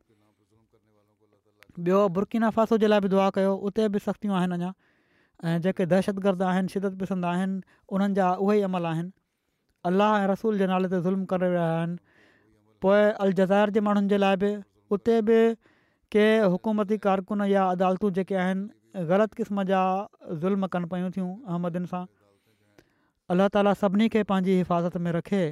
ॿियो 1.86 2.00
बुरकी 2.18 2.42
नफ़ासो 2.44 2.78
जे 2.84 2.90
लाइ 2.92 3.04
बि 3.06 3.10
दुआ 3.16 3.28
कयो 3.38 3.54
उते 3.70 3.88
बि 3.96 4.04
सख़्तियूं 4.08 4.36
आहिनि 4.40 4.58
अञा 4.60 4.70
ऐं 5.48 5.56
जेके 5.68 5.84
दहशतगर्द 5.94 6.40
आहिनि 6.50 6.68
शिदत 6.76 6.92
पिसंद 7.04 7.30
आहिनि 7.32 7.56
उन्हनि 7.96 8.20
जा 8.20 8.28
अमल 8.70 8.90
अलाह 9.86 10.18
ऐं 10.22 10.26
रसूल 10.28 10.58
जे 10.60 10.66
नाले 10.68 10.88
ते 10.92 11.00
ज़ुल्म 11.02 11.24
करे 11.32 11.48
रहिया 11.54 11.74
आहिनि 11.78 11.96
पोइ 12.84 13.02
अल 13.24 13.32
जज़ाइर 13.40 13.70
जे 13.76 13.80
माण्हुनि 13.88 14.08
जे 14.14 14.18
लाइ 14.22 14.36
बि 14.44 14.50
उते 14.96 15.20
बि 15.28 15.36
के 16.14 16.24
हुकूमती 16.54 16.98
कारकुन 17.06 17.44
या 17.54 17.64
अदालतूं 17.76 18.10
जेके 18.18 18.34
आहिनि 18.44 19.06
ग़लति 19.10 19.36
क़िस्म 19.42 19.62
जा 19.70 19.82
ज़ुल्म 20.44 20.66
कनि 20.74 20.86
पियूं 20.94 21.10
थियूं 21.16 21.28
अहमदनि 21.50 21.86
सां 21.94 22.02
अलाह 23.34 23.48
ताला 23.58 23.74
सभिनी 23.82 24.08
खे 24.16 24.22
पंहिंजी 24.32 24.56
हिफ़ाज़त 24.58 24.96
में 25.06 25.12
रखे 25.18 25.42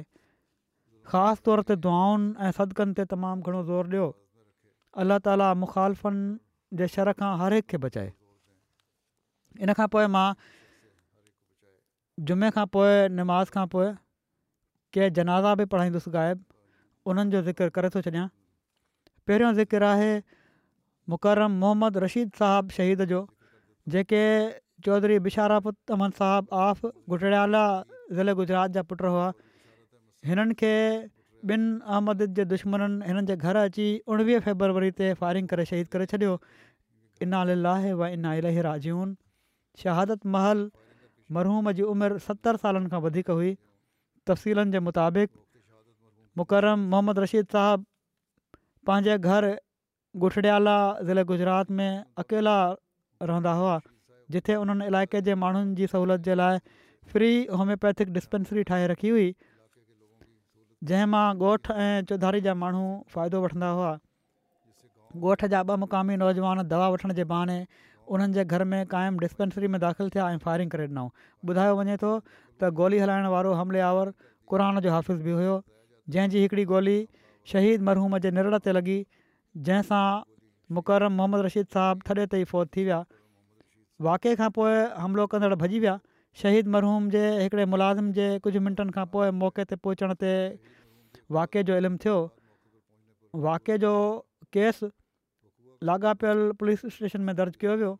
ख़ासि 1.11 1.41
तौर 1.47 1.63
ते 1.71 1.75
दुआनि 1.87 2.27
ऐं 2.47 2.51
सदिकनि 2.59 2.93
ते 3.01 3.05
तमामु 3.15 3.47
घणो 3.51 3.63
ज़ोर 3.69 3.85
ॾियो 3.93 4.05
अलाह 5.03 5.19
ताला 5.29 5.53
मुखालफ़नि 5.63 6.75
जे 6.81 6.87
शर 6.97 7.11
खां 7.21 7.29
हर 7.43 7.53
हिकु 7.59 7.67
खे 7.73 7.77
बचाए 7.85 8.09
इन 9.67 9.73
खां 9.79 9.87
पोइ 9.95 10.09
मां 10.17 10.25
जुमे 12.29 12.49
खां 12.57 12.65
पोइ 12.77 13.87
कंहिं 14.95 15.11
जनाज़ा 15.17 15.51
बि 15.61 15.65
पढ़ाईंदुसि 15.71 16.11
ग़ाइबु 16.11 17.11
उन्हनि 17.11 17.31
जो 17.31 17.41
ज़िकर 17.47 17.69
करे 17.77 17.89
थो 17.95 18.01
छॾिया 18.07 18.23
पहिरियों 19.27 19.53
ज़िकर 19.59 19.83
आहे 19.87 20.11
मुकरम 21.13 21.51
मुहम्मद 21.63 21.97
रशीद 22.03 22.31
साहबु 22.41 22.75
शहीद 22.77 23.03
जो 23.11 23.19
जेके 23.95 24.21
चौधरी 24.87 25.19
बिशारापु 25.27 25.73
अहमद 25.91 26.17
साहिबु 26.21 26.55
आफ़ 26.63 26.85
घुटड़ियाला 26.85 27.65
ज़िले 28.19 28.33
गुजरात 28.39 28.71
जा 28.79 28.83
पुट 28.91 29.01
हुआ 29.11 29.27
हिननि 30.31 30.57
खे 30.63 30.73
ॿिनि 31.55 31.69
अहमद 31.93 32.25
जे 32.39 32.45
दुश्मन 32.55 32.81
हिननि 33.07 33.25
जे 33.31 33.35
घर 33.43 33.59
अची 33.67 33.87
उणिवीह 34.15 34.39
फेबरवरी 34.47 34.91
ते 35.03 35.13
फायरिंग 35.23 35.47
करे 35.53 35.65
शहीद 35.75 35.87
करे 35.95 36.05
छॾियो 36.15 36.37
इनाल 37.27 37.53
लाहे 37.67 37.93
व 38.01 38.11
इना 38.19 38.33
इलाही 38.41 38.67
राजियूं 38.71 39.05
शहादत 39.83 40.25
महल 40.37 40.67
मरहूम 41.39 41.71
जी 41.77 41.85
उमिरि 41.93 42.19
सतरि 42.27 42.61
सालनि 42.65 42.89
खां 42.89 42.99
वधीक 43.07 43.29
हुई 43.37 43.55
तफ़सीलनि 44.29 44.75
जे 44.75 44.79
मुताबिक़ 44.87 45.29
मुकरम 46.41 46.85
मोहम्मद 46.93 47.23
रशीद 47.25 47.55
साहबु 47.55 47.87
पंहिंजे 48.89 49.15
घर 49.31 49.49
गुठड़ियाला 50.23 50.75
ज़िले 51.07 51.23
गुजरात 51.33 51.75
में 51.79 51.91
अकेला 52.25 52.57
रहंदा 53.31 53.53
हुआ 53.61 53.75
जिथे 54.35 54.57
उन्हनि 54.63 54.89
इलाइक़े 54.91 55.21
जे 55.29 55.35
माण्हुनि 55.43 55.75
जी 55.81 55.89
सहूलियत 55.95 56.25
जे 56.29 56.37
लाइ 56.41 56.59
फ्री 57.13 57.29
होम्योपैथिक 57.61 58.13
डिस्पेंसरी 58.19 58.63
ठाहे 58.71 58.87
रखी 58.93 59.11
हुई 59.17 59.27
जंहिं 60.89 61.05
मां 61.11 61.25
ॻोठु 61.49 61.75
ऐं 61.83 61.91
चौधारी 62.11 62.41
जा 62.47 62.53
माण्हू 62.63 62.87
फ़ाइदो 63.15 63.41
वठंदा 63.45 63.71
हुआ 63.77 63.91
ॻोठ 65.27 65.45
जा 65.53 65.61
ॿ 65.75 65.77
मुक़ामी 65.83 66.17
नौजवान 66.23 66.65
दवा 66.73 66.89
वठण 66.95 67.13
जे 67.19 67.23
बहाने 67.33 67.59
उन्हनि 68.15 68.43
घर 68.43 68.63
में 68.73 68.79
क़ाइमु 68.95 69.23
डिस्पेंसरी 69.23 69.69
में 69.75 69.79
दाख़िल 69.83 70.11
थिया 70.15 70.27
ऐं 70.35 70.41
फायरिंग 70.43 70.71
करे 70.75 70.87
ॾिनऊं 70.91 71.07
ॿुधायो 71.51 71.77
वञे 71.79 71.95
थो 72.03 72.11
त 72.61 72.69
गोली 72.79 72.99
हलाइण 73.03 73.25
वारो 73.33 73.53
हमले 73.61 73.79
आवर 73.89 74.09
क़ुर 74.51 74.63
जो 74.85 74.91
हाफ़िज़ 74.95 75.21
बि 75.27 75.31
हुयो 75.39 75.55
जंहिंजी 76.15 76.41
हिकिड़ी 76.45 76.63
गोली 76.71 76.97
शहीद 77.53 77.81
मरहूम 77.89 78.17
जे 78.25 78.29
निर 78.37 78.57
ते 78.67 78.73
लॻी 78.79 78.95
जंहिंसां 79.69 80.03
मुक़ररु 80.77 81.09
मोहम्मद 81.17 81.43
रशीद 81.47 81.67
साहिबु 81.75 82.07
थॾे 82.09 82.15
ताईं 82.33 82.45
फ़ौज 82.51 82.67
थी 82.77 82.83
विया 82.87 82.99
वाक़े 84.07 84.35
खां 84.41 84.49
पोइ 84.57 84.75
हमिलो 85.03 85.25
कंदड़ 85.33 85.53
भॼी 85.65 85.79
विया 85.85 85.95
शहीद 86.41 86.67
मरहूम 86.77 87.09
जे 87.17 87.21
हिकिड़े 87.41 87.65
मुलाज़िम 87.75 88.09
जे 88.19 88.27
कुझु 88.47 88.61
मिंटनि 88.67 88.95
खां 88.97 89.05
पोइ 89.15 89.29
मौक़े 89.43 89.65
ते 89.71 89.79
पहुचण 89.87 90.15
ते 90.25 90.33
वाक़े 91.39 91.63
जो 91.71 91.77
इल्मु 91.83 92.01
थियो 92.05 92.15
वाके 93.47 93.77
जो 93.85 93.93
केस 94.57 94.81
लाॻापियल 95.91 96.43
पुलिस 96.61 96.85
स्टेशन 96.97 97.25
में 97.29 97.33
दर्जु 97.41 97.59
कयो 97.63 97.73
वियो 97.83 97.93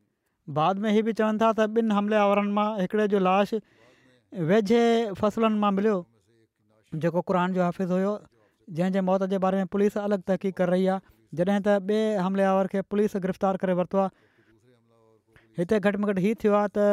बाद 0.59 0.79
में 0.83 0.91
हीअ 0.97 1.03
बि 1.09 1.13
चवनि 1.21 1.39
था 1.45 1.51
त 1.61 1.81
ॿिनि 1.83 1.95
हमले 2.01 2.51
मां 2.59 2.67
हिकिड़े 2.81 3.07
जो 3.15 3.19
लाश 3.29 3.53
वेझे 4.33 5.11
فصلن 5.19 5.53
मां 5.59 5.71
मिलियो 5.75 5.95
जेको 7.03 7.21
क़ुरान 7.31 7.53
जो 7.57 7.61
حافظ 7.65 7.91
हुयो 7.95 8.09
जंहिंजे 8.79 9.01
मौत 9.09 9.23
जे 9.33 9.37
बारे 9.45 9.57
में 9.59 9.67
पुलिस 9.75 9.95
अलॻि 10.01 10.17
तहक़ीक़ 10.29 10.55
करे 10.57 10.71
रही 10.71 10.87
आहे 10.87 11.01
जॾहिं 11.41 11.61
त 11.67 11.79
ॿिए 11.91 12.15
हमलेवर 12.25 12.67
खे 12.73 12.81
पुलिस 12.93 13.15
गिरफ़्तार 13.25 13.57
करे 13.63 13.73
वरितो 13.81 13.97
आहे 13.97 14.09
हिते 15.59 15.79
घटि 15.79 15.97
में 16.03 16.07
घटि 16.13 16.21
हीउ 16.25 16.39
थियो 16.43 16.53
आहे 16.61 16.69
त 16.77 16.87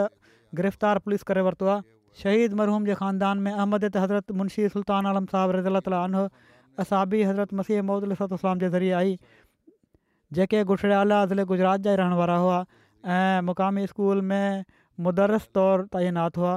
गिरफ़्तार 0.61 0.99
पुलिस 1.09 1.27
करे 1.33 1.43
वरितो 1.49 1.71
आहे 1.73 1.83
शहीद 2.23 2.55
मरहूम 2.63 2.87
जे 2.91 2.95
ख़ानदान 3.03 3.43
में 3.49 3.53
अहमद 3.53 3.87
त 3.89 4.03
हज़रत 4.05 4.39
मुंशी 4.43 4.69
सुल्तानम 4.77 5.27
साहिब 5.35 5.55
रज़ा 5.57 5.81
ताल 5.89 6.85
असाबी 6.85 7.23
हज़रत 7.31 7.55
मसीह 7.63 7.83
महूदलाम 7.91 8.61
जे 8.65 8.69
ज़रिए 8.77 8.93
आई 9.03 9.17
जेके 10.41 10.63
गुठड़ियाला 10.73 11.19
ज़िले 11.35 11.47
गुजरात 11.55 11.87
जा 11.89 11.97
रहण 12.03 12.19
वारा 12.23 12.39
हुआ 12.47 12.63
ऐं 13.17 13.43
मुक़ामी 13.51 13.87
स्कूल 13.95 14.23
में 14.31 14.65
मुदरस 15.09 15.49
तौरु 15.59 15.87
ताईं 15.97 16.19
हुआ 16.39 16.55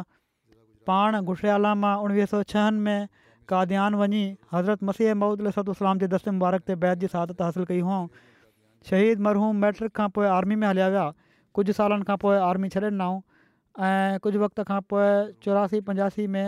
पाण 0.88 1.20
घुठियाला 1.22 1.74
मां 1.84 1.96
उणिवीह 2.04 2.26
सौ 2.34 2.42
छहनि 2.52 2.80
में 2.88 3.08
काद्यान 3.52 3.96
वञी 4.02 4.22
हज़रत 4.54 4.84
मसीह 4.90 5.14
महूदुसलाम 5.24 6.00
जे 6.04 6.08
दस्ते 6.16 6.34
मुबारक 6.38 6.68
ते 6.70 6.76
बैदि 6.84 7.06
जी 7.08 7.12
सादत 7.16 7.42
हासिलु 7.48 7.66
कई 7.72 7.80
हुआ 7.88 7.98
शहीद 8.92 9.26
मरहूम 9.28 9.64
मैट्रिक 9.66 9.94
खां 10.00 10.08
पोइ 10.18 10.28
आर्मी 10.36 10.58
में 10.64 10.68
हलिया 10.72 10.88
विया 10.96 11.06
कुझु 11.60 11.76
सालनि 11.80 12.08
खां 12.12 12.18
पोइ 12.24 12.38
आर्मी 12.50 12.70
छॾंदाऊं 12.78 13.18
ऐं 13.90 14.20
कुझु 14.28 14.42
वक़्त 14.46 14.64
खां 14.72 14.80
पोइ 14.94 15.10
चौरासी 15.48 15.82
पंजासी 15.90 16.28
में 16.38 16.48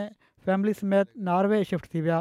फैमिली 0.50 0.74
समेत 0.82 1.12
नार्वे 1.30 1.60
शिफ्ट 1.72 1.90
थी 1.96 2.04
विया 2.10 2.20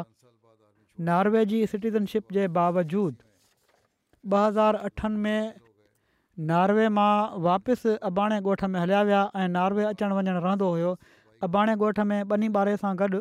नार्वे 1.11 1.43
जी 1.53 1.61
सिटीज़नशिप 1.75 2.39
जे 2.39 2.49
बावजूदु 2.59 3.21
ॿ 4.33 4.49
हज़ार 4.49 4.79
अठनि 4.87 5.19
में 5.27 6.51
नारवे 6.51 6.87
मां 6.97 7.11
वापसि 7.47 7.91
अॿाणे 8.11 8.39
ॻोठ 8.49 8.63
में 8.75 8.77
हलिया 8.79 8.97
विया 9.11 9.19
ऐं 9.43 9.47
नारवे 9.53 9.85
अचणु 9.93 10.17
वञणु 10.19 10.41
रहंदो 10.47 10.71
हुयो 10.73 10.89
अबाणे 11.43 11.73
ॻोठ 11.81 11.99
में 12.11 12.21
ॿिन्ही 12.31 12.49
ॿारहें 12.55 12.75
सां 12.83 12.95
गॾु 12.99 13.19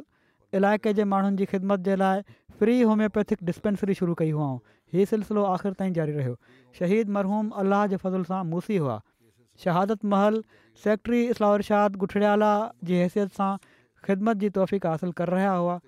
इलाइक़े 0.59 0.93
जे 0.99 1.05
माण्हुनि 1.11 1.37
जी 1.37 1.45
ख़िदमत 1.51 1.79
जे 1.89 1.97
लाइ 1.97 2.21
फ्री 2.59 2.81
होम्योपैथिक 2.91 3.39
डिस्पेंसरी 3.49 3.95
शुरू 3.95 4.15
कई 4.21 4.31
हुआ 4.31 4.49
हीअ 4.93 5.05
सिलसिलो 5.11 5.43
आख़िर 5.51 5.73
ताईं 5.81 5.93
जारी 5.99 6.13
रहियो 6.13 6.37
शहीद 6.79 7.09
मरहूम 7.17 7.51
अलाह 7.63 7.87
जे 7.93 7.97
फ़ज़ुल 8.05 8.25
सां 8.31 8.45
मूसी 8.55 8.77
हुआ 8.85 9.01
शहादत 9.65 10.05
महल 10.15 10.43
सेक्ट्री 10.85 11.23
इस्लाहरशाद 11.35 11.97
गुठड़ियाला 12.05 12.51
जी 12.91 12.95
हैसियत 13.03 13.33
सां 13.41 13.51
ख़िदमत 14.09 14.37
जी 14.43 14.51
तौफ़क़ासिलु 14.59 15.13
करे 15.21 15.33
रहिया 15.37 15.53
हुआ 15.53 15.79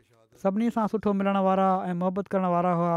सभिनी 0.42 0.70
सां 0.76 0.86
सुठो 0.94 1.12
मिलण 1.22 1.36
वारा 1.46 1.68
ऐं 1.86 1.94
मुहबत 2.02 2.28
करण 2.34 2.46
वारा 2.56 2.72
हुआ 2.82 2.96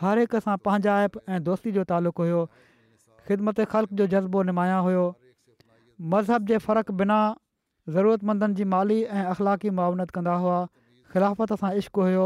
हर 0.00 0.18
हिक 0.24 0.36
सां 0.48 0.56
पंहिंजाइप 0.68 1.18
ऐं 1.28 1.42
दोस्ती 1.50 1.72
जो 1.78 1.84
तालुक़ु 1.94 2.22
हुयो 2.22 2.44
ख़िदमत 3.28 3.60
ख़ल्क 3.76 3.92
जो 4.02 4.06
जज़्बो 4.16 4.42
निमाया 4.50 4.78
हुयो 4.88 5.06
मज़हब 6.16 6.46
जे 6.52 6.58
फ़र्क़ु 6.68 6.92
बिना 7.00 7.18
ज़रूरतमंदनि 7.92 8.54
जी 8.58 8.64
माली 8.72 9.00
ऐं 9.04 9.24
अख़लाक़ी 9.30 9.70
मआनत 9.78 10.10
कंदा 10.10 10.34
हुआ 10.42 10.58
ख़िलाफ़त 11.14 11.52
सां 11.62 11.72
इश्क 11.80 11.96
हुयो 12.08 12.22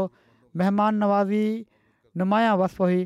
महिमान 0.61 0.95
नवाज़ी 1.03 1.45
नुमाया 2.21 2.53
वस 2.61 2.77
हुई 2.79 3.01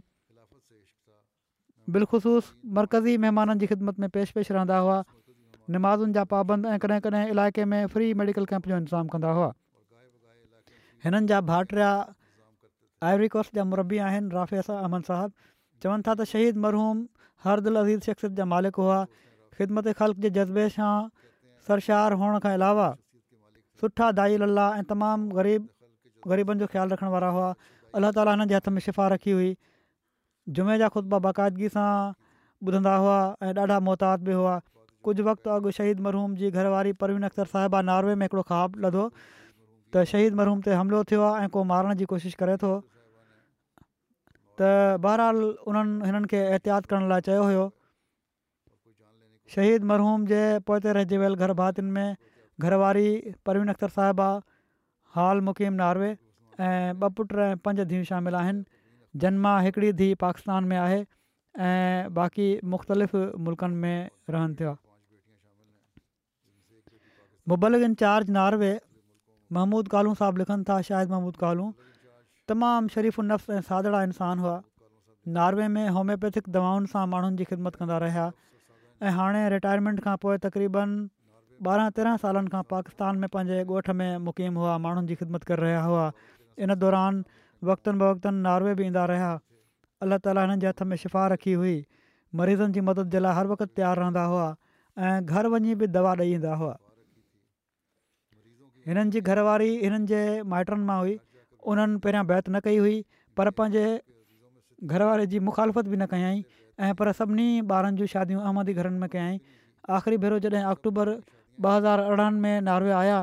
बिलख़सूस 1.96 2.54
मर्कज़ी 2.78 3.18
महिमाननि 3.24 3.60
जी 3.64 3.68
ख़िदमत 3.74 4.00
में 4.06 4.10
पेश 4.18 4.32
पेश 4.38 4.52
रहंदा 4.58 4.78
हुआ 4.86 4.98
नमाज़ुनि 5.78 6.14
जा 6.14 6.24
पाबंद 6.36 6.66
ऐं 6.74 6.78
कॾहिं 6.86 7.00
कॾहिं 7.08 7.28
इलाइक़े 7.34 7.66
में 7.74 7.86
फ्री 7.96 8.14
मेडिकल 8.22 8.46
कैम्प 8.54 8.68
जो 8.70 8.78
इंतज़ामु 8.78 9.10
कंदा 9.16 9.32
हुआ 9.40 9.50
हिननि 11.06 11.26
जा 11.34 11.42
भाटिया 11.50 11.92
आयवकॉस 13.10 13.52
जा 13.56 13.64
मुरबी 13.74 13.98
आहिनि 14.12 14.30
राफ़ेस 14.38 14.70
अहमद 14.78 15.08
साहिबु 15.12 15.50
चवनि 15.84 16.08
था 16.08 16.16
त 16.22 16.30
शहीद 16.36 16.64
मरहूम 16.68 17.04
हर 17.48 17.68
अज़ीज़ 17.84 18.12
शख़्सियत 18.12 18.40
जा 18.44 18.50
मालिक 18.56 18.76
हुआ 18.86 19.02
ख़िदमत 19.58 19.94
ख़लक़ 20.02 20.26
जे 20.28 20.36
जज़्बे 20.40 20.68
सां 20.80 20.92
सरशार 21.68 22.14
हुअण 22.22 22.38
खां 22.44 22.52
अलावा 22.60 22.88
सुठा 23.82 24.12
दाई 24.20 24.38
लला 24.40 24.68
ऐं 24.78 24.84
तमामु 24.90 25.36
ग़रीब 25.38 25.68
ग़रीबनि 26.34 26.60
जो 26.64 26.68
ख़्यालु 26.74 26.94
रखण 26.96 27.08
वारा 27.16 27.30
हुआ 27.36 27.48
अलाह 28.00 28.12
ताली 28.18 28.32
हिननि 28.36 28.48
जे 28.52 28.56
हथ 28.60 28.70
में 28.76 28.80
शिफ़ा 28.88 29.08
रखी 29.16 29.32
हुई 29.38 29.50
जुमे 30.60 30.76
जा 30.84 30.90
ख़ुतबा 30.98 31.20
बाक़ाइदगी 31.28 31.70
सां 31.78 31.90
ॿुधंदा 32.68 32.92
हुआ 33.04 33.16
ऐं 33.48 33.52
ॾाढा 33.64 33.78
मुहतात 33.88 34.26
बि 34.30 34.36
हुआ 34.40 34.52
कुझु 35.08 35.24
वक़्तु 35.28 35.52
अॻु 35.58 35.72
शहीद 35.80 36.04
मरहूम 36.08 36.36
जी 36.42 36.52
घरवारी 36.60 36.94
परवीन 37.04 37.28
अख़्तर 37.30 37.50
साहिबा 37.54 37.82
नॉर्वे 37.92 38.14
में 38.24 38.26
हिकिड़ो 38.28 38.44
ख़्वाबु 38.52 38.82
लधो 38.88 39.06
त 39.20 40.04
शहीद 40.14 40.40
मरहूम 40.42 40.62
ते 40.68 40.78
हमिलो 40.82 41.02
थियो 41.12 41.26
आहे 41.32 41.46
ऐं 41.46 41.52
को 41.56 41.64
मारण 41.72 42.00
जी 42.02 42.08
कोशिशि 42.14 42.40
करे 42.44 42.56
थो 42.66 42.70
त 44.62 44.74
बहरहाल 45.08 45.44
उन्हनि 45.74 46.12
हिननि 46.12 46.42
एहतियात 46.44 46.92
करण 46.94 47.10
लाइ 47.16 47.28
चयो 47.32 47.66
शहीद 49.56 49.88
मरहूम 49.92 50.26
जे 50.32 50.42
पोते 50.70 50.92
रहिजी 51.00 51.18
वियल 51.24 51.36
घर 51.46 51.54
भातियुनि 51.62 51.92
में 51.96 52.68
घरवारी 52.68 53.08
परवीन 53.50 53.74
अख्सर 53.74 53.96
साहिबा 53.96 54.28
हाल 55.18 55.44
मुक़ीम 55.50 55.80
नार्वे 55.82 56.12
ऐं 56.68 57.02
ॿ 57.04 57.12
पुट 57.18 57.36
ऐं 57.46 57.58
पंज 57.68 57.86
धीअ 57.92 58.04
शामिल 58.12 58.38
आहिनि 58.44 59.22
जन 59.24 59.40
मां 59.46 59.56
हिकिड़ी 59.66 59.92
धीउ 60.02 60.18
पाकिस्तान 60.24 60.70
में 60.72 60.78
आहे 60.84 61.00
ऐं 61.68 62.14
बाक़ी 62.20 62.48
मुख़्तलिफ़ 62.76 63.44
मुल्कनि 63.50 63.80
में 63.86 63.98
रहनि 64.36 64.56
थिया 64.62 64.74
मुबलिक 67.54 67.88
इंचार्ज 67.90 68.36
नार्वे 68.38 68.72
महमूद 69.58 69.94
कालू 69.96 70.14
साहबु 70.22 70.44
लिखनि 70.44 70.68
था 70.70 70.78
शाहिद 70.92 71.16
महमूद 71.16 71.42
कालू 71.46 71.66
तमामु 72.54 72.96
शरीफ़ु 72.98 73.28
नफ़्स 73.34 73.58
ऐं 73.60 73.66
सादड़ा 73.72 74.04
इंसान 74.12 74.46
हुआ 74.46 74.56
नार्वे 75.40 75.68
में 75.78 75.86
होम्योपैथिक 76.00 76.50
दवाउनि 76.60 76.94
सां 76.96 77.04
माण्हुनि 77.16 77.42
जी 77.42 77.50
ख़िदमत 77.52 77.82
कंदा 77.82 77.98
रहिया 78.06 78.32
ऐं 79.02 79.10
हाणे 79.18 79.48
रिटायरमेंट 79.50 80.02
खां 80.04 80.16
पोइ 80.24 80.38
तक़रीबनि 80.44 81.08
ॿारहं 81.74 81.90
तेरहं 81.98 82.18
सालनि 82.24 82.50
खां 82.54 82.62
पाकिस्तान 82.74 83.18
में 83.24 83.28
पंहिंजे 83.36 83.64
ॻोठ 83.70 83.90
में 84.00 84.18
मुक़ीम 84.28 84.58
हुआ 84.62 84.78
माण्हुनि 84.86 85.08
जी 85.08 85.16
ख़िदमत 85.22 85.44
करे 85.50 85.62
रहिया 85.64 85.82
हुआ 85.88 86.06
इन 86.68 86.76
दौरान 86.84 87.24
वक़्तनि 87.70 87.98
ब 87.98 88.04
वक़्तनि 88.14 88.42
नॉर्वे 88.48 88.74
बि 88.80 88.86
ईंदा 88.92 89.06
रहिया 89.12 89.32
अलाह 90.08 90.18
ताली 90.28 90.40
हिननि 90.46 90.58
जे 90.64 90.68
हथ 90.68 90.84
में 90.92 90.96
शिफ़ा 91.04 91.28
रखी 91.34 91.54
हुई 91.64 91.76
मरीज़नि 92.42 92.74
जी 92.78 92.82
मदद 92.92 93.12
जे 93.16 93.20
लाइ 93.26 93.36
हर 93.40 93.52
वक़्तु 93.54 93.70
तयारु 93.82 94.02
रहंदा 94.04 94.24
हुआ 94.34 94.48
ऐं 95.08 95.16
घर 95.36 95.52
वञी 95.56 95.76
बि 95.84 95.88
दवा 95.98 96.14
ॾेई 96.24 96.34
ईंदा 96.40 96.56
हुआ 96.64 96.74
हिननि 98.88 99.18
जी 99.18 99.22
घरवारी 99.32 99.72
हिननि 99.84 100.10
जे 100.14 100.20
माइटनि 100.56 100.88
मां 100.92 101.00
हुई 101.06 101.16
उन्हनि 101.74 102.04
पहिरियां 102.06 102.26
बैत 102.34 102.50
न 102.50 102.64
कई 102.68 102.82
हुई 102.86 102.98
पर 103.38 103.54
पंहिंजे 103.62 103.88
घरवारे 104.96 105.26
जी 105.36 105.40
मुखालफ़त 105.50 105.94
बि 105.94 105.98
न 106.04 106.06
कयईं 106.16 106.42
ऐं 106.80 106.94
पर 106.98 107.12
सभिनी 107.12 107.48
ॿारनि 107.72 107.98
जूं 107.98 108.06
शादियूं 108.14 108.42
अहमद 108.42 108.70
घरनि 108.70 108.98
में 109.00 109.10
कयाईं 109.16 109.40
आख़िरी 109.98 110.18
भेरो 110.24 110.40
जॾहिं 110.46 110.64
अक्टूबर 110.70 111.10
ॿ 111.10 111.76
हज़ार 111.76 112.00
अरिड़हनि 112.04 112.40
में 112.46 112.62
नॉर्वे 112.68 112.92
आया 113.02 113.18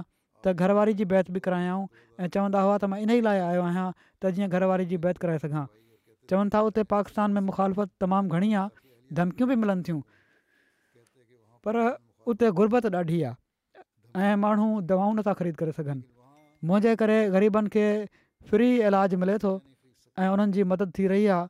त 0.45 0.53
घरवारी 0.65 0.95
जी 1.01 1.05
बैत 1.13 1.31
बि 1.37 1.41
करायाऊं 1.47 1.87
ऐं 2.25 2.29
चवंदा 2.37 2.61
हुआ 2.67 2.77
त 2.79 2.91
मां 2.93 2.99
इन 3.07 3.11
ई 3.11 3.21
लाइ 3.29 3.41
आयो 3.49 3.63
आहियां 3.71 3.87
त 4.23 4.31
जीअं 4.39 4.49
घरवारी 4.55 4.87
जी 4.93 4.97
बैत 5.07 5.19
कराए 5.27 5.43
सघां 5.47 5.65
चवनि 6.33 6.55
था 6.55 6.61
उते 6.71 6.83
पाकिस्तान 6.95 7.37
में 7.39 7.41
मुखालफ़त 7.51 7.91
तमामु 8.07 8.39
घणी 8.39 8.53
आहे 8.63 8.89
धमकियूं 9.21 9.49
बि 9.53 9.57
मिलनि 9.65 9.83
थियूं 9.89 10.01
पर 11.67 11.81
उते 12.35 12.51
गुरबत 12.63 12.89
ॾाढी 13.03 13.23
आहे 13.33 14.29
ऐं 14.31 14.35
माण्हू 14.47 14.71
दवाऊं 14.95 15.15
नथा 15.19 15.33
ख़रीद 15.43 15.57
करे 15.63 15.73
सघनि 15.83 16.03
मुंहिंजे 16.69 16.95
करे 17.03 17.19
ग़रीबनि 17.37 17.87
फ्री 18.53 18.71
इलाज 18.91 19.15
मिले 19.25 19.39
थो 19.47 19.53
ऐं 20.19 20.29
उन्हनि 20.39 20.65
मदद 20.75 20.93
थी 20.99 21.07
रही 21.13 21.27
आहे 21.37 21.49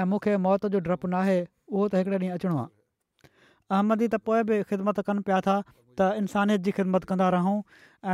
ऐं 0.00 0.04
मूंखे 0.10 0.36
मौत 0.46 0.66
जो 0.74 0.78
डपु 0.88 1.08
नाहे 1.14 1.36
उहो 1.68 1.88
त 1.92 2.00
हिकिड़े 2.00 2.18
ॾींहुं 2.20 2.34
अचिणो 2.38 2.56
आहे 2.58 3.76
अहमदी 3.78 4.06
त 4.14 4.14
पोइ 4.28 4.42
बि 4.50 4.56
ख़िदमत 4.70 5.00
कनि 5.08 5.20
पिया 5.28 5.40
था 5.46 5.56
त 6.00 6.08
इंसानियत 6.22 6.60
जी 6.68 6.72
ख़िदमत 6.78 7.04
कंदा 7.10 7.28
रहूं 7.36 7.56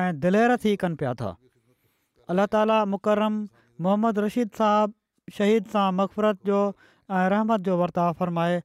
ऐं 0.01 0.09
दिलेर 0.25 0.57
थी 0.65 0.73
कनि 0.85 0.99
पिया 1.03 1.13
था 1.23 1.31
अलाह 2.35 2.51
ताली 2.55 2.79
मुकरम 2.95 3.39
मोहम्मद 3.87 4.19
रशीद 4.27 4.51
साहबु 4.63 5.37
शहीद 5.39 5.71
सां 5.77 5.87
मक़फ़रत 6.03 6.41
जो 6.51 6.61
ऐं 6.75 7.25
रहमत 7.37 7.67
जो 7.71 7.77
वर्ता 7.85 8.09
फ़रमाए 8.21 8.59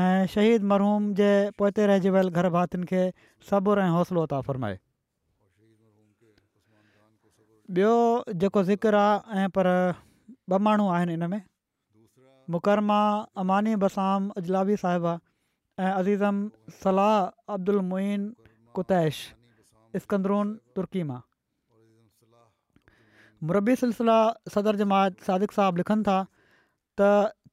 ऐं 0.00 0.26
शहीद 0.36 0.68
मरहूम 0.74 1.08
जे 1.22 1.28
पोइते 1.60 1.86
रहिजी 1.92 2.12
वियल 2.16 2.30
घर 2.40 2.48
भातियुनि 2.58 2.88
खे 2.92 3.02
सबुरु 3.50 3.86
ऐं 3.88 3.90
हौसलो 3.98 4.26
वरता 4.26 4.40
फ़रमाए 4.50 4.78
ॿियो 7.76 7.94
जेको 8.42 8.60
ज़िक्र 8.70 8.98
पर 9.58 9.70
ॿ 10.50 10.58
माण्हू 10.64 10.84
आहिनि 10.96 11.14
इन 11.18 11.38
मुकरमा 12.54 12.98
अमानी 13.42 13.74
बसाम 13.84 14.28
अजलावी 14.40 14.74
साहिबा 14.80 15.12
ऐं 15.78 15.92
अज़ीज़म 15.92 16.74
सलाह 16.82 17.54
अब्दुलमुइन 17.54 18.28
कुतैश 18.78 19.22
स्कंदरून 20.02 20.52
तुर्की 20.78 21.02
मां 21.08 21.18
मुरबी 23.50 23.76
सिलसिला 23.80 24.18
सदर 24.56 24.78
जमाज 24.82 25.18
सादिक 25.30 25.56
साहबु 25.58 25.80
लिखनि 25.82 26.06
था 26.10 26.20
त 27.00 27.10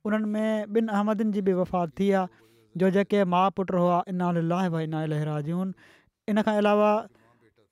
उन्हनि 0.08 0.30
में 0.34 0.76
ॿिनि 0.78 0.94
अहमदनि 0.98 1.36
जी 1.38 1.44
बि 1.50 1.56
वफ़ात 1.60 1.94
थी 2.00 2.10
आहे 2.22 2.82
जो 2.82 2.90
जेके 2.96 3.22
माउ 3.36 3.54
पुटु 3.60 3.84
हुआ 3.86 4.02
इना 4.16 4.32
अल 4.36 4.44
लाहाई 4.56 5.56
इन 5.56 6.42
खां 6.48 6.56
अलावा 6.64 6.92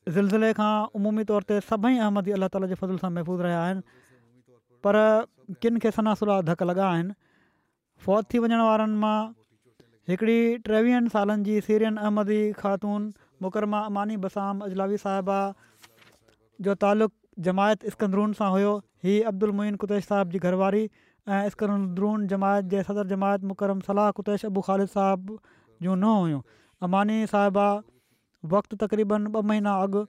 ज़िलज़िले 0.09 0.53
खां 0.55 0.75
उमूमी 0.95 1.23
तौर 1.29 1.43
ते 1.51 1.59
सभई 1.69 1.97
अहमदी 1.99 2.33
अलाह 2.33 2.49
ताला 2.57 2.67
जे 2.73 2.75
फज़ल 2.81 2.97
सां 3.03 3.11
महफ़ूज़ 3.11 3.41
रहिया 3.43 3.61
आहिनि 3.63 3.81
पर 4.87 4.97
किन 5.63 5.79
खे 5.85 5.91
सनासुला 5.97 6.41
धक 6.49 6.63
लॻा 6.69 6.85
आहिनि 6.89 7.15
फ़ौज 8.07 8.25
थी 8.35 8.39
वञण 8.47 8.61
वारनि 8.65 8.97
मां 9.05 9.17
हिकिड़ी 10.11 10.37
टेवीहनि 10.69 11.09
सालनि 11.15 11.45
जी 11.49 11.57
सीरियन 11.71 11.97
अहमदी 12.03 12.39
ख़ातून 12.59 13.09
मुकरमा 13.47 13.81
अमानी 13.91 14.17
बसाम 14.27 14.63
अजलावी 14.71 14.97
साहिबा 15.05 15.39
जो 16.69 16.75
तालुक़ु 16.87 17.43
जमायत 17.51 17.89
स्कंदरून 17.99 18.33
सां 18.43 18.51
हुयो 18.59 18.73
हीअ 19.11 19.35
मुइन 19.63 19.75
कुतैश 19.87 20.05
साहिब 20.13 20.29
जी 20.37 20.45
घरवारी 20.51 20.85
ऐं 21.27 21.43
स्कंदरुन 21.57 22.27
जमायत 22.35 22.65
जे 22.77 22.83
सदर 22.93 23.07
जमायत 23.17 23.43
मुकरम 23.51 23.81
सलाह 23.91 24.11
कुतैश 24.23 24.45
अबू 24.55 24.61
ख़ालिद 24.71 24.89
साहिब 24.97 25.37
जूं 25.83 25.97
न 25.97 26.15
हुयूं 26.21 26.41
अमानी 26.89 27.19
साहिबा 27.37 27.67
वक़्तु 28.45 28.77
तक़रीबन 28.77 29.27
ॿ 29.35 29.43
महीना 29.43 29.75
अॻु 29.83 30.05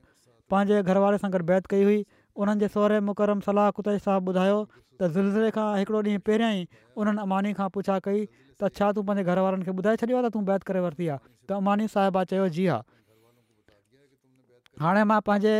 पंहिंजे 0.52 0.82
घरवारे 0.84 1.18
सां 1.24 1.30
गॾु 1.32 1.44
बैत 1.52 1.66
कई 1.74 1.84
हुई 1.84 2.06
उन्हनि 2.36 2.60
जे 2.60 2.68
सहुरे 2.76 3.00
मुकरम 3.12 3.40
सलाह 3.48 3.70
कुताई 3.80 4.00
साहिबु 4.04 4.32
ॿुधायो 4.32 4.58
त 5.00 5.10
ज़िलज़िले 5.16 5.50
खां 5.56 5.68
हिकिड़ो 5.80 6.02
ॾींहुं 6.10 6.24
पहिरियां 6.28 6.52
ई 6.60 6.68
उन्हनि 7.00 7.22
अमानी 7.26 7.54
खां 7.60 7.68
पुछा 7.78 7.98
कई 8.08 8.22
त 8.60 8.72
छा 8.80 8.92
तूं 9.00 9.04
पंहिंजे 9.10 9.32
घरवारनि 9.32 9.68
खे 9.68 9.72
ॿुधाए 9.72 10.00
छॾियो 10.04 10.18
आहे 10.20 10.28
त 10.28 10.34
तूं 10.36 10.44
बैत 10.52 10.68
करे 10.70 10.84
वरिती 10.86 11.08
आहे 11.16 11.22
त 11.26 11.60
अमानी 11.62 11.88
साहिबा 11.96 12.24
चयो 12.34 12.48
जी 12.60 12.68
हा 12.68 12.80
हाणे 14.86 15.04
मां 15.12 15.20
पंहिंजे 15.32 15.56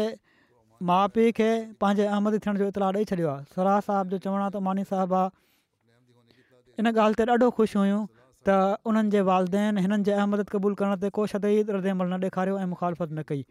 माउ 0.92 1.08
पीउ 1.18 1.32
खे 1.42 1.50
पंहिंजे 1.86 2.06
अहमदी 2.12 2.40
थियण 2.48 2.64
जो 2.64 2.68
इतलाउ 2.76 2.92
ॾेई 3.00 3.10
छॾियो 3.14 3.30
आहे 3.36 3.56
सलाह 3.58 4.04
जो 4.14 4.24
चवण 4.28 4.40
आहे 4.42 4.50
त 4.60 4.66
मानी 4.70 4.88
साहिबा 4.94 5.24
इन 6.82 6.94
ॻाल्हि 6.96 7.20
ते 7.24 7.32
ॾाढो 7.38 7.50
त 8.48 8.56
उन्हनि 8.90 9.10
जे 9.16 9.22
वालदेन 9.30 9.80
हिननि 9.86 10.04
जे 10.10 10.14
अहमद 10.18 10.42
क़बूल 10.52 10.76
करण 10.82 11.00
ते 11.04 11.10
को 11.16 11.24
शद 11.32 11.46
रदे 11.76 11.94
अमल 11.96 12.12
न 12.12 12.28
ॾेखारियो 12.28 12.60
ऐं 12.60 12.68
मुख़ालफ़त 12.74 13.16
न 13.18 13.26
कई 13.32 13.42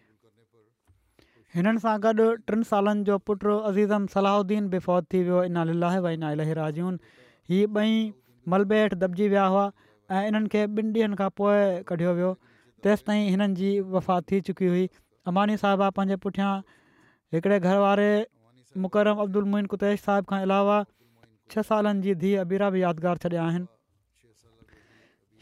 हिननि 1.56 1.82
सां 1.84 1.94
गॾु 2.06 2.28
टिनि 2.50 2.68
सालनि 2.70 3.04
जो 3.08 3.18
पुटु 3.30 3.56
अज़ीज़म 3.72 4.06
सलाहुद्दीन 4.14 4.70
बि 4.76 4.80
फौत 4.86 5.10
थी 5.16 5.20
वियो 5.26 5.42
इनालीला 5.50 5.90
व 6.06 6.14
इना 6.18 6.32
इलाही 6.38 6.56
राजून 6.60 6.96
हीअ 7.52 7.68
ॿई 7.76 8.00
मलबे 8.54 8.78
हेठि 8.84 9.00
दॿिजी 9.04 9.28
विया 9.34 9.44
हुआ 9.56 9.66
ऐं 10.16 10.24
इन्हनि 10.30 10.54
खे 10.56 10.64
ॿिनि 10.64 10.92
ॾींहंनि 10.96 11.20
खां 11.20 11.28
पोइ 11.42 11.60
कढियो 11.92 12.14
वियो 12.22 12.32
तेसि 12.88 13.20
हिननि 13.28 13.60
जी 13.60 13.70
वफ़ात 13.92 14.30
थी 14.32 14.40
चुकी 14.50 14.72
हुई 14.74 14.88
अमानी 15.34 15.60
साहिबा 15.66 15.90
पंहिंजे 16.00 16.20
पुठियां 16.26 16.50
हिकिड़े 17.36 17.58
घर 17.60 17.84
वारे 17.86 18.10
मुकरम 18.86 19.24
मुइन 19.56 19.70
कुतेश 19.74 20.00
साहिब 20.10 20.32
खां 20.34 20.40
अलावा 20.50 20.82
छह 21.54 21.72
सालनि 21.72 22.06
जी 22.08 22.16
धीअ 22.24 22.44
अबीरा 22.48 22.70
बि 22.76 22.82
यादिगारु 22.86 23.26
छॾिया 23.26 23.48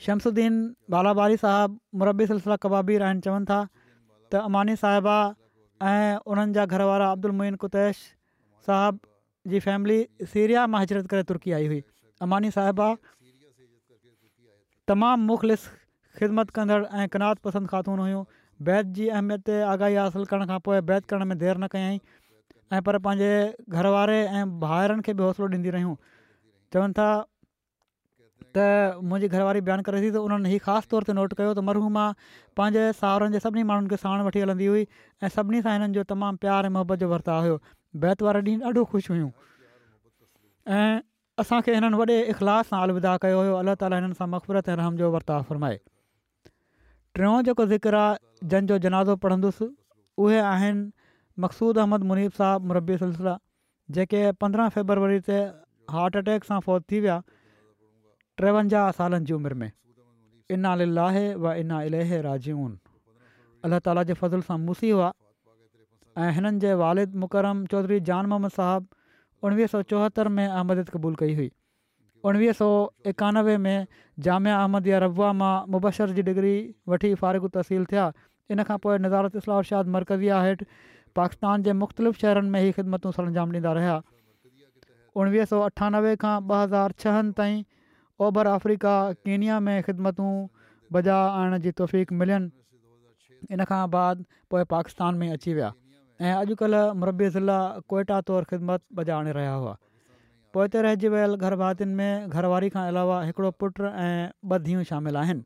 शमसुद्दीन 0.04 0.54
बालाबारी 0.94 1.36
साहिबु 1.42 1.98
मुरबी 2.02 2.26
सिलसिला 2.30 2.56
कबाबीर 2.64 3.02
आहिनि 3.08 3.22
चवनि 3.26 3.46
था 3.50 3.58
त 3.66 4.42
अमानी 4.50 4.76
साहिबा 4.84 5.16
ऐं 5.90 6.16
उन्हनि 6.34 6.56
जा 6.58 6.64
घर 6.76 6.82
वारा 6.90 7.10
अब्दुलमोइन 7.16 7.54
कुतैश 7.64 8.00
साहब 8.68 9.00
जी 9.52 9.60
फैमिली 9.66 9.98
सीरिया 10.34 10.66
मां 10.74 10.80
हिजरत 10.86 11.06
करे 11.12 11.26
तुर्की 11.30 11.54
आई 11.60 11.66
हुई 11.72 11.80
अमानी 12.28 12.50
साहिबा 12.56 12.88
तमामु 14.92 15.28
मुख़लिस 15.32 15.62
ख़िदमत 16.20 16.50
कंदड़ 16.56 16.80
ऐं 17.02 17.06
कनात 17.12 17.38
पसंदि 17.46 17.68
ख़ातून 17.74 17.98
हुयूं 18.04 18.24
बैत 18.70 18.90
जी 18.96 19.08
अहमियत 19.18 19.44
ते 19.50 19.60
आगाही 19.68 19.94
हासिलु 20.00 20.30
करण 20.32 20.50
खां 20.50 20.58
पोइ 20.68 20.80
बैत 20.90 21.06
करण 21.12 21.30
में 21.30 21.38
देरि 21.44 21.60
न 21.62 21.66
कयई 21.76 22.00
ऐं 22.78 22.82
पर 22.88 22.98
पंहिंजे 23.06 23.30
घर 23.78 23.86
वारे 23.94 24.18
ऐं 24.40 24.44
भाइरनि 24.66 25.06
खे 25.08 25.14
बि 25.20 25.22
हौसलो 25.28 25.48
ॾींदी 25.56 25.72
रहियूं 25.78 25.94
चवनि 26.74 26.96
था 26.98 27.08
त 28.56 28.64
मुंहिंजी 29.10 29.36
घरवारी 29.36 29.60
बयानु 29.68 29.84
करे 29.86 30.00
थी 30.04 30.08
त 30.08 30.20
उन्हनि 30.26 30.50
ही 30.52 30.58
ख़ासि 30.66 30.90
तौर 30.92 31.06
ते 31.08 31.14
नोट 31.18 31.34
कयो 31.38 31.48
त 31.54 31.62
मरहूमा 31.68 32.02
पंहिंजे 32.60 32.82
साहुरनि 32.98 33.32
जे 33.36 33.40
सभिनी 33.46 33.64
माण्हुनि 33.70 33.92
खे 33.92 33.98
साण 34.02 34.22
वठी 34.26 34.42
हलंदी 34.44 34.68
हुई 34.72 34.82
ऐं 34.82 35.30
सभिनी 35.36 35.62
सां 35.64 35.72
हिननि 35.76 35.96
जो 35.98 36.04
तमामु 36.12 36.40
प्यारु 36.44 36.70
ऐं 36.70 36.74
मोहबत 36.76 37.02
जो 37.04 37.08
वरिता 37.14 37.38
हुयो 37.46 37.58
बैत 38.06 38.24
वारो 38.28 38.42
ॾींहुं 38.50 38.70
ॾाढो 38.70 38.86
ख़ुशि 38.94 39.12
हुयूं 39.14 39.30
ऐं 40.78 41.02
असांखे 41.44 41.76
हिननि 41.78 42.00
वॾे 42.02 42.20
इख़लाफ़ 42.34 42.72
सां 42.72 42.82
अलविदा 42.88 43.16
कयो 43.26 43.42
हुयो 43.42 43.58
अलाह 43.64 43.80
ताली 43.84 44.02
हिननि 44.02 44.20
सां 44.22 44.30
मक़फ़रत 44.36 44.72
ऐं 44.72 44.78
रहम 44.84 45.02
जो 45.02 45.12
वर्ता 45.18 45.42
फ़रमाए 45.52 45.80
टियों 47.18 47.36
जेको 47.50 47.70
ज़िक्र 47.76 48.02
आहे 48.06 48.48
जंहिंजो 48.54 48.82
जनाज़ो 48.88 49.22
पढ़ंदुसि 49.26 49.70
उहे 50.26 50.40
आहिनि 50.54 50.90
मक़सूद 51.46 51.84
अहमद 51.86 52.08
मुनीब 52.12 52.38
साहब 52.42 52.72
मुरबी 52.72 52.96
सिलसिला 53.06 53.36
जेके 53.98 54.24
पंद्रहं 54.44 54.74
फेबरवरी 54.78 55.22
ते 55.30 55.42
हार्ट 55.98 56.24
अटैक 56.26 56.46
सां 56.52 56.58
फौत 56.68 56.90
थी 56.92 57.00
विया 57.06 57.18
टेवंजाह 58.42 58.90
सालनि 58.98 59.24
जी 59.30 59.32
उमिरि 59.34 59.54
में 59.58 59.72
इना 60.54 60.74
लाहे 60.92 61.26
व 61.42 61.50
इना 61.64 61.80
अल 61.88 61.96
राजून 62.28 62.70
अलाह 63.68 63.82
ताला 63.88 64.02
जे 64.08 64.14
फज़ल 64.22 64.40
सां 64.48 64.56
मुसी 64.62 64.88
हुआ 64.94 65.10
ऐं 66.22 66.30
हिननि 66.38 66.58
जे 66.64 66.72
वालिद 66.80 67.20
मुकरम 67.24 67.62
चौधरी 67.74 67.98
जान 68.08 68.32
मोहम्मद 68.32 68.54
साहब 68.56 68.88
उणिवीह 69.50 69.70
सौ 69.74 69.82
चोहतरि 69.92 70.32
में 70.40 70.46
अहमद 70.46 70.82
क़बूल 70.94 71.16
कई 71.22 71.36
हुई 71.40 71.46
उणिवीह 72.30 72.56
सौ 72.60 72.68
एकानवे 73.12 73.54
में 73.68 73.86
जामिया 74.28 74.56
अहमद 74.64 74.90
या 74.90 74.98
रबुआ 75.04 75.28
मां 75.42 75.52
मुबशर 75.76 76.14
जी 76.18 76.24
डिग्री 76.30 76.54
वठी 76.94 77.12
फ़ारिगु 77.22 77.50
तहसील 77.58 77.84
थिया 77.92 78.06
इन 78.56 78.64
खां 78.70 78.78
पोइ 78.86 79.02
नज़ारत 79.06 79.36
इस्लाम 79.42 79.66
शाद 79.70 79.94
मर्कज़िया 79.98 80.40
हेठि 80.46 80.68
पाकिस्तान 81.20 81.66
जे 81.68 81.76
मुख़्तलिफ़ 81.84 82.18
शहरनि 82.24 82.50
में 82.56 82.58
ई 82.68 82.74
ख़िदमतूं 82.80 83.14
सरंजाम 83.20 83.54
ॾींदा 83.58 83.72
रहिया 83.80 83.94
उणिवीह 85.24 85.48
सौ 85.54 85.60
अठानवे 85.70 86.16
खां 86.26 86.34
ॿ 86.56 86.58
हज़ार 86.62 86.94
छहनि 87.04 87.32
ताईं 87.42 87.62
ओभर 88.22 88.46
अफ्रीका 88.46 88.90
कीनिया 89.24 89.58
में 89.60 89.82
ख़िदमतूं 89.82 90.32
बजाइ 90.92 91.28
आणण 91.38 91.58
जी 91.60 91.70
तौफ़ 91.78 91.94
मिलियूं 92.12 92.40
आहिनि 92.40 93.54
इन 93.54 93.64
खां 93.70 93.90
बाद 93.90 94.24
पोए 94.50 94.64
पाकिस्तान 94.74 95.14
में 95.22 95.30
अची 95.32 95.54
विया 95.54 95.72
ऐं 96.22 96.32
अॼुकल्ह 96.34 96.92
मरबी 97.02 97.28
ज़िला 97.36 97.58
कोइटा 97.88 98.20
तौरु 98.28 98.44
ख़िदमत 98.50 98.82
बजाए 98.94 99.16
आणे 99.18 99.32
रहिया 99.38 99.52
हुआ 99.54 99.76
पोइ 100.54 100.66
रहिजी 100.86 101.08
वियल 101.16 101.34
घर 101.36 101.56
भातियुनि 101.64 101.94
में 101.94 102.30
घरवारी 102.30 102.68
खां 102.76 102.86
अलावा 102.92 103.20
हिकिड़ो 103.22 103.50
पुट 103.64 103.80
ऐं 103.80 104.30
ॿ 104.52 104.58
धीअ 104.68 104.82
शामिल 104.94 105.16
आहिनि 105.24 105.44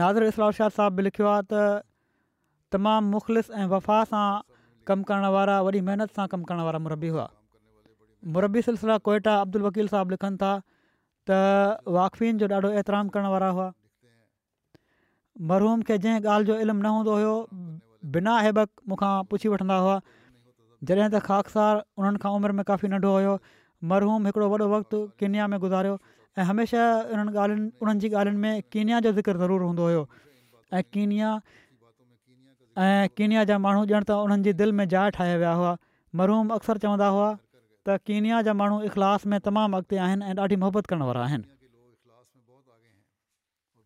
नादिर 0.00 0.22
इस्लाम 0.24 0.50
शाह 0.56 0.68
साहब 0.74 1.00
लिखियो 1.00 1.26
आहे 1.28 1.42
त 1.52 1.58
तमामु 2.72 3.08
मुख़लिस 3.14 3.48
ऐं 3.62 3.66
वफ़ा 3.70 3.96
सां 4.10 4.26
कमु 4.88 5.04
करण 5.08 5.24
वारा 5.36 5.56
वॾी 5.68 5.80
महिनत 5.88 6.16
सां 6.18 6.26
कमु 6.34 6.46
करण 6.50 6.62
वारा 6.68 6.78
मुरबी 6.84 7.08
हुआ 7.14 7.24
मुरबी 8.36 8.62
सिलसिला 8.68 8.96
कोइटा 9.08 9.32
अब्दुल 9.44 9.62
वकील 9.68 9.90
साहबु 9.92 10.14
लिखनि 10.16 10.40
था 10.42 10.52
त 11.30 11.38
वाक़फ़ीन 11.96 12.40
जो 12.42 12.48
ॾाढो 12.60 12.70
एतिराम 12.82 13.12
करण 13.16 13.30
वारा 13.36 13.48
हुआ 13.58 13.68
मरहूम 15.52 15.82
खे 15.90 15.98
जंहिं 16.06 16.24
ॻाल्हि 16.34 16.46
जो 16.52 16.56
इल्मु 16.64 16.82
न 16.86 16.94
हूंदो 16.96 17.12
हुयो 17.18 17.34
बिना 18.16 18.36
ऐबक 18.50 18.70
मूंखां 18.92 19.12
पुछी 19.34 19.52
वठंदा 19.56 19.78
हुआ 19.86 19.98
जॾहिं 20.90 21.06
त 21.06 21.24
ख़ाकसार 21.28 21.82
उन्हनि 22.00 22.26
खां 22.26 22.32
उमिरि 22.40 22.58
में 22.60 22.64
काफ़ी 22.70 22.90
नंढो 22.94 23.12
हुयो 23.18 23.34
मरहूम 23.92 24.26
हिकिड़ो 24.30 24.48
वॾो 24.54 24.68
वक़्तु 24.76 25.02
कीनिया 25.20 25.46
में 25.54 25.58
गुज़ारियो 25.66 25.94
ऐं 26.38 26.44
हमेशह 26.50 27.14
इन्हनि 27.14 27.38
ॻाल्हियुनि 27.44 27.70
उन्हनि 27.86 28.12
जी 28.12 28.36
में 28.46 28.52
कीनिया 28.76 29.00
जो 29.08 29.12
ज़िक्र 29.20 29.38
ज़रूरु 29.44 29.70
हूंदो 29.72 29.88
हुयो 29.90 30.04
ऐं 30.78 30.82
कीनिया 30.96 31.32
ऐं 32.78 33.08
कीनिया 33.16 33.44
जा 33.44 33.56
माण्हू 33.58 33.84
ॼण 33.94 34.04
त 34.08 34.12
उन्हनि 34.16 34.42
जी 34.44 34.52
दिलि 34.56 34.72
में 34.72 34.88
जाइ 34.88 35.10
ठाहिया 35.16 35.36
विया 35.44 35.52
हुआ 35.60 35.72
मरूम 36.16 36.48
अक्सर 36.56 36.78
चवंदा 36.84 37.06
हुआ 37.16 37.28
त 37.88 37.96
कीनिया 38.08 38.40
जा 38.48 38.52
माण्हू 38.60 38.80
इख़लास 38.88 39.26
में 39.32 39.38
तमामु 39.48 39.76
अॻिते 39.76 39.96
आहिनि 40.06 40.24
ऐं 40.30 40.34
ॾाढी 40.44 40.56
मोहबत 40.64 40.86
करण 40.92 41.02
वारा 41.08 41.24
आहिनि 41.28 41.46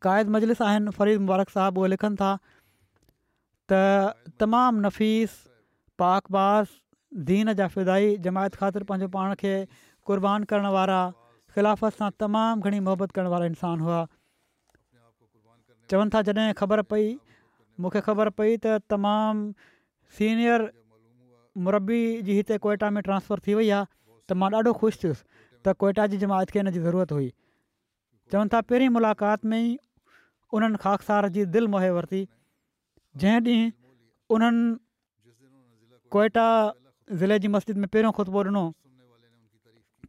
क़ाइद 0.07 0.29
मजलिस 0.37 0.63
आहिनि 0.69 0.91
फरीद 0.99 1.21
मुबारक 1.27 1.51
साहबु 1.57 1.81
उहे 1.83 1.89
लिखनि 1.95 2.17
था 2.23 2.31
त 3.73 3.81
तमामु 4.45 4.81
नफ़ीस 4.87 5.35
पाक 6.05 6.31
बास 6.39 6.77
दीन 7.31 7.53
जाफ़िदाई 7.63 8.17
जमायत 8.29 8.55
ख़ातिर 8.63 8.83
पंहिंजो 8.93 9.09
पाण 9.19 9.35
खे 9.45 9.55
क़ुर्बान 10.07 10.45
करण 10.53 10.67
वारा 10.79 11.01
ख़िलाफ़त 11.59 11.99
सां 12.03 12.11
तमामु 12.23 12.71
घणी 12.71 12.81
मोहबत 12.89 13.17
करण 13.21 13.31
वारा 13.37 13.47
इंसान 13.55 13.81
हुआ 13.89 14.03
चवनि 15.93 16.11
था 16.15 16.23
जॾहिं 16.29 16.53
ख़बर 16.61 16.83
पई 16.95 17.15
मूंखे 17.85 18.01
ख़बर 18.09 18.29
पई 18.41 18.57
त 18.65 18.77
तमामु 18.93 19.73
सीनियर 20.19 20.65
मुरबी 21.67 22.01
जी 22.29 22.37
हिते 22.39 22.59
कोयटा 22.67 22.91
में 22.97 23.03
ट्रांसफर 23.09 23.41
थी 23.47 23.55
वई 23.61 23.69
आहे 23.79 23.87
त 23.89 24.39
मां 24.43 24.51
ॾाढो 24.55 24.73
ख़ुशि 24.83 24.99
थियुसि 25.03 25.23
त 25.65 25.77
कोइटा 25.83 26.07
जी 26.15 26.21
जमा 26.23 26.39
खे 26.55 26.59
हिन 26.63 26.71
जी 26.77 26.81
ज़रूरत 26.87 27.13
हुई 27.17 27.29
चवनि 28.33 28.53
था 28.55 28.61
पहिरीं 28.73 28.89
मुलाक़ात 28.97 29.45
में 29.53 29.59
ई 29.59 29.77
उन्हनि 30.59 30.81
खाकसार 30.87 31.29
जी 31.37 31.45
दिलि 31.57 31.73
मोहे 31.77 31.91
वरिती 31.99 32.21
जंहिं 33.23 33.39
ॾींहुं 33.45 33.71
उन्हनि 34.39 34.65
कोयटा 36.17 36.47
ज़िले 37.23 37.39
जी 37.45 37.49
मस्जिद 37.59 37.83
में 37.85 37.89
पहिरियों 37.91 38.13
खुतबो 38.21 38.43
ॾिनो 38.51 38.65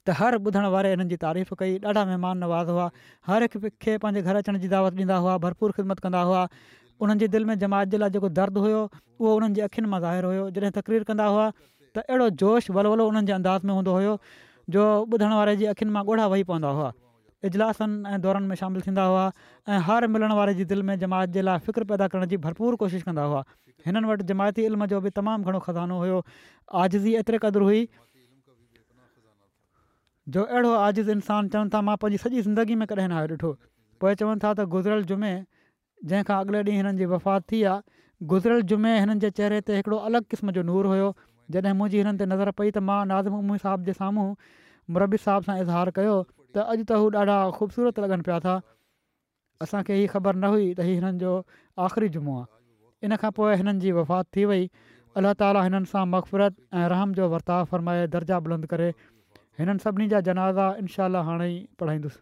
त 0.07 0.17
हर 0.23 0.39
ॿुधण 0.49 0.65
वारे 0.77 0.95
हिननि 0.95 1.09
जी 1.13 1.21
तारीफ़ 1.27 1.53
कई 1.63 1.77
ॾाढा 1.93 2.05
महिमान 2.11 2.43
नवाज़ 2.47 2.75
हुआ 2.75 2.89
हर 3.31 3.45
हिक 3.49 3.63
खे 3.85 3.97
पंहिंजे 4.05 4.25
घर 4.29 4.43
अचण 4.43 4.63
जी 4.65 4.67
दावत 4.75 4.99
ॾींदा 5.03 5.21
हुआ 5.25 5.37
भरपूर 5.47 5.77
ख़िदमत 5.79 6.05
कंदा 6.07 6.23
हुआ 6.31 6.43
उन्हनि 7.01 7.19
जे 7.19 7.27
दिलि 7.33 7.43
में 7.45 7.57
जमात 7.61 7.87
जे 7.93 7.97
लाइ 7.97 8.09
जेको 8.17 8.29
दर्दु 8.37 8.59
हुयो 8.65 8.81
उहो 9.21 9.33
उन्हनि 9.39 9.53
जी 9.57 9.61
अख़ियुनि 9.69 9.89
मां 9.91 9.99
ज़ाहिर 10.01 10.23
हुयो 10.27 10.43
जॾहिं 10.53 10.71
तकरीर 10.81 11.03
कंदा 11.09 11.25
हुआ 11.31 11.45
त 11.93 12.03
अहिड़ो 12.09 12.29
जोश 12.43 12.69
वर 12.75 12.87
वलो 12.93 13.05
उन्हनि 13.13 13.29
जे 13.29 13.33
अंदाज़ 13.37 13.65
में 13.69 13.73
हूंदो 13.73 13.93
हुयो 13.97 14.13
जो 14.75 14.85
ॿुधण 15.13 15.33
वारे 15.39 15.53
जी 15.59 15.65
अख़ियुनि 15.73 15.93
मां 15.97 16.03
ॻोढ़ा 16.09 16.25
वेही 16.33 16.45
पवंदा 16.49 16.71
हुआ 16.77 16.89
इजलासनि 17.49 18.13
ऐं 18.13 18.21
दौरनि 18.21 18.49
में 18.51 18.57
शामिलु 18.61 18.85
थींदा 18.87 19.03
हुआ 19.11 19.25
ऐं 19.73 19.79
हर 19.89 20.07
मिलण 20.13 20.33
वारे 20.39 20.53
जी 20.59 20.65
दिलि 20.71 20.83
में 20.89 20.95
जमात 21.03 21.35
जे 21.37 21.41
लाइ 21.49 21.59
फ़िक्र 21.69 21.83
पैदा 21.93 22.07
करण 22.13 22.35
भरपूर 22.45 22.75
कोशिशि 22.83 23.05
कंदा 23.09 23.25
हुआ 23.33 23.41
हिननि 23.89 24.07
वटि 24.11 24.23
जमायती 24.33 24.65
इल्म 24.69 24.85
जो 24.93 25.01
बि 25.07 25.11
तमामु 25.19 25.51
घणो 25.51 25.59
खज़ानो 25.69 25.95
हुयो 26.05 26.17
आज़िज़ 26.85 27.07
एतिरे 27.23 27.37
क़दुरु 27.45 27.65
हुई 27.71 27.83
जो 30.37 30.43
अहिड़ो 30.49 30.71
आज़िज़ 30.79 31.11
इंसानु 31.17 31.49
चवनि 31.53 31.69
था 31.75 31.81
मां 31.89 31.95
पंहिंजी 32.01 32.23
सॼी 32.25 32.41
ज़िंदगी 32.49 32.75
में 32.81 32.87
कॾहिं 32.87 33.07
न 33.07 33.11
आयो 33.21 33.27
ॾिठो 33.37 33.51
पोइ 34.01 34.15
चवनि 34.23 34.39
था 34.43 34.99
जुमे 35.13 35.31
जंहिंखां 36.05 36.35
अॻिले 36.45 36.59
ॾींहुं 36.65 36.77
हिननि 36.77 36.97
जी 36.97 37.05
वफ़ात 37.13 37.43
थी 37.51 37.61
आहे 37.69 37.81
गुज़िरियल 38.31 38.61
जुमे 38.71 38.91
हिननि 38.99 39.15
जे 39.23 39.29
चहिरे 39.37 39.61
ते 39.69 39.75
हिकिड़ो 39.77 39.97
अलॻि 40.09 40.21
क़िस्म 40.33 40.51
जो 40.57 40.61
नूर 40.69 40.85
हुयो 40.93 41.07
जॾहिं 41.55 41.73
मुंहिंजी 41.79 41.97
हिननि 41.97 42.17
ते 42.21 42.25
नज़र 42.33 42.51
पई 42.59 42.71
त 42.77 42.83
मां 42.89 42.99
नाज़म 43.13 43.37
अमी 43.37 43.57
साहिब 43.63 43.85
जे 43.89 43.93
साम्हूं 44.01 44.29
मुरबी 44.97 45.17
साहिब 45.25 45.49
सां 45.49 45.55
इज़हार 45.61 45.91
कयो 45.97 46.17
त 46.23 46.65
अॼु 46.73 46.83
त 46.83 46.99
हू 47.03 47.09
ॾाढा 47.23 47.37
ख़ूबसूरत 47.57 47.99
लॻनि 48.05 48.27
पिया 48.29 48.39
था 48.45 48.55
असांखे 49.65 49.97
हीअ 49.99 50.07
ख़बर 50.13 50.39
न 50.43 50.53
हुई 50.55 50.67
त 50.77 50.87
हीउ 50.89 50.99
हिननि 51.01 51.19
जो 51.25 51.33
आख़िरी 51.87 52.09
जुमो 52.17 52.37
आहे 52.43 53.09
इन 53.09 53.15
खां 53.25 53.31
पोइ 53.41 53.55
हिननि 53.63 53.85
जी 53.85 53.91
वफ़ात 54.01 54.29
थी 54.37 54.45
वई 54.53 54.69
अलाह 55.21 55.37
ताला 55.41 55.65
हिननि 55.69 55.93
सां 55.95 56.05
मक़फ़रत 56.13 56.61
ऐं 56.83 56.87
रहम 56.95 57.17
जो 57.21 57.29
वर्ताव 57.33 57.65
फरमाए 57.73 58.05
दर्जा 58.19 58.39
बुलंद 58.49 58.69
करे 58.75 58.93
हिननि 59.59 59.87
सभिनी 59.87 60.09
जा 60.15 60.21
जनाज़ा 60.31 60.69
इनशा 60.85 61.09
हाणे 61.31 61.51
ई 61.55 61.59
पढ़ाईंदुसि 61.81 62.21